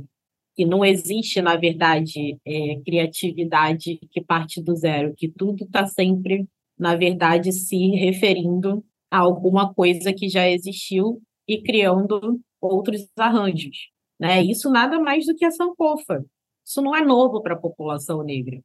que 0.55 0.64
não 0.64 0.84
existe, 0.84 1.42
na 1.42 1.57
verdade, 1.57 2.38
é, 2.46 2.80
criatividade 2.84 3.98
que 4.12 4.20
parte 4.22 4.62
do 4.62 4.72
zero, 4.76 5.12
que 5.16 5.28
tudo 5.28 5.64
está 5.64 5.84
sempre, 5.84 6.46
na 6.78 6.94
verdade, 6.94 7.50
se 7.50 7.76
referindo 7.96 8.84
a 9.11 9.18
alguma 9.18 9.74
coisa 9.74 10.12
que 10.12 10.28
já 10.28 10.48
existiu 10.48 11.20
e 11.48 11.61
criando 11.61 12.40
outros 12.61 13.05
arranjos. 13.18 13.88
Né? 14.16 14.40
Isso 14.44 14.70
nada 14.70 15.00
mais 15.00 15.26
do 15.26 15.34
que 15.34 15.44
a 15.44 15.50
sankofa. 15.50 16.24
Isso 16.64 16.80
não 16.80 16.94
é 16.94 17.05
novo 17.05 17.42
para 17.42 17.55
a 17.55 17.61
população 17.61 18.22
negra. 18.22 18.61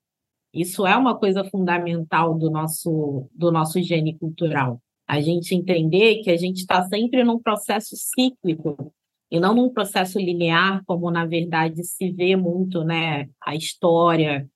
Isso 0.53 0.85
é 0.85 0.95
uma 0.95 1.17
coisa 1.17 1.43
fundamental 1.43 2.37
do 2.37 2.51
nosso, 2.51 3.27
do 3.33 3.51
nosso 3.51 3.81
gene 3.81 4.15
cultural 4.15 4.79
a 5.10 5.20
gente 5.22 5.55
entender 5.55 6.22
que 6.22 6.30
a 6.30 6.38
gente 6.38 6.60
está 6.60 6.84
sempre 6.84 7.24
num 7.24 7.39
processo 7.39 7.95
cíclico 7.95 8.93
e 9.32 9.39
não 9.39 9.55
num 9.55 9.74
processo 9.74 10.20
linear, 10.20 10.84
como 10.86 11.10
na 11.10 11.26
verdade 11.26 11.84
se 11.84 12.12
vê 12.12 12.36
muito, 12.36 12.84
né? 12.84 13.28
A 13.43 13.55
história 13.55 14.47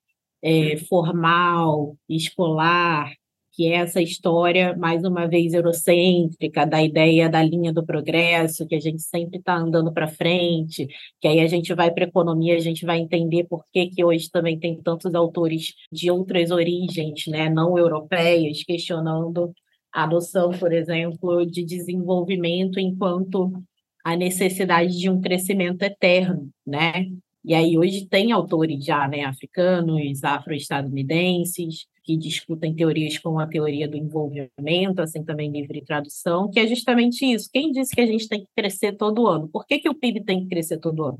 é, 0.44 0.78
formal, 0.78 1.98
escolar, 2.08 3.12
que 3.52 3.68
é 3.68 3.78
essa 3.78 4.00
história, 4.00 4.78
mais 4.78 5.04
uma 5.04 5.28
vez, 5.28 5.54
eurocêntrica, 5.54 6.68
da 6.68 6.84
ideia 6.84 7.28
da 7.28 7.42
linha 7.42 7.74
do 7.74 7.84
progresso, 7.84 8.68
que 8.68 8.76
a 8.76 8.80
gente 8.80 9.02
sempre 9.02 9.40
está 9.40 9.56
andando 9.56 9.92
para 9.92 10.08
frente, 10.08 10.88
que 11.20 11.28
aí 11.28 11.40
a 11.40 11.48
gente 11.48 11.74
vai 11.74 11.92
para 11.92 12.06
a 12.06 12.08
economia, 12.08 12.56
a 12.56 12.60
gente 12.60 12.86
vai 12.86 13.00
entender 13.00 13.46
por 13.46 13.64
que, 13.74 13.88
que 13.88 14.04
hoje 14.04 14.30
também 14.30 14.60
tem 14.60 14.80
tantos 14.84 15.16
autores 15.16 15.74
de 15.92 16.12
outras 16.12 16.52
origens, 16.52 17.26
né, 17.28 17.50
não 17.50 17.76
europeias, 17.76 18.64
questionando 18.64 19.52
a 19.94 20.08
noção, 20.08 20.52
por 20.52 20.74
exemplo, 20.74 21.46
de 21.46 21.64
desenvolvimento 21.64 22.80
enquanto 22.80 23.54
a 24.04 24.16
necessidade 24.16 24.98
de 24.98 25.10
um 25.10 25.22
crescimento 25.22 25.84
eterno, 25.84 26.50
né? 26.66 27.08
E 27.46 27.54
aí 27.54 27.78
hoje 27.78 28.08
tem 28.08 28.32
autores 28.32 28.84
já, 28.84 29.08
né, 29.08 29.24
africanos, 29.24 30.24
afro-estadunidenses, 30.24 31.86
que 32.04 32.18
discutem 32.18 32.74
teorias 32.76 33.18
como 33.18 33.40
a 33.40 33.48
teoria 33.48 33.88
do 33.88 33.98
envolvimento, 33.98 35.02
assim 35.02 35.24
também 35.24 35.52
livre 35.52 35.82
tradução, 35.82 36.50
que 36.50 36.60
é 36.60 36.68
justamente 36.68 37.26
isso. 37.26 37.50
Quem 37.52 37.72
disse 37.72 37.94
que 37.94 38.02
a 38.02 38.06
gente 38.06 38.28
tem 38.28 38.42
que 38.42 38.50
crescer 38.56 38.94
todo 38.94 39.28
ano? 39.28 39.48
Por 39.48 39.66
que, 39.66 39.80
que 39.80 39.90
o 39.90 39.96
PIB 39.96 40.24
tem 40.24 40.44
que 40.44 40.50
crescer 40.50 40.80
todo 40.80 41.04
ano? 41.04 41.20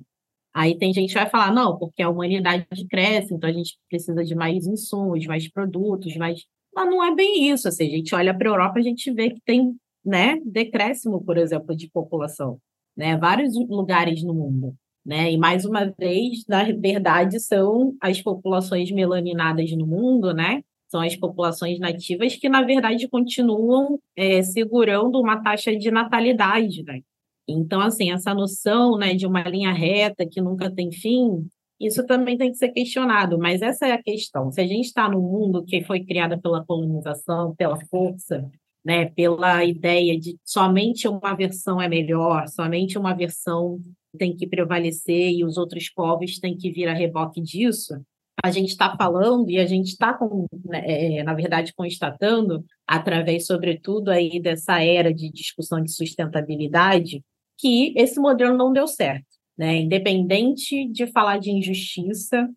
Aí 0.54 0.78
tem 0.78 0.94
gente 0.94 1.10
que 1.10 1.20
vai 1.20 1.30
falar, 1.30 1.54
não, 1.54 1.78
porque 1.78 2.02
a 2.02 2.10
humanidade 2.10 2.66
cresce, 2.90 3.34
então 3.34 3.50
a 3.50 3.54
gente 3.54 3.78
precisa 3.90 4.24
de 4.24 4.36
mais 4.36 4.68
insumos, 4.68 5.26
mais 5.26 5.50
produtos, 5.50 6.16
mais 6.16 6.46
mas 6.76 6.90
não 6.90 7.04
é 7.04 7.14
bem 7.14 7.50
isso. 7.50 7.68
Assim, 7.68 7.88
a 7.88 7.90
gente 7.90 8.16
olha 8.16 8.34
para 8.38 8.50
a 8.50 8.52
Europa, 8.52 8.80
a 8.80 8.82
gente 8.82 9.12
vê 9.12 9.30
que 9.30 9.42
tem 9.46 9.76
né, 10.06 10.40
decréscimo, 10.46 11.24
por 11.24 11.38
exemplo, 11.38 11.76
de 11.76 11.90
população. 11.90 12.58
Né, 12.96 13.18
vários 13.18 13.56
lugares 13.68 14.24
no 14.24 14.34
mundo. 14.34 14.76
Né? 15.06 15.32
E 15.32 15.38
mais 15.38 15.66
uma 15.66 15.86
vez, 15.98 16.46
na 16.48 16.64
verdade, 16.64 17.40
são 17.40 17.96
as 18.00 18.22
populações 18.22 18.90
melaninadas 18.92 19.72
no 19.72 19.86
mundo, 19.86 20.34
né? 20.34 20.62
São 20.88 21.02
as 21.02 21.16
populações 21.16 21.78
nativas 21.80 22.36
que, 22.36 22.48
na 22.48 22.62
verdade, 22.62 23.10
continuam 23.10 24.00
é, 24.16 24.42
segurando 24.44 25.20
uma 25.20 25.42
taxa 25.42 25.76
de 25.76 25.92
natalidade, 25.92 26.84
né? 26.84 27.02
Então, 27.48 27.82
assim, 27.82 28.12
essa 28.12 28.34
noção 28.34 28.98
né, 28.98 29.14
de 29.14 29.28
uma 29.28 29.44
linha 29.44 29.74
reta 29.74 30.26
que 30.26 30.40
nunca 30.40 30.72
tem 30.72 30.92
fim, 30.92 31.48
isso 31.86 32.06
também 32.06 32.38
tem 32.38 32.52
que 32.52 32.58
ser 32.58 32.70
questionado, 32.70 33.38
mas 33.38 33.62
essa 33.62 33.88
é 33.88 33.92
a 33.92 34.02
questão. 34.02 34.52
Se 34.52 34.62
a 34.62 34.68
gente 34.68 34.86
está 34.86 35.10
num 35.10 35.22
mundo 35.22 35.64
que 35.64 35.84
foi 35.84 36.04
criado 36.04 36.40
pela 36.42 36.66
colonização, 36.66 37.56
pela 37.56 37.80
força, 37.88 38.50
né, 38.84 39.06
pela 39.06 39.64
ideia 39.64 40.20
de 40.20 40.38
somente 40.44 41.08
uma 41.08 41.34
versão 41.36 41.82
é 41.82 41.88
melhor, 41.88 42.48
somente 42.48 42.98
uma 42.98 43.14
versão 43.14 43.80
tem 44.18 44.36
que 44.36 44.48
prevalecer 44.48 45.32
e 45.32 45.44
os 45.44 45.58
outros 45.58 45.90
povos 45.90 46.40
têm 46.40 46.56
que 46.56 46.72
vir 46.72 46.88
a 46.88 46.94
reboque 46.94 47.42
disso, 47.42 47.96
a 48.44 48.52
gente 48.52 48.70
está 48.70 48.96
falando 48.98 49.50
e 49.50 49.58
a 49.58 49.66
gente 49.66 49.90
está, 49.90 50.18
né, 50.66 51.20
é, 51.20 51.24
na 51.24 51.34
verdade, 51.34 51.74
constatando, 51.74 52.66
através, 52.86 53.46
sobretudo, 53.46 54.10
aí 54.10 54.40
dessa 54.42 54.84
era 54.84 55.14
de 55.14 55.32
discussão 55.32 55.82
de 55.82 55.92
sustentabilidade, 55.92 57.24
que 57.58 57.94
esse 57.96 58.20
modelo 58.20 58.58
não 58.58 58.74
deu 58.74 58.88
certo 58.88 59.33
né? 59.58 59.78
Independente 59.78 60.88
de 60.90 61.08
falar 61.08 61.40
de 61.40 61.52
injustiça, 61.52 62.50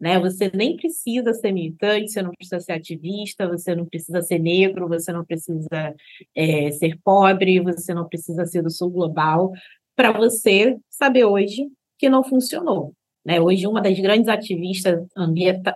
né? 0.00 0.18
Você 0.20 0.50
nem 0.54 0.76
precisa 0.76 1.32
ser 1.34 1.52
militante, 1.52 2.12
você 2.12 2.22
não 2.22 2.30
precisa 2.32 2.60
ser 2.60 2.72
ativista, 2.72 3.48
você 3.48 3.74
não 3.74 3.86
precisa 3.86 4.22
ser 4.22 4.38
negro, 4.38 4.88
você 4.88 5.12
não 5.12 5.24
precisa 5.24 5.94
é, 6.34 6.70
ser 6.72 6.98
pobre, 7.02 7.60
você 7.60 7.92
não 7.92 8.08
precisa 8.08 8.46
ser 8.46 8.62
do 8.62 8.70
sul 8.70 8.90
global, 8.90 9.52
para 9.96 10.12
você 10.12 10.78
saber 10.88 11.24
hoje 11.24 11.68
que 11.98 12.08
não 12.08 12.22
funcionou. 12.22 12.94
Né? 13.24 13.40
Hoje, 13.40 13.66
uma 13.66 13.82
das 13.82 13.98
grandes 13.98 14.28
ativistas 14.28 15.06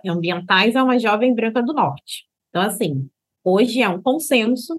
ambientais 0.05 0.75
é 0.75 0.81
uma 0.81 0.97
jovem 0.97 1.35
branca 1.35 1.61
do 1.61 1.73
norte. 1.73 2.25
Então, 2.49 2.61
assim, 2.61 3.09
hoje 3.43 3.81
é 3.81 3.89
um 3.89 4.01
consenso 4.01 4.77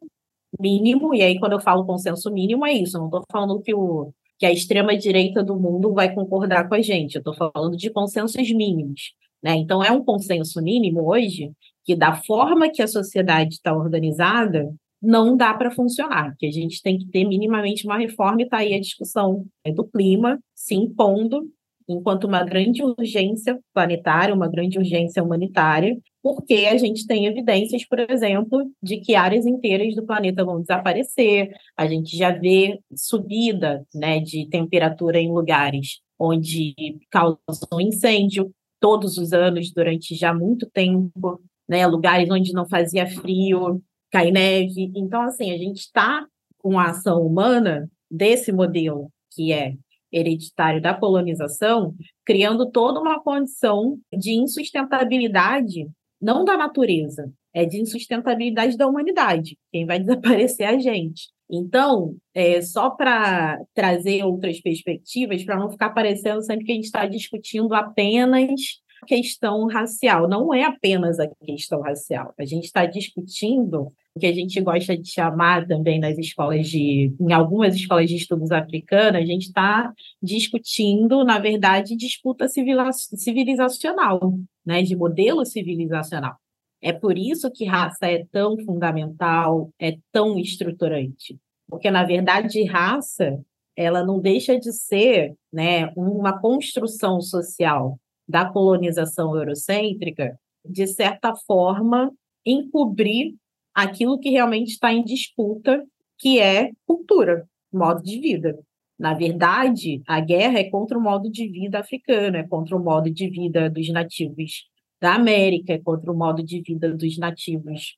mínimo, 0.58 1.14
e 1.14 1.22
aí 1.22 1.38
quando 1.38 1.52
eu 1.52 1.60
falo 1.60 1.84
consenso 1.84 2.32
mínimo 2.32 2.64
é 2.64 2.72
isso, 2.72 2.96
não 2.96 3.06
estou 3.06 3.24
falando 3.30 3.60
que 3.60 3.74
o 3.74 4.12
que 4.38 4.46
a 4.46 4.52
extrema-direita 4.52 5.42
do 5.42 5.58
mundo 5.58 5.92
vai 5.92 6.14
concordar 6.14 6.68
com 6.68 6.74
a 6.74 6.82
gente. 6.82 7.14
Eu 7.14 7.20
estou 7.20 7.34
falando 7.34 7.76
de 7.76 7.90
consensos 7.90 8.50
mínimos. 8.50 9.12
Né? 9.42 9.56
Então, 9.56 9.82
é 9.82 9.90
um 9.90 10.04
consenso 10.04 10.60
mínimo 10.62 11.08
hoje 11.08 11.52
que, 11.84 11.94
da 11.94 12.14
forma 12.14 12.70
que 12.70 12.82
a 12.82 12.88
sociedade 12.88 13.54
está 13.54 13.76
organizada, 13.76 14.74
não 15.00 15.36
dá 15.36 15.52
para 15.52 15.70
funcionar, 15.70 16.34
que 16.38 16.46
a 16.46 16.50
gente 16.50 16.82
tem 16.82 16.98
que 16.98 17.06
ter 17.06 17.24
minimamente 17.24 17.84
uma 17.84 17.98
reforma, 17.98 18.40
e 18.40 18.44
está 18.44 18.58
aí 18.58 18.72
a 18.72 18.80
discussão 18.80 19.44
né, 19.64 19.72
do 19.72 19.84
clima 19.84 20.40
se 20.54 20.74
impondo 20.74 21.46
enquanto 21.88 22.24
uma 22.24 22.44
grande 22.44 22.82
urgência 22.82 23.58
planetária, 23.72 24.34
uma 24.34 24.48
grande 24.48 24.78
urgência 24.78 25.22
humanitária, 25.22 25.96
porque 26.22 26.66
a 26.70 26.76
gente 26.78 27.06
tem 27.06 27.26
evidências, 27.26 27.86
por 27.86 27.98
exemplo, 27.98 28.70
de 28.82 28.98
que 28.98 29.14
áreas 29.14 29.44
inteiras 29.46 29.94
do 29.94 30.06
planeta 30.06 30.44
vão 30.44 30.60
desaparecer, 30.60 31.50
a 31.76 31.86
gente 31.86 32.16
já 32.16 32.30
vê 32.30 32.80
subida 32.96 33.84
né, 33.94 34.20
de 34.20 34.48
temperatura 34.48 35.18
em 35.18 35.30
lugares 35.30 36.00
onde 36.18 36.74
causam 37.10 37.80
incêndio 37.80 38.50
todos 38.80 39.18
os 39.18 39.32
anos 39.32 39.72
durante 39.72 40.14
já 40.14 40.32
muito 40.32 40.68
tempo, 40.70 41.40
né, 41.68 41.86
lugares 41.86 42.30
onde 42.30 42.52
não 42.52 42.66
fazia 42.66 43.06
frio, 43.06 43.82
cai 44.10 44.30
neve. 44.30 44.92
Então, 44.94 45.22
assim, 45.22 45.52
a 45.52 45.58
gente 45.58 45.80
está 45.80 46.26
com 46.58 46.78
a 46.78 46.90
ação 46.90 47.20
humana 47.20 47.90
desse 48.10 48.52
modelo 48.52 49.10
que 49.34 49.52
é 49.52 49.74
hereditário 50.14 50.80
da 50.80 50.94
colonização, 50.94 51.94
criando 52.24 52.70
toda 52.70 53.00
uma 53.00 53.20
condição 53.20 53.98
de 54.16 54.32
insustentabilidade, 54.32 55.88
não 56.22 56.44
da 56.44 56.56
natureza, 56.56 57.30
é 57.52 57.64
de 57.64 57.80
insustentabilidade 57.80 58.76
da 58.76 58.86
humanidade. 58.86 59.58
Quem 59.72 59.84
vai 59.84 59.98
desaparecer 60.00 60.66
é 60.66 60.70
a 60.70 60.78
gente. 60.78 61.32
Então, 61.50 62.16
é, 62.32 62.62
só 62.62 62.90
para 62.90 63.60
trazer 63.74 64.24
outras 64.24 64.60
perspectivas, 64.60 65.44
para 65.44 65.58
não 65.58 65.70
ficar 65.70 65.90
parecendo 65.90 66.42
sempre 66.42 66.64
que 66.64 66.72
a 66.72 66.74
gente 66.74 66.84
está 66.84 67.06
discutindo 67.06 67.74
apenas 67.74 68.82
questão 69.06 69.66
racial. 69.66 70.28
Não 70.28 70.54
é 70.54 70.64
apenas 70.64 71.20
a 71.20 71.28
questão 71.44 71.82
racial. 71.82 72.32
A 72.38 72.44
gente 72.44 72.64
está 72.64 72.86
discutindo 72.86 73.92
que 74.18 74.26
a 74.26 74.32
gente 74.32 74.60
gosta 74.60 74.96
de 74.96 75.10
chamar 75.10 75.66
também 75.66 75.98
nas 75.98 76.16
escolas 76.16 76.68
de, 76.68 77.12
em 77.20 77.32
algumas 77.32 77.74
escolas 77.74 78.08
de 78.08 78.16
estudos 78.16 78.52
africanas, 78.52 79.22
a 79.22 79.26
gente 79.26 79.46
está 79.46 79.92
discutindo, 80.22 81.24
na 81.24 81.38
verdade, 81.38 81.96
disputa 81.96 82.46
civilizacional, 82.48 84.38
né, 84.64 84.82
de 84.82 84.94
modelo 84.94 85.44
civilizacional. 85.44 86.36
É 86.80 86.92
por 86.92 87.18
isso 87.18 87.50
que 87.50 87.64
raça 87.64 88.06
é 88.06 88.24
tão 88.30 88.56
fundamental, 88.58 89.70
é 89.80 89.96
tão 90.12 90.38
estruturante, 90.38 91.36
porque 91.68 91.90
na 91.90 92.04
verdade 92.04 92.62
raça 92.64 93.40
ela 93.76 94.04
não 94.04 94.20
deixa 94.20 94.58
de 94.60 94.72
ser, 94.72 95.34
né, 95.52 95.90
uma 95.96 96.38
construção 96.38 97.20
social 97.20 97.98
da 98.28 98.48
colonização 98.48 99.36
eurocêntrica, 99.36 100.38
de 100.64 100.86
certa 100.86 101.34
forma 101.34 102.12
encobrir 102.46 103.34
aquilo 103.74 104.18
que 104.18 104.30
realmente 104.30 104.70
está 104.70 104.92
em 104.92 105.04
disputa, 105.04 105.84
que 106.18 106.38
é 106.38 106.70
cultura, 106.86 107.48
modo 107.72 108.02
de 108.02 108.20
vida. 108.20 108.58
Na 108.98 109.12
verdade, 109.14 110.02
a 110.06 110.20
guerra 110.20 110.60
é 110.60 110.70
contra 110.70 110.96
o 110.96 111.02
modo 111.02 111.30
de 111.30 111.48
vida 111.48 111.80
africano, 111.80 112.36
é 112.36 112.46
contra 112.46 112.76
o 112.76 112.82
modo 112.82 113.10
de 113.10 113.28
vida 113.28 113.68
dos 113.68 113.88
nativos 113.88 114.68
da 115.00 115.14
América, 115.14 115.72
é 115.72 115.78
contra 115.78 116.10
o 116.12 116.16
modo 116.16 116.42
de 116.42 116.62
vida 116.62 116.94
dos 116.94 117.18
nativos 117.18 117.96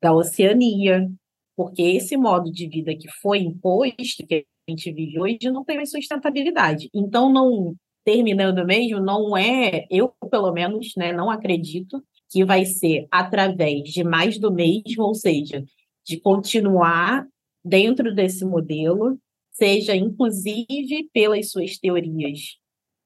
da 0.00 0.12
Oceania, 0.14 1.08
porque 1.54 1.82
esse 1.82 2.16
modo 2.16 2.50
de 2.50 2.68
vida 2.68 2.96
que 2.96 3.08
foi 3.20 3.40
imposto, 3.40 4.26
que 4.26 4.46
a 4.66 4.70
gente 4.70 4.90
vive 4.92 5.20
hoje, 5.20 5.38
não 5.52 5.64
tem 5.64 5.76
mais 5.76 5.90
sustentabilidade. 5.90 6.88
Então, 6.94 7.30
não 7.30 7.74
terminando 8.04 8.64
mesmo, 8.64 9.00
não 9.00 9.36
é, 9.36 9.86
eu 9.90 10.12
pelo 10.30 10.50
menos, 10.52 10.94
né, 10.96 11.12
não 11.12 11.30
acredito 11.30 12.02
que 12.30 12.44
vai 12.44 12.64
ser 12.64 13.06
através 13.10 13.88
de 13.90 14.04
mais 14.04 14.38
do 14.38 14.52
mesmo, 14.52 15.04
ou 15.04 15.14
seja, 15.14 15.64
de 16.06 16.20
continuar 16.20 17.26
dentro 17.64 18.14
desse 18.14 18.44
modelo, 18.44 19.18
seja 19.50 19.94
inclusive 19.94 21.08
pelas 21.12 21.50
suas 21.50 21.78
teorias 21.78 22.56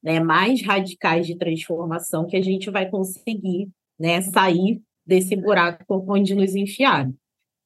né, 0.03 0.21
mais 0.21 0.63
radicais 0.63 1.27
de 1.27 1.37
transformação, 1.37 2.27
que 2.27 2.37
a 2.37 2.43
gente 2.43 2.71
vai 2.71 2.91
conseguir 2.91 3.71
né, 3.99 4.21
sair 4.21 4.83
desse 5.07 5.37
buraco 5.37 6.05
onde 6.09 6.35
nos 6.35 6.55
enfiaram. 6.55 7.15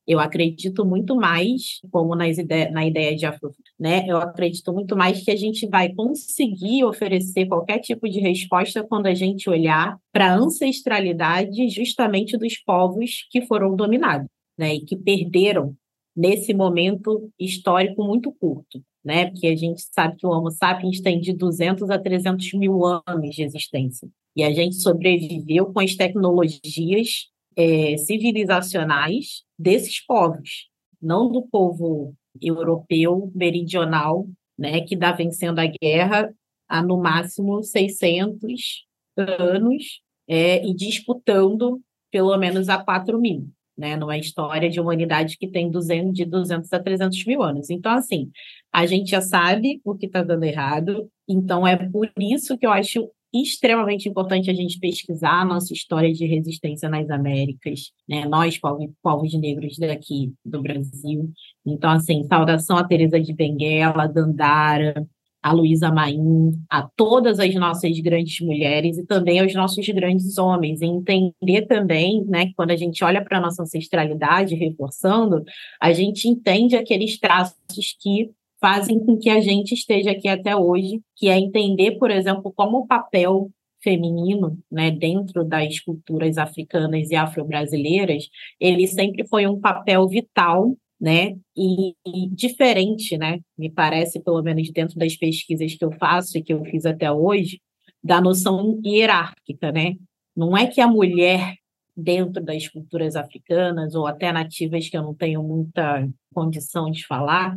Eu 0.07 0.21
acredito 0.21 0.85
muito 0.85 1.17
mais, 1.17 1.81
como 1.91 2.15
nas 2.15 2.39
ide 2.39 2.71
na 2.71 2.87
ideia 2.87 3.17
de 3.17 3.27
Afro, 3.27 3.53
né? 3.79 4.05
Eu 4.09 4.19
acredito 4.19 4.73
muito 4.73 4.97
mais 4.97 5.25
que 5.25 5.31
a 5.31 5.37
gente 5.37 5.67
vai 5.67 5.93
conseguir 5.93 6.85
oferecer 6.85 7.47
qualquer 7.47 7.81
tipo 7.81 8.09
de 8.09 8.21
resposta 8.21 8.85
quando 8.85 9.07
a 9.07 9.15
gente 9.15 9.51
olhar 9.51 9.99
para 10.13 10.33
a 10.33 10.37
ancestralidade 10.37 11.69
justamente 11.69 12.39
dos 12.39 12.57
povos 12.59 13.27
que 13.31 13.43
foram 13.43 13.75
dominados, 13.75 14.29
né? 14.57 14.75
E 14.75 14.81
que 14.81 14.97
perderam 14.97 15.75
nesse 16.17 16.55
momento 16.55 17.29
histórico 17.39 18.05
muito 18.05 18.33
curto, 18.33 18.81
né? 19.05 19.27
Porque 19.27 19.49
a 19.49 19.57
gente 19.57 19.83
sabe 19.93 20.17
que 20.17 20.27
o 20.27 20.31
Homo 20.31 20.51
sapiens 20.51 21.01
tem 21.01 21.21
de 21.21 21.33
200 21.33 21.91
a 21.91 21.99
300 21.99 22.53
mil 22.55 22.85
anos 22.85 23.35
de 23.35 23.43
existência. 23.43 24.09
E 24.37 24.45
a 24.45 24.53
gente 24.53 24.77
sobreviveu 24.77 25.67
com 25.73 25.81
as 25.81 25.95
tecnologias 25.95 27.27
é, 27.57 27.97
civilizacionais 27.97 29.43
desses 29.59 30.05
povos, 30.05 30.69
não 31.01 31.31
do 31.31 31.43
povo 31.43 32.15
europeu 32.41 33.31
meridional, 33.35 34.27
né, 34.59 34.81
que 34.83 34.95
está 34.95 35.13
vencendo 35.13 35.59
a 35.59 35.67
guerra 35.67 36.33
há 36.69 36.83
no 36.83 36.99
máximo 36.99 37.63
600 37.63 38.85
anos 39.17 40.01
é, 40.29 40.65
e 40.67 40.75
disputando 40.75 41.81
pelo 42.11 42.37
menos 42.37 42.69
há 42.69 42.83
4 42.83 43.19
mil, 43.21 43.49
né, 43.77 43.97
numa 43.97 44.17
história 44.17 44.69
de 44.69 44.81
humanidade 44.81 45.37
que 45.39 45.49
tem 45.49 45.71
200, 45.71 46.13
de 46.15 46.25
200 46.25 46.73
a 46.73 46.79
300 46.79 47.25
mil 47.25 47.43
anos. 47.43 47.71
Então, 47.71 47.93
assim, 47.93 48.31
a 48.73 48.87
gente 48.87 49.11
já 49.11 49.21
sabe 49.21 49.81
o 49.85 49.95
que 49.95 50.07
está 50.07 50.23
dando 50.23 50.45
errado, 50.45 51.11
então 51.29 51.67
é 51.67 51.77
por 51.77 52.11
isso 52.19 52.57
que 52.57 52.67
eu 52.67 52.71
acho 52.71 53.11
extremamente 53.43 54.09
importante 54.09 54.51
a 54.51 54.55
gente 54.55 54.79
pesquisar 54.79 55.41
a 55.41 55.45
nossa 55.45 55.73
história 55.73 56.13
de 56.13 56.27
resistência 56.27 56.89
nas 56.89 57.09
Américas, 57.11 57.93
né? 58.09 58.25
Nós, 58.27 58.59
povos, 58.59 58.91
povos 59.03 59.33
negros 59.35 59.79
daqui 59.79 60.33
do 60.45 60.63
Brasil. 60.63 61.31
Então, 61.65 61.91
assim, 61.91 62.25
saudação 62.25 62.77
a 62.77 62.85
Teresa 62.85 63.21
de 63.21 63.33
Benguela, 63.33 64.05
a 64.05 64.07
Dandara, 64.07 65.07
a 65.47 65.53
Luísa 65.53 65.93
Maim, 65.93 66.51
a 66.69 66.89
todas 66.97 67.39
as 67.39 67.55
nossas 67.55 67.99
grandes 68.01 68.41
mulheres 68.41 68.99
e 68.99 69.07
também 69.07 69.39
aos 69.39 69.55
nossos 69.55 69.87
grandes 69.91 70.39
homens. 70.39 70.81
E 70.81 70.87
entender 70.87 71.67
também, 71.69 72.25
né, 72.25 72.47
que 72.47 72.55
quando 72.55 72.73
a 72.73 72.77
gente 72.77 73.05
olha 73.05 73.23
para 73.23 73.39
a 73.39 73.41
nossa 73.41 73.63
ancestralidade, 73.63 74.57
reforçando, 74.57 75.45
a 75.81 75.93
gente 75.93 76.29
entende 76.29 76.75
aqueles 76.75 77.19
traços 77.21 77.97
que 78.01 78.31
fazem 78.61 78.99
com 79.05 79.19
que 79.19 79.29
a 79.31 79.41
gente 79.41 79.75
esteja 79.75 80.11
aqui 80.13 80.29
até 80.29 80.57
hoje, 80.57 81.01
que 81.15 81.29
é 81.29 81.39
entender, 81.39 81.99
por 81.99 82.11
exemplo, 82.11 82.53
como 82.55 82.79
o 82.79 82.87
papel 82.87 83.51
feminino, 83.83 84.59
né, 84.71 84.91
dentro 84.91 85.45
das 85.45 85.79
culturas 85.81 86.39
africanas 86.39 87.11
e 87.11 87.15
afro-brasileiras, 87.15 88.29
ele 88.59 88.87
sempre 88.87 89.27
foi 89.29 89.47
um 89.47 89.61
papel 89.61 90.09
vital, 90.09 90.77
né, 91.01 91.37
e, 91.57 91.95
e, 92.07 92.29
diferente, 92.31 93.17
né, 93.19 93.41
me 93.57 93.71
parece, 93.71 94.19
pelo 94.21 94.43
menos 94.43 94.71
dentro 94.73 94.99
das 94.99 95.15
pesquisas 95.15 95.75
que 95.75 95.85
eu 95.85 95.93
faço 95.93 96.39
e 96.39 96.43
que 96.43 96.53
eu 96.53 96.65
fiz 96.65 96.87
até 96.87 97.13
hoje, 97.13 97.61
da 98.03 98.21
noção 98.21 98.81
hierárquica, 98.85 99.73
né? 99.73 99.97
Não 100.35 100.57
é 100.57 100.67
que 100.67 100.81
a 100.81 100.87
mulher 100.87 101.55
dentro 101.97 102.43
das 102.43 102.69
culturas 102.69 103.17
africanas 103.17 103.95
ou 103.95 104.07
até 104.07 104.33
nativas 104.33 104.89
que 104.89 104.97
eu 104.97 105.03
não 105.03 105.15
tenho 105.15 105.43
muita 105.43 106.09
condição 106.33 106.91
de 106.91 107.07
falar, 107.07 107.57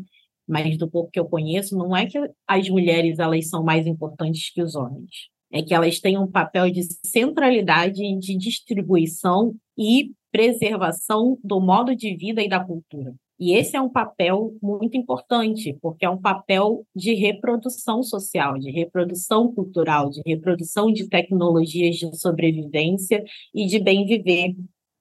mas 0.49 0.77
do 0.77 0.89
pouco 0.89 1.11
que 1.11 1.19
eu 1.19 1.25
conheço, 1.25 1.77
não 1.77 1.95
é 1.95 2.05
que 2.05 2.17
as 2.47 2.67
mulheres 2.69 3.19
elas 3.19 3.47
são 3.47 3.63
mais 3.63 3.85
importantes 3.85 4.51
que 4.51 4.61
os 4.61 4.75
homens. 4.75 5.29
É 5.51 5.61
que 5.61 5.73
elas 5.73 5.99
têm 5.99 6.17
um 6.17 6.27
papel 6.27 6.69
de 6.69 6.83
centralidade 7.05 8.01
de 8.19 8.37
distribuição 8.37 9.55
e 9.77 10.11
preservação 10.31 11.37
do 11.43 11.59
modo 11.59 11.95
de 11.95 12.15
vida 12.15 12.41
e 12.41 12.49
da 12.49 12.63
cultura. 12.63 13.13
E 13.39 13.53
esse 13.53 13.77
é 13.77 13.81
um 13.81 13.89
papel 13.89 14.53
muito 14.61 14.97
importante, 14.97 15.77
porque 15.81 16.05
é 16.05 16.09
um 16.09 16.19
papel 16.19 16.85
de 16.93 17.13
reprodução 17.13 18.03
social, 18.03 18.59
de 18.59 18.69
reprodução 18.69 19.53
cultural, 19.53 20.09
de 20.09 20.21
reprodução 20.25 20.91
de 20.91 21.07
tecnologias 21.07 21.95
de 21.95 22.19
sobrevivência 22.19 23.23
e 23.55 23.65
de 23.65 23.79
bem 23.79 24.05
viver 24.05 24.55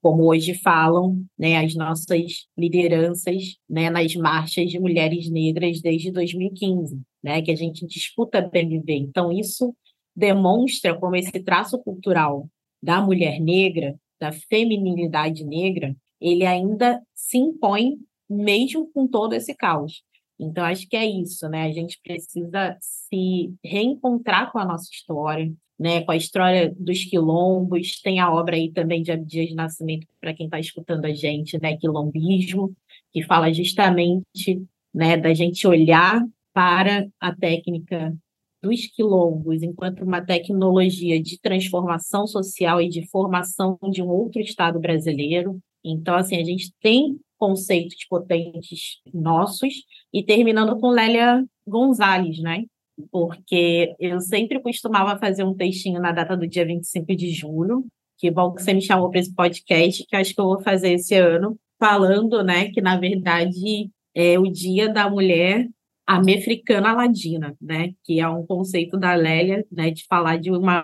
como 0.09 0.25
hoje 0.25 0.55
falam 0.55 1.23
né, 1.39 1.59
as 1.59 1.75
nossas 1.75 2.47
lideranças 2.57 3.59
né, 3.69 3.91
nas 3.91 4.15
marchas 4.15 4.71
de 4.71 4.81
mulheres 4.81 5.31
negras 5.31 5.83
desde 5.83 6.11
2015, 6.11 6.99
né, 7.23 7.43
que 7.43 7.51
a 7.51 7.55
gente 7.55 7.87
disputa 7.87 8.41
bem 8.41 8.67
viver. 8.67 8.97
Então, 8.97 9.31
isso 9.31 9.77
demonstra 10.17 10.99
como 10.99 11.15
esse 11.15 11.39
traço 11.41 11.79
cultural 11.83 12.49
da 12.83 13.03
mulher 13.03 13.39
negra, 13.39 14.01
da 14.19 14.33
feminilidade 14.33 15.45
negra, 15.45 15.95
ele 16.19 16.47
ainda 16.47 17.03
se 17.15 17.37
impõe 17.37 17.99
mesmo 18.31 18.91
com 18.91 19.07
todo 19.07 19.35
esse 19.35 19.55
caos. 19.55 20.03
Então, 20.41 20.65
acho 20.65 20.89
que 20.89 20.97
é 20.97 21.05
isso, 21.05 21.47
né? 21.51 21.65
A 21.65 21.71
gente 21.73 22.01
precisa 22.03 22.79
se 22.81 23.53
reencontrar 23.63 24.51
com 24.53 24.59
a 24.59 24.65
nossa 24.65 24.89
história, 24.91 25.53
né, 25.79 26.03
com 26.03 26.11
a 26.11 26.16
história 26.16 26.74
dos 26.79 27.05
quilombos, 27.05 28.01
tem 28.03 28.18
a 28.18 28.33
obra 28.33 28.57
aí 28.57 28.72
também 28.72 29.03
de 29.03 29.12
Abdias 29.12 29.49
de 29.49 29.55
Nascimento, 29.55 30.07
para 30.20 30.35
quem 30.35 30.47
está 30.47 30.59
escutando 30.59 31.05
a 31.05 31.12
gente, 31.12 31.61
né, 31.61 31.76
Quilombismo, 31.76 32.74
que 33.12 33.22
fala 33.22 33.53
justamente 33.53 34.62
né, 34.93 35.16
da 35.16 35.33
gente 35.33 35.66
olhar 35.66 36.20
para 36.53 37.07
a 37.20 37.35
técnica 37.35 38.16
dos 38.61 38.87
quilombos 38.87 39.62
enquanto 39.62 40.03
uma 40.03 40.20
tecnologia 40.20 41.22
de 41.22 41.41
transformação 41.41 42.26
social 42.26 42.81
e 42.83 42.89
de 42.89 43.07
formação 43.09 43.79
de 43.93 44.03
um 44.03 44.09
outro 44.09 44.41
Estado 44.41 44.81
brasileiro. 44.81 45.61
Então, 45.85 46.16
assim, 46.16 46.37
a 46.37 46.45
gente 46.45 46.72
tem 46.81 47.18
conceitos 47.39 48.05
potentes 48.09 49.01
nossos, 49.14 49.72
e 50.12 50.24
terminando 50.24 50.79
com 50.81 50.91
Lélia 50.91 51.45
Gonzalez, 51.66 52.41
né? 52.41 52.64
Porque 53.11 53.95
eu 53.99 54.21
sempre 54.21 54.61
costumava 54.61 55.19
fazer 55.19 55.45
um 55.45 55.55
textinho 55.55 56.01
na 56.01 56.13
data 56.13 56.37
do 56.37 56.47
dia 56.47 56.67
25 56.67 57.15
de 57.15 57.31
julho, 57.31 57.87
que 58.19 58.31
bom 58.31 58.53
que 58.53 58.63
você 58.63 58.75
me 58.75 58.83
chamou 58.83 59.11
para 59.11 59.21
esse 59.21 59.33
podcast, 59.35 60.05
que 60.07 60.17
acho 60.17 60.35
que 60.35 60.41
eu 60.41 60.47
vou 60.47 60.61
fazer 60.61 60.93
esse 60.95 61.15
ano, 61.15 61.59
falando, 61.79 62.43
né, 62.43 62.71
que 62.71 62.81
na 62.81 62.99
verdade 62.99 63.91
é 64.15 64.39
o 64.39 64.51
Dia 64.51 64.89
da 64.93 65.09
Mulher 65.09 65.69
Amefricana 66.07 66.93
Ladina, 66.93 67.57
né, 67.61 67.93
que 68.03 68.19
é 68.19 68.29
um 68.29 68.45
conceito 68.45 68.99
da 68.99 69.15
Lélia, 69.15 69.65
né, 69.71 69.91
de 69.91 70.05
falar 70.07 70.39
de 70.39 70.51
uma 70.51 70.83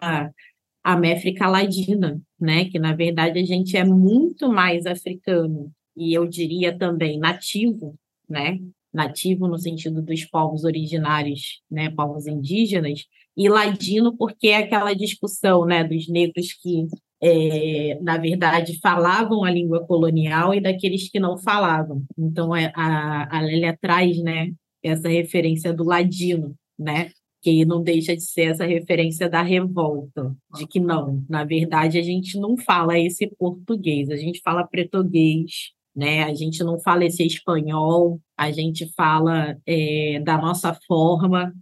Améfrica 0.85 1.49
Ladina, 1.49 2.21
né, 2.39 2.67
que 2.67 2.79
na 2.79 2.95
verdade 2.95 3.41
a 3.41 3.45
gente 3.45 3.77
é 3.77 3.85
muito 3.85 4.49
mais 4.49 4.87
africano 4.87 5.73
e 5.97 6.15
eu 6.15 6.27
diria 6.27 6.77
também 6.77 7.19
nativo, 7.19 7.97
né, 8.29 8.61
nativo 8.95 9.49
no 9.49 9.59
sentido 9.59 10.01
dos 10.01 10.24
povos 10.24 10.64
originários, 10.64 11.61
né, 11.70 11.90
povos 11.90 12.26
indígenas, 12.26 13.05
e 13.36 13.49
ladino 13.49 14.16
porque 14.16 14.49
é 14.49 14.59
aquela 14.59 14.95
discussão, 14.95 15.66
né, 15.66 15.82
dos 15.82 16.09
negros 16.09 16.53
que 16.53 16.86
é, 17.22 17.99
na 18.03 18.18
verdade, 18.18 18.78
falavam 18.80 19.45
a 19.45 19.51
língua 19.51 19.86
colonial 19.86 20.53
e 20.53 20.61
daqueles 20.61 21.09
que 21.11 21.18
não 21.18 21.38
falavam. 21.38 22.05
Então, 22.18 22.55
é, 22.55 22.70
a, 22.76 23.38
a 23.38 23.40
Lélia 23.40 23.76
traz 23.80 24.22
né, 24.22 24.53
essa 24.82 25.09
referência 25.09 25.72
do 25.72 25.84
ladino, 25.84 26.55
né? 26.78 27.11
que 27.45 27.62
não 27.66 27.82
deixa 27.82 28.16
de 28.16 28.22
ser 28.22 28.53
essa 28.53 28.64
referência 28.64 29.28
da 29.28 29.42
revolta, 29.42 30.34
de 30.57 30.66
que 30.66 30.80
não, 30.80 31.22
na 31.28 31.45
verdade, 31.45 31.99
a 31.99 32.03
gente 32.03 32.38
não 32.38 32.57
fala 32.57 32.99
esse 32.99 33.26
português, 33.36 34.09
a 34.09 34.16
gente 34.16 34.40
fala 34.42 34.66
português, 34.66 35.72
né? 35.95 36.24
A 36.24 36.32
gente 36.32 36.64
não 36.64 36.80
fala 36.80 37.05
esse 37.05 37.22
espanhol, 37.22 38.18
a 38.37 38.51
gente 38.51 38.93
fala 38.95 39.57
é, 39.66 40.20
da 40.24 40.39
nossa 40.39 40.76
forma, 40.87 41.53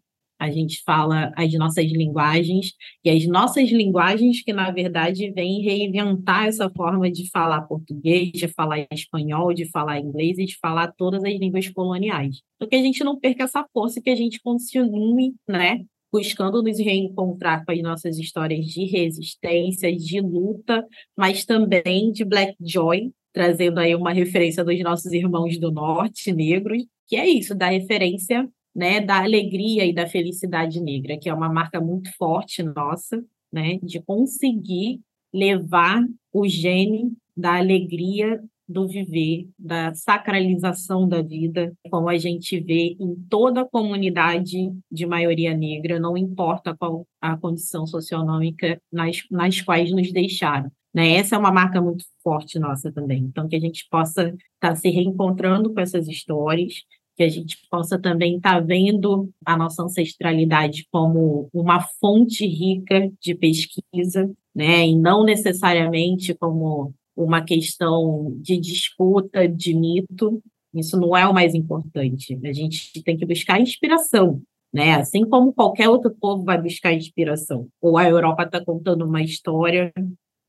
a 0.42 0.50
gente 0.50 0.82
fala 0.84 1.32
as 1.36 1.52
nossas 1.54 1.84
linguagens, 1.92 2.72
e 3.04 3.10
as 3.10 3.24
nossas 3.26 3.70
linguagens 3.70 4.42
que, 4.42 4.52
na 4.52 4.72
verdade, 4.72 5.30
vêm 5.30 5.62
reinventar 5.62 6.46
essa 6.46 6.68
forma 6.68 7.08
de 7.08 7.30
falar 7.30 7.62
português, 7.62 8.32
de 8.32 8.48
falar 8.48 8.84
espanhol, 8.92 9.54
de 9.54 9.70
falar 9.70 10.00
inglês 10.00 10.38
e 10.38 10.46
de 10.46 10.58
falar 10.58 10.92
todas 10.96 11.22
as 11.22 11.38
línguas 11.38 11.68
coloniais. 11.68 12.40
Então, 12.56 12.68
que 12.68 12.74
a 12.74 12.82
gente 12.82 13.04
não 13.04 13.20
perca 13.20 13.44
essa 13.44 13.64
força 13.72 14.00
que 14.00 14.10
a 14.10 14.16
gente 14.16 14.40
continue, 14.42 15.32
né, 15.48 15.84
buscando 16.12 16.60
nos 16.60 16.78
reencontrar 16.78 17.64
com 17.64 17.70
as 17.70 17.80
nossas 17.80 18.18
histórias 18.18 18.66
de 18.66 18.84
resistência, 18.84 19.94
de 19.96 20.20
luta, 20.20 20.84
mas 21.16 21.44
também 21.44 22.10
de 22.10 22.24
Black 22.24 22.56
Joy, 22.60 23.12
trazendo 23.32 23.78
aí 23.78 23.94
uma 23.94 24.12
referência 24.12 24.64
dos 24.64 24.78
nossos 24.80 25.12
irmãos 25.12 25.58
do 25.58 25.70
norte, 25.70 26.32
negros, 26.32 26.84
que 27.06 27.16
é 27.16 27.28
isso, 27.28 27.54
da 27.54 27.68
referência 27.68 28.48
né, 28.74 29.00
da 29.00 29.22
alegria 29.22 29.84
e 29.84 29.92
da 29.92 30.06
felicidade 30.06 30.80
negra, 30.80 31.18
que 31.18 31.28
é 31.28 31.34
uma 31.34 31.52
marca 31.52 31.80
muito 31.80 32.10
forte 32.16 32.62
nossa, 32.62 33.22
né, 33.52 33.78
de 33.82 34.00
conseguir 34.00 35.00
levar 35.32 36.04
o 36.32 36.46
gene 36.48 37.12
da 37.36 37.56
alegria 37.56 38.40
do 38.68 38.88
viver, 38.88 39.48
da 39.58 39.94
sacralização 39.94 41.06
da 41.06 41.20
vida, 41.20 41.72
como 41.90 42.08
a 42.08 42.16
gente 42.16 42.58
vê 42.60 42.96
em 42.98 43.14
toda 43.28 43.62
a 43.62 43.68
comunidade 43.68 44.72
de 44.90 45.06
maioria 45.06 45.54
negra, 45.54 46.00
não 46.00 46.16
importa 46.16 46.74
qual 46.74 47.06
a 47.20 47.36
condição 47.36 47.86
socioeconômica 47.86 48.80
nas, 48.90 49.22
nas 49.30 49.60
quais 49.60 49.90
nos 49.92 50.10
deixaram. 50.10 50.70
Né? 50.94 51.14
Essa 51.14 51.36
é 51.36 51.38
uma 51.38 51.52
marca 51.52 51.80
muito 51.80 52.04
forte 52.22 52.58
nossa 52.58 52.92
também. 52.92 53.22
Então, 53.22 53.48
que 53.48 53.56
a 53.56 53.60
gente 53.60 53.86
possa 53.90 54.28
estar 54.28 54.38
tá 54.60 54.76
se 54.76 54.90
reencontrando 54.90 55.72
com 55.72 55.80
essas 55.80 56.06
histórias, 56.06 56.74
que 57.16 57.22
a 57.22 57.28
gente 57.28 57.56
possa 57.70 57.98
também 57.98 58.36
estar 58.36 58.54
tá 58.54 58.60
vendo 58.60 59.30
a 59.44 59.56
nossa 59.56 59.82
ancestralidade 59.82 60.86
como 60.90 61.48
uma 61.52 61.80
fonte 61.80 62.46
rica 62.46 63.10
de 63.20 63.34
pesquisa, 63.34 64.30
né, 64.54 64.86
e 64.86 64.96
não 64.96 65.24
necessariamente 65.24 66.34
como 66.34 66.94
uma 67.16 67.42
questão 67.42 68.34
de 68.40 68.58
disputa, 68.58 69.48
de 69.48 69.74
mito. 69.74 70.42
Isso 70.74 70.98
não 70.98 71.16
é 71.16 71.26
o 71.26 71.34
mais 71.34 71.54
importante. 71.54 72.38
A 72.44 72.52
gente 72.52 73.02
tem 73.02 73.16
que 73.16 73.26
buscar 73.26 73.60
inspiração, 73.60 74.40
né? 74.72 74.94
Assim 74.94 75.24
como 75.26 75.52
qualquer 75.52 75.88
outro 75.88 76.10
povo 76.18 76.44
vai 76.44 76.60
buscar 76.60 76.94
inspiração. 76.94 77.68
Ou 77.80 77.98
a 77.98 78.08
Europa 78.08 78.44
está 78.44 78.64
contando 78.64 79.04
uma 79.04 79.22
história 79.22 79.92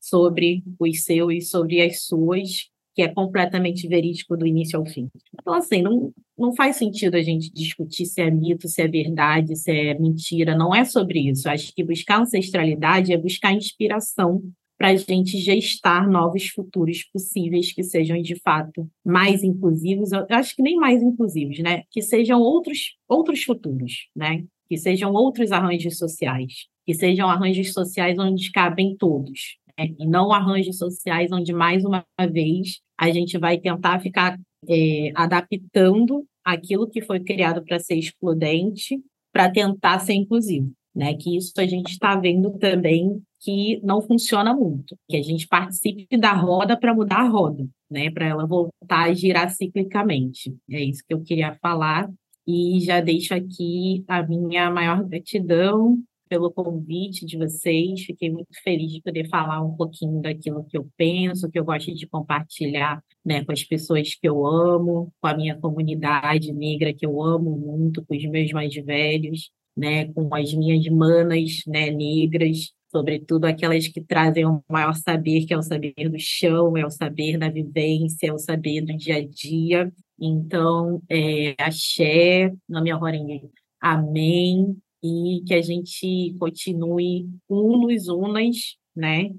sobre 0.04 0.62
os 0.78 1.06
seus 1.06 1.34
e 1.34 1.42
sobre 1.42 1.82
as 1.82 2.04
suas, 2.04 2.70
que 2.94 3.02
é 3.02 3.08
completamente 3.08 3.88
verídico 3.88 4.36
do 4.36 4.46
início 4.46 4.78
ao 4.78 4.86
fim. 4.86 5.08
Então, 5.40 5.54
assim, 5.54 5.82
não, 5.82 6.12
não 6.38 6.54
faz 6.54 6.76
sentido 6.76 7.16
a 7.16 7.22
gente 7.22 7.50
discutir 7.54 8.06
se 8.06 8.22
é 8.22 8.30
mito, 8.30 8.68
se 8.68 8.82
é 8.82 8.88
verdade, 8.88 9.56
se 9.56 9.72
é 9.72 9.98
mentira, 9.98 10.58
não 10.58 10.76
é 10.76 10.84
sobre 10.84 11.30
isso. 11.30 11.48
Acho 11.48 11.74
que 11.74 11.86
buscar 11.86 12.22
ancestralidade 12.22 13.14
é 13.14 13.18
buscar 13.18 13.54
inspiração 13.54 14.44
para 14.78 14.90
a 14.90 14.96
gente 14.98 15.38
gestar 15.38 16.06
novos 16.10 16.50
futuros 16.50 17.04
possíveis 17.06 17.72
que 17.72 17.82
sejam 17.82 18.22
de 18.22 18.36
fato 18.42 18.90
mais 19.06 19.42
inclusivos, 19.42 20.12
eu 20.12 20.26
acho 20.32 20.54
que 20.54 20.62
nem 20.62 20.76
mais 20.76 21.02
inclusivos, 21.02 21.60
né? 21.60 21.84
Que 21.90 22.02
sejam 22.02 22.42
outros 22.42 22.98
outros 23.08 23.44
futuros, 23.44 24.10
né? 24.14 24.44
Que 24.68 24.78
sejam 24.78 25.14
outros 25.14 25.54
arranjos 25.54 25.98
sociais, 25.98 26.68
que 26.86 26.94
sejam 26.94 27.30
arranjos 27.30 27.72
sociais 27.72 28.20
onde 28.20 28.52
cabem 28.52 28.98
todos, 28.98 29.58
não 30.00 30.32
arranjos 30.32 30.78
sociais 30.78 31.32
onde 31.32 31.54
mais 31.54 31.84
uma 31.84 32.06
vez 32.32 32.80
a 32.98 33.10
gente 33.12 33.38
vai 33.38 33.58
tentar 33.58 34.00
ficar 34.00 34.40
é, 34.68 35.12
adaptando 35.16 36.26
aquilo 36.44 36.90
que 36.90 37.02
foi 37.02 37.20
criado 37.20 37.64
para 37.64 37.80
ser 37.80 37.96
excludente 37.96 39.00
para 39.34 39.50
tentar 39.50 40.00
ser 40.00 40.14
inclusivo. 40.14 40.72
Né, 40.96 41.16
que 41.16 41.36
isso 41.36 41.54
a 41.58 41.66
gente 41.66 41.90
está 41.90 42.16
vendo 42.16 42.52
também 42.60 43.20
que 43.42 43.82
não 43.84 44.00
funciona 44.00 44.54
muito, 44.54 44.96
que 45.10 45.18
a 45.18 45.24
gente 45.24 45.48
participe 45.48 46.16
da 46.16 46.34
roda 46.34 46.80
para 46.80 46.94
mudar 46.94 47.22
a 47.22 47.28
roda, 47.28 47.68
né, 47.90 48.12
para 48.12 48.28
ela 48.28 48.46
voltar 48.46 49.06
a 49.06 49.12
girar 49.12 49.50
ciclicamente. 49.50 50.56
É 50.70 50.84
isso 50.84 51.02
que 51.08 51.12
eu 51.16 51.24
queria 51.24 51.58
falar 51.60 52.08
e 52.48 52.80
já 52.82 53.02
deixo 53.02 53.34
aqui 53.34 54.04
a 54.08 54.22
minha 54.22 54.70
maior 54.70 55.04
gratidão 55.04 55.98
pelo 56.34 56.52
convite 56.52 57.28
de 57.28 57.38
vocês. 57.38 58.02
Fiquei 58.02 58.32
muito 58.32 58.50
feliz 58.64 58.92
de 58.92 59.02
poder 59.04 59.30
falar 59.30 59.62
um 59.62 59.76
pouquinho 59.76 60.20
daquilo 60.20 60.64
que 60.64 60.76
eu 60.76 60.90
penso, 60.98 61.48
que 61.48 61.60
eu 61.60 61.64
gosto 61.64 61.94
de 61.94 62.08
compartilhar 62.08 63.04
né, 63.24 63.46
com 63.46 63.52
as 63.52 63.64
pessoas 63.64 64.16
que 64.16 64.28
eu 64.28 64.44
amo, 64.48 65.14
com 65.22 65.28
a 65.28 65.38
minha 65.38 65.56
comunidade 65.56 66.52
negra 66.52 66.92
que 66.92 67.06
eu 67.06 67.22
amo 67.22 67.52
muito, 67.56 68.04
com 68.04 68.16
os 68.16 68.26
meus 68.26 68.52
mais 68.52 68.74
velhos, 68.74 69.52
né, 69.78 70.12
com 70.12 70.34
as 70.34 70.52
minhas 70.56 70.84
manas 70.88 71.62
né, 71.68 71.92
negras, 71.92 72.72
sobretudo 72.92 73.46
aquelas 73.46 73.88
que 73.88 74.02
trazem 74.02 74.44
o 74.48 74.64
maior 74.68 74.96
saber, 74.96 75.46
que 75.46 75.54
é 75.54 75.58
o 75.58 75.62
saber 75.62 75.94
do 76.10 76.18
chão, 76.18 76.76
é 76.76 76.84
o 76.84 76.90
saber 76.90 77.38
da 77.38 77.50
vivência, 77.50 78.26
é 78.26 78.34
o 78.34 78.40
saber 78.40 78.82
do 78.82 78.98
dia 78.98 79.18
a 79.18 79.28
dia. 79.28 79.94
Então, 80.20 81.00
é, 81.08 81.54
axé, 81.60 82.52
minha 82.68 82.98
horinha, 82.98 83.40
amém 83.80 84.76
e 85.04 85.44
que 85.46 85.54
a 85.54 85.62
gente 85.62 86.34
continue 86.40 87.28
unos, 87.50 88.08
unas, 88.08 88.78
né? 88.96 89.32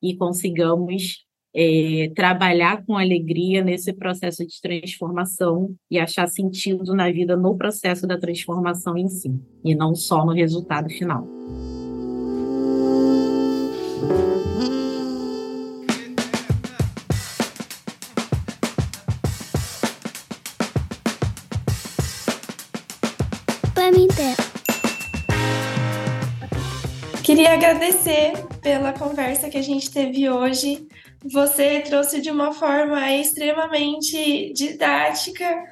E 0.00 0.16
consigamos 0.16 1.26
é, 1.54 2.12
trabalhar 2.14 2.84
com 2.84 2.96
alegria 2.96 3.64
nesse 3.64 3.92
processo 3.92 4.46
de 4.46 4.60
transformação 4.60 5.74
e 5.90 5.98
achar 5.98 6.28
sentido 6.28 6.94
na 6.94 7.10
vida 7.10 7.36
no 7.36 7.56
processo 7.56 8.06
da 8.06 8.18
transformação 8.18 8.96
em 8.96 9.08
si, 9.08 9.34
e 9.64 9.74
não 9.74 9.94
só 9.94 10.24
no 10.24 10.32
resultado 10.32 10.88
final. 10.88 11.26
Pela 28.68 28.92
conversa 28.92 29.48
que 29.48 29.56
a 29.56 29.62
gente 29.62 29.90
teve 29.90 30.28
hoje. 30.28 30.86
Você 31.24 31.80
trouxe 31.80 32.20
de 32.20 32.30
uma 32.30 32.52
forma 32.52 33.10
extremamente 33.14 34.52
didática 34.52 35.64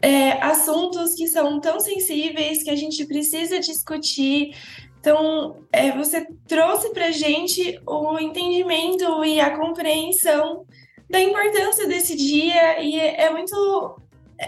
é, 0.00 0.30
assuntos 0.40 1.16
que 1.16 1.26
são 1.26 1.58
tão 1.58 1.80
sensíveis 1.80 2.62
que 2.62 2.70
a 2.70 2.76
gente 2.76 3.04
precisa 3.04 3.58
discutir. 3.58 4.54
Então, 5.00 5.56
é, 5.72 5.90
você 5.90 6.24
trouxe 6.46 6.90
para 6.90 7.10
gente 7.10 7.80
o 7.84 8.16
entendimento 8.16 9.24
e 9.24 9.40
a 9.40 9.56
compreensão 9.56 10.64
da 11.10 11.20
importância 11.20 11.88
desse 11.88 12.14
dia 12.14 12.80
e 12.80 12.96
é, 12.96 13.22
é 13.22 13.30
muito 13.30 14.00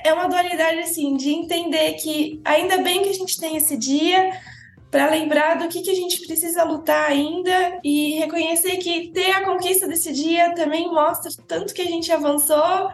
é 0.05 0.13
uma 0.13 0.29
dualidade 0.29 0.79
assim 0.81 1.17
de 1.17 1.31
entender 1.31 1.95
que 1.95 2.41
ainda 2.45 2.79
bem 2.79 3.03
que 3.03 3.09
a 3.09 3.15
gente 3.15 3.41
tem 3.41 3.57
esse 3.57 3.77
dia 3.77 4.31
para 4.91 5.11
lembrar 5.11 5.59
do 5.59 5.69
que, 5.69 5.83
que 5.83 5.91
a 5.91 5.95
gente 5.95 6.27
precisa 6.27 6.65
lutar 6.65 7.11
ainda 7.11 7.79
e 7.85 8.15
reconhecer 8.15 8.79
que 8.79 9.09
ter 9.09 9.31
a 9.33 9.45
conquista 9.45 9.87
desse 9.87 10.13
dia 10.13 10.55
também 10.55 10.91
mostra 10.91 11.31
tanto 11.47 11.75
que 11.75 11.83
a 11.83 11.87
gente 11.87 12.11
avançou, 12.11 12.91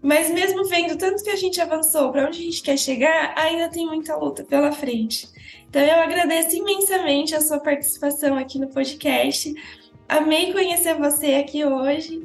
mas 0.00 0.30
mesmo 0.30 0.64
vendo 0.64 0.96
tanto 0.96 1.22
que 1.22 1.30
a 1.30 1.36
gente 1.36 1.60
avançou, 1.60 2.12
para 2.12 2.26
onde 2.26 2.40
a 2.40 2.44
gente 2.44 2.62
quer 2.62 2.76
chegar, 2.76 3.34
ainda 3.36 3.68
tem 3.68 3.86
muita 3.86 4.16
luta 4.16 4.44
pela 4.44 4.72
frente. 4.72 5.28
Então 5.68 5.82
eu 5.82 6.00
agradeço 6.00 6.56
imensamente 6.56 7.34
a 7.34 7.40
sua 7.40 7.58
participação 7.58 8.36
aqui 8.36 8.58
no 8.58 8.68
podcast. 8.68 9.52
Amei 10.08 10.52
conhecer 10.52 10.94
você 10.94 11.34
aqui 11.34 11.64
hoje 11.64 12.22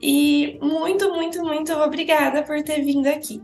e 0.00 0.58
muito, 0.60 1.10
muito, 1.10 1.42
muito 1.42 1.72
obrigada 1.72 2.42
por 2.42 2.62
ter 2.62 2.82
vindo 2.82 3.06
aqui. 3.06 3.40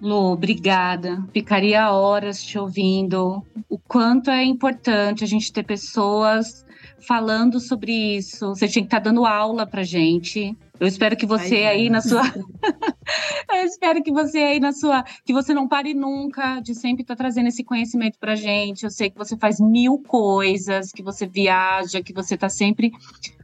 Lu, 0.00 0.32
obrigada. 0.32 1.22
Ficaria 1.32 1.90
horas 1.90 2.42
te 2.42 2.58
ouvindo. 2.58 3.44
O 3.68 3.78
quanto 3.78 4.30
é 4.30 4.42
importante 4.42 5.22
a 5.22 5.26
gente 5.26 5.52
ter 5.52 5.62
pessoas 5.62 6.64
falando 7.06 7.60
sobre 7.60 8.16
isso. 8.16 8.48
Você 8.48 8.66
tinha 8.66 8.82
que 8.82 8.86
estar 8.86 9.00
tá 9.00 9.10
dando 9.10 9.26
aula 9.26 9.66
pra 9.66 9.82
gente. 9.82 10.56
Eu 10.78 10.86
espero 10.86 11.14
que 11.14 11.26
você 11.26 11.56
Ai, 11.56 11.66
aí 11.66 11.90
na 11.90 12.00
sua. 12.00 12.22
Eu 13.52 13.64
espero 13.64 14.02
que 14.02 14.10
você 14.10 14.38
aí 14.38 14.60
na 14.60 14.72
sua. 14.72 15.04
Que 15.24 15.32
você 15.32 15.52
não 15.52 15.68
pare 15.68 15.92
nunca 15.92 16.60
de 16.60 16.74
sempre 16.74 17.02
estar 17.02 17.14
tá 17.14 17.24
trazendo 17.24 17.48
esse 17.48 17.62
conhecimento 17.62 18.18
pra 18.18 18.34
gente. 18.34 18.84
Eu 18.84 18.90
sei 18.90 19.10
que 19.10 19.18
você 19.18 19.36
faz 19.36 19.60
mil 19.60 19.98
coisas, 19.98 20.90
que 20.90 21.02
você 21.02 21.26
viaja, 21.26 22.02
que 22.02 22.14
você 22.14 22.36
tá 22.36 22.48
sempre. 22.48 22.92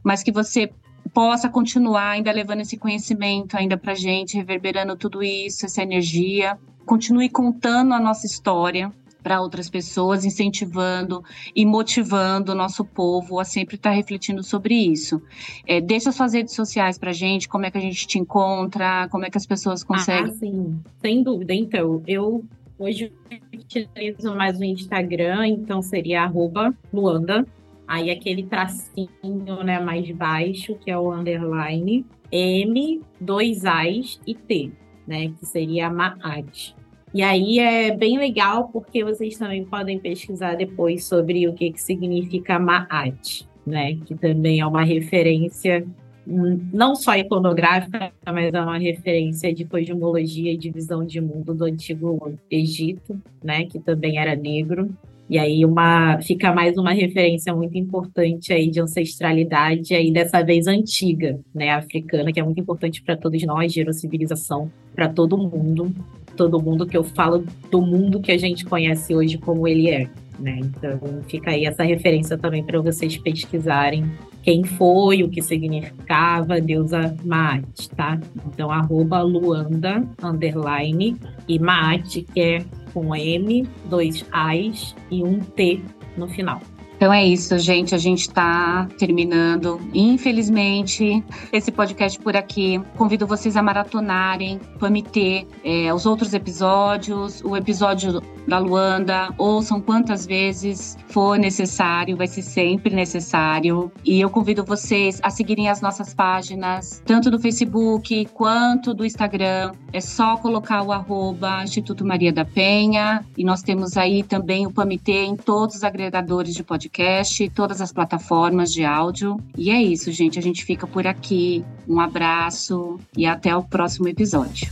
Mas 0.03 0.23
que 0.23 0.31
você 0.31 0.71
possa 1.07 1.49
continuar 1.49 2.11
ainda 2.11 2.31
levando 2.31 2.61
esse 2.61 2.77
conhecimento 2.77 3.55
ainda 3.55 3.77
para 3.77 3.93
gente, 3.93 4.37
reverberando 4.37 4.95
tudo 4.95 5.23
isso, 5.23 5.65
essa 5.65 5.81
energia. 5.81 6.57
Continue 6.85 7.29
contando 7.29 7.93
a 7.93 7.99
nossa 7.99 8.25
história 8.25 8.91
para 9.21 9.41
outras 9.41 9.69
pessoas, 9.69 10.23
incentivando 10.23 11.21
e 11.53 11.65
motivando 11.65 12.53
o 12.53 12.55
nosso 12.55 12.85
povo 12.85 13.39
a 13.39 13.43
sempre 13.43 13.75
estar 13.75 13.89
tá 13.89 13.95
refletindo 13.95 14.41
sobre 14.41 14.73
isso. 14.73 15.21
É, 15.65 15.81
deixa 15.81 16.13
suas 16.13 16.33
redes 16.33 16.55
sociais 16.55 16.97
para 16.97 17.11
gente, 17.11 17.49
como 17.49 17.65
é 17.65 17.71
que 17.71 17.77
a 17.77 17.81
gente 17.81 18.07
te 18.07 18.17
encontra, 18.17 19.09
como 19.09 19.25
é 19.25 19.29
que 19.29 19.37
as 19.37 19.45
pessoas 19.45 19.83
conseguem. 19.83 20.31
Ah, 20.31 20.33
sim, 20.33 20.79
sem 21.01 21.23
dúvida. 21.23 21.53
Então, 21.53 22.01
eu 22.07 22.45
hoje 22.79 23.11
utilizo 23.53 24.33
mais 24.33 24.59
o 24.59 24.63
Instagram, 24.63 25.47
então 25.47 25.81
seria 25.81 26.23
arroba 26.23 26.73
Luanda 26.93 27.45
Aí 27.87 28.11
aquele 28.11 28.43
tracinho 28.43 29.63
né, 29.63 29.79
mais 29.79 30.09
baixo, 30.11 30.75
que 30.75 30.91
é 30.91 30.97
o 30.97 31.11
underline, 31.11 32.05
M, 32.31 33.01
dois 33.19 33.65
A's 33.65 34.19
e 34.27 34.35
T, 34.35 34.71
né? 35.07 35.29
Que 35.39 35.45
seria 35.45 35.89
Maat. 35.89 36.75
E 37.13 37.21
aí 37.21 37.59
é 37.59 37.95
bem 37.95 38.17
legal 38.17 38.69
porque 38.69 39.03
vocês 39.03 39.37
também 39.37 39.63
podem 39.63 39.97
pesquisar 39.97 40.55
depois 40.55 41.05
sobre 41.05 41.47
o 41.47 41.53
que, 41.53 41.71
que 41.71 41.81
significa 41.81 42.59
Maat, 42.59 43.47
né? 43.65 43.95
Que 44.05 44.13
também 44.15 44.59
é 44.59 44.67
uma 44.67 44.83
referência 44.83 45.87
hum, 46.27 46.59
não 46.73 46.93
só 46.93 47.15
iconográfica, 47.15 48.11
mas 48.25 48.53
é 48.53 48.61
uma 48.61 48.77
referência 48.77 49.53
de 49.53 49.63
cosmologia 49.63 50.51
e 50.51 50.57
de 50.57 50.69
visão 50.69 51.05
de 51.05 51.21
mundo 51.21 51.53
do 51.53 51.63
antigo 51.63 52.37
Egito, 52.51 53.17
né? 53.41 53.65
Que 53.65 53.79
também 53.79 54.19
era 54.19 54.35
negro. 54.35 54.93
E 55.29 55.37
aí 55.37 55.65
uma 55.65 56.21
fica 56.21 56.53
mais 56.53 56.77
uma 56.77 56.93
referência 56.93 57.53
muito 57.53 57.77
importante 57.77 58.53
aí 58.53 58.69
de 58.69 58.79
ancestralidade 58.79 59.93
aí 59.93 60.11
dessa 60.11 60.41
vez 60.41 60.67
antiga, 60.67 61.37
né, 61.53 61.71
africana, 61.71 62.31
que 62.31 62.39
é 62.39 62.43
muito 62.43 62.61
importante 62.61 63.01
para 63.01 63.17
todos 63.17 63.43
nós, 63.43 63.73
gerou 63.73 63.93
civilização 63.93 64.71
para 64.95 65.09
todo 65.09 65.37
mundo, 65.37 65.93
todo 66.37 66.61
mundo 66.61 66.85
que 66.85 66.95
eu 66.95 67.03
falo 67.03 67.43
do 67.69 67.81
mundo 67.81 68.21
que 68.21 68.31
a 68.31 68.37
gente 68.37 68.63
conhece 68.63 69.13
hoje 69.13 69.37
como 69.37 69.67
ele 69.67 69.89
é, 69.89 70.09
né? 70.39 70.59
Então 70.59 71.21
fica 71.27 71.51
aí 71.51 71.65
essa 71.65 71.83
referência 71.83 72.37
também 72.37 72.63
para 72.63 72.79
vocês 72.79 73.17
pesquisarem 73.17 74.05
quem 74.47 74.63
foi, 74.63 75.23
o 75.23 75.29
que 75.29 75.41
significava 75.41 76.61
deusa 76.61 77.13
Maat, 77.25 77.89
tá? 77.97 78.17
Então 78.47 78.71
arroba 78.71 79.21
Luanda 79.21 80.01
underline 80.23 81.17
e 81.49 81.59
Maat 81.59 82.21
que 82.21 82.39
é 82.39 82.65
com 82.93 83.13
M, 83.13 83.67
dois 83.89 84.25
A's 84.31 84.95
e 85.11 85.21
um 85.21 85.41
T 85.41 85.81
no 86.15 86.29
final. 86.29 86.61
Então 86.97 87.13
é 87.13 87.23
isso, 87.23 87.57
gente. 87.59 87.93
A 87.93 87.97
gente 87.97 88.21
está 88.21 88.87
terminando, 88.97 89.79
infelizmente, 89.93 91.23
esse 91.53 91.71
podcast 91.71 92.19
por 92.19 92.35
aqui. 92.35 92.81
Convido 92.97 93.27
vocês 93.27 93.55
a 93.55 93.61
maratonarem, 93.61 94.59
PAMITê, 94.79 95.45
é, 95.63 95.93
os 95.93 96.07
outros 96.07 96.33
episódios, 96.33 97.39
o 97.43 97.55
episódio 97.55 98.19
da 98.47 98.57
Luanda, 98.57 99.31
ouçam 99.37 99.79
quantas 99.79 100.25
vezes 100.25 100.97
for 101.07 101.37
necessário, 101.37 102.17
vai 102.17 102.25
ser 102.25 102.41
sempre 102.41 102.95
necessário. 102.95 103.91
E 104.03 104.19
eu 104.19 104.29
convido 104.29 104.63
vocês 104.63 105.19
a 105.21 105.29
seguirem 105.29 105.69
as 105.69 105.81
nossas 105.81 106.15
páginas, 106.15 107.03
tanto 107.05 107.29
do 107.29 107.39
Facebook 107.39 108.25
quanto 108.33 108.93
do 108.93 109.05
Instagram. 109.05 109.71
É 109.93 110.01
só 110.01 110.35
colocar 110.37 110.81
o 110.81 110.91
arroba 110.91 111.63
Instituto 111.63 112.03
Maria 112.03 112.33
da 112.33 112.43
Penha. 112.43 113.23
E 113.37 113.43
nós 113.43 113.61
temos 113.61 113.97
aí 113.97 114.23
também 114.23 114.65
o 114.65 114.71
PAMITê 114.71 115.25
em 115.25 115.35
todos 115.35 115.75
os 115.75 115.83
agregadores 115.83 116.55
de 116.55 116.63
podcast, 116.87 117.49
todas 117.49 117.81
as 117.81 117.91
plataformas 117.91 118.71
de 118.71 118.83
áudio. 118.85 119.37
E 119.57 119.69
é 119.69 119.81
isso, 119.81 120.11
gente. 120.11 120.39
A 120.39 120.41
gente 120.41 120.63
fica 120.63 120.87
por 120.87 121.05
aqui. 121.05 121.63
Um 121.87 121.99
abraço 121.99 122.97
e 123.15 123.25
até 123.25 123.55
o 123.55 123.63
próximo 123.63 124.07
episódio. 124.07 124.71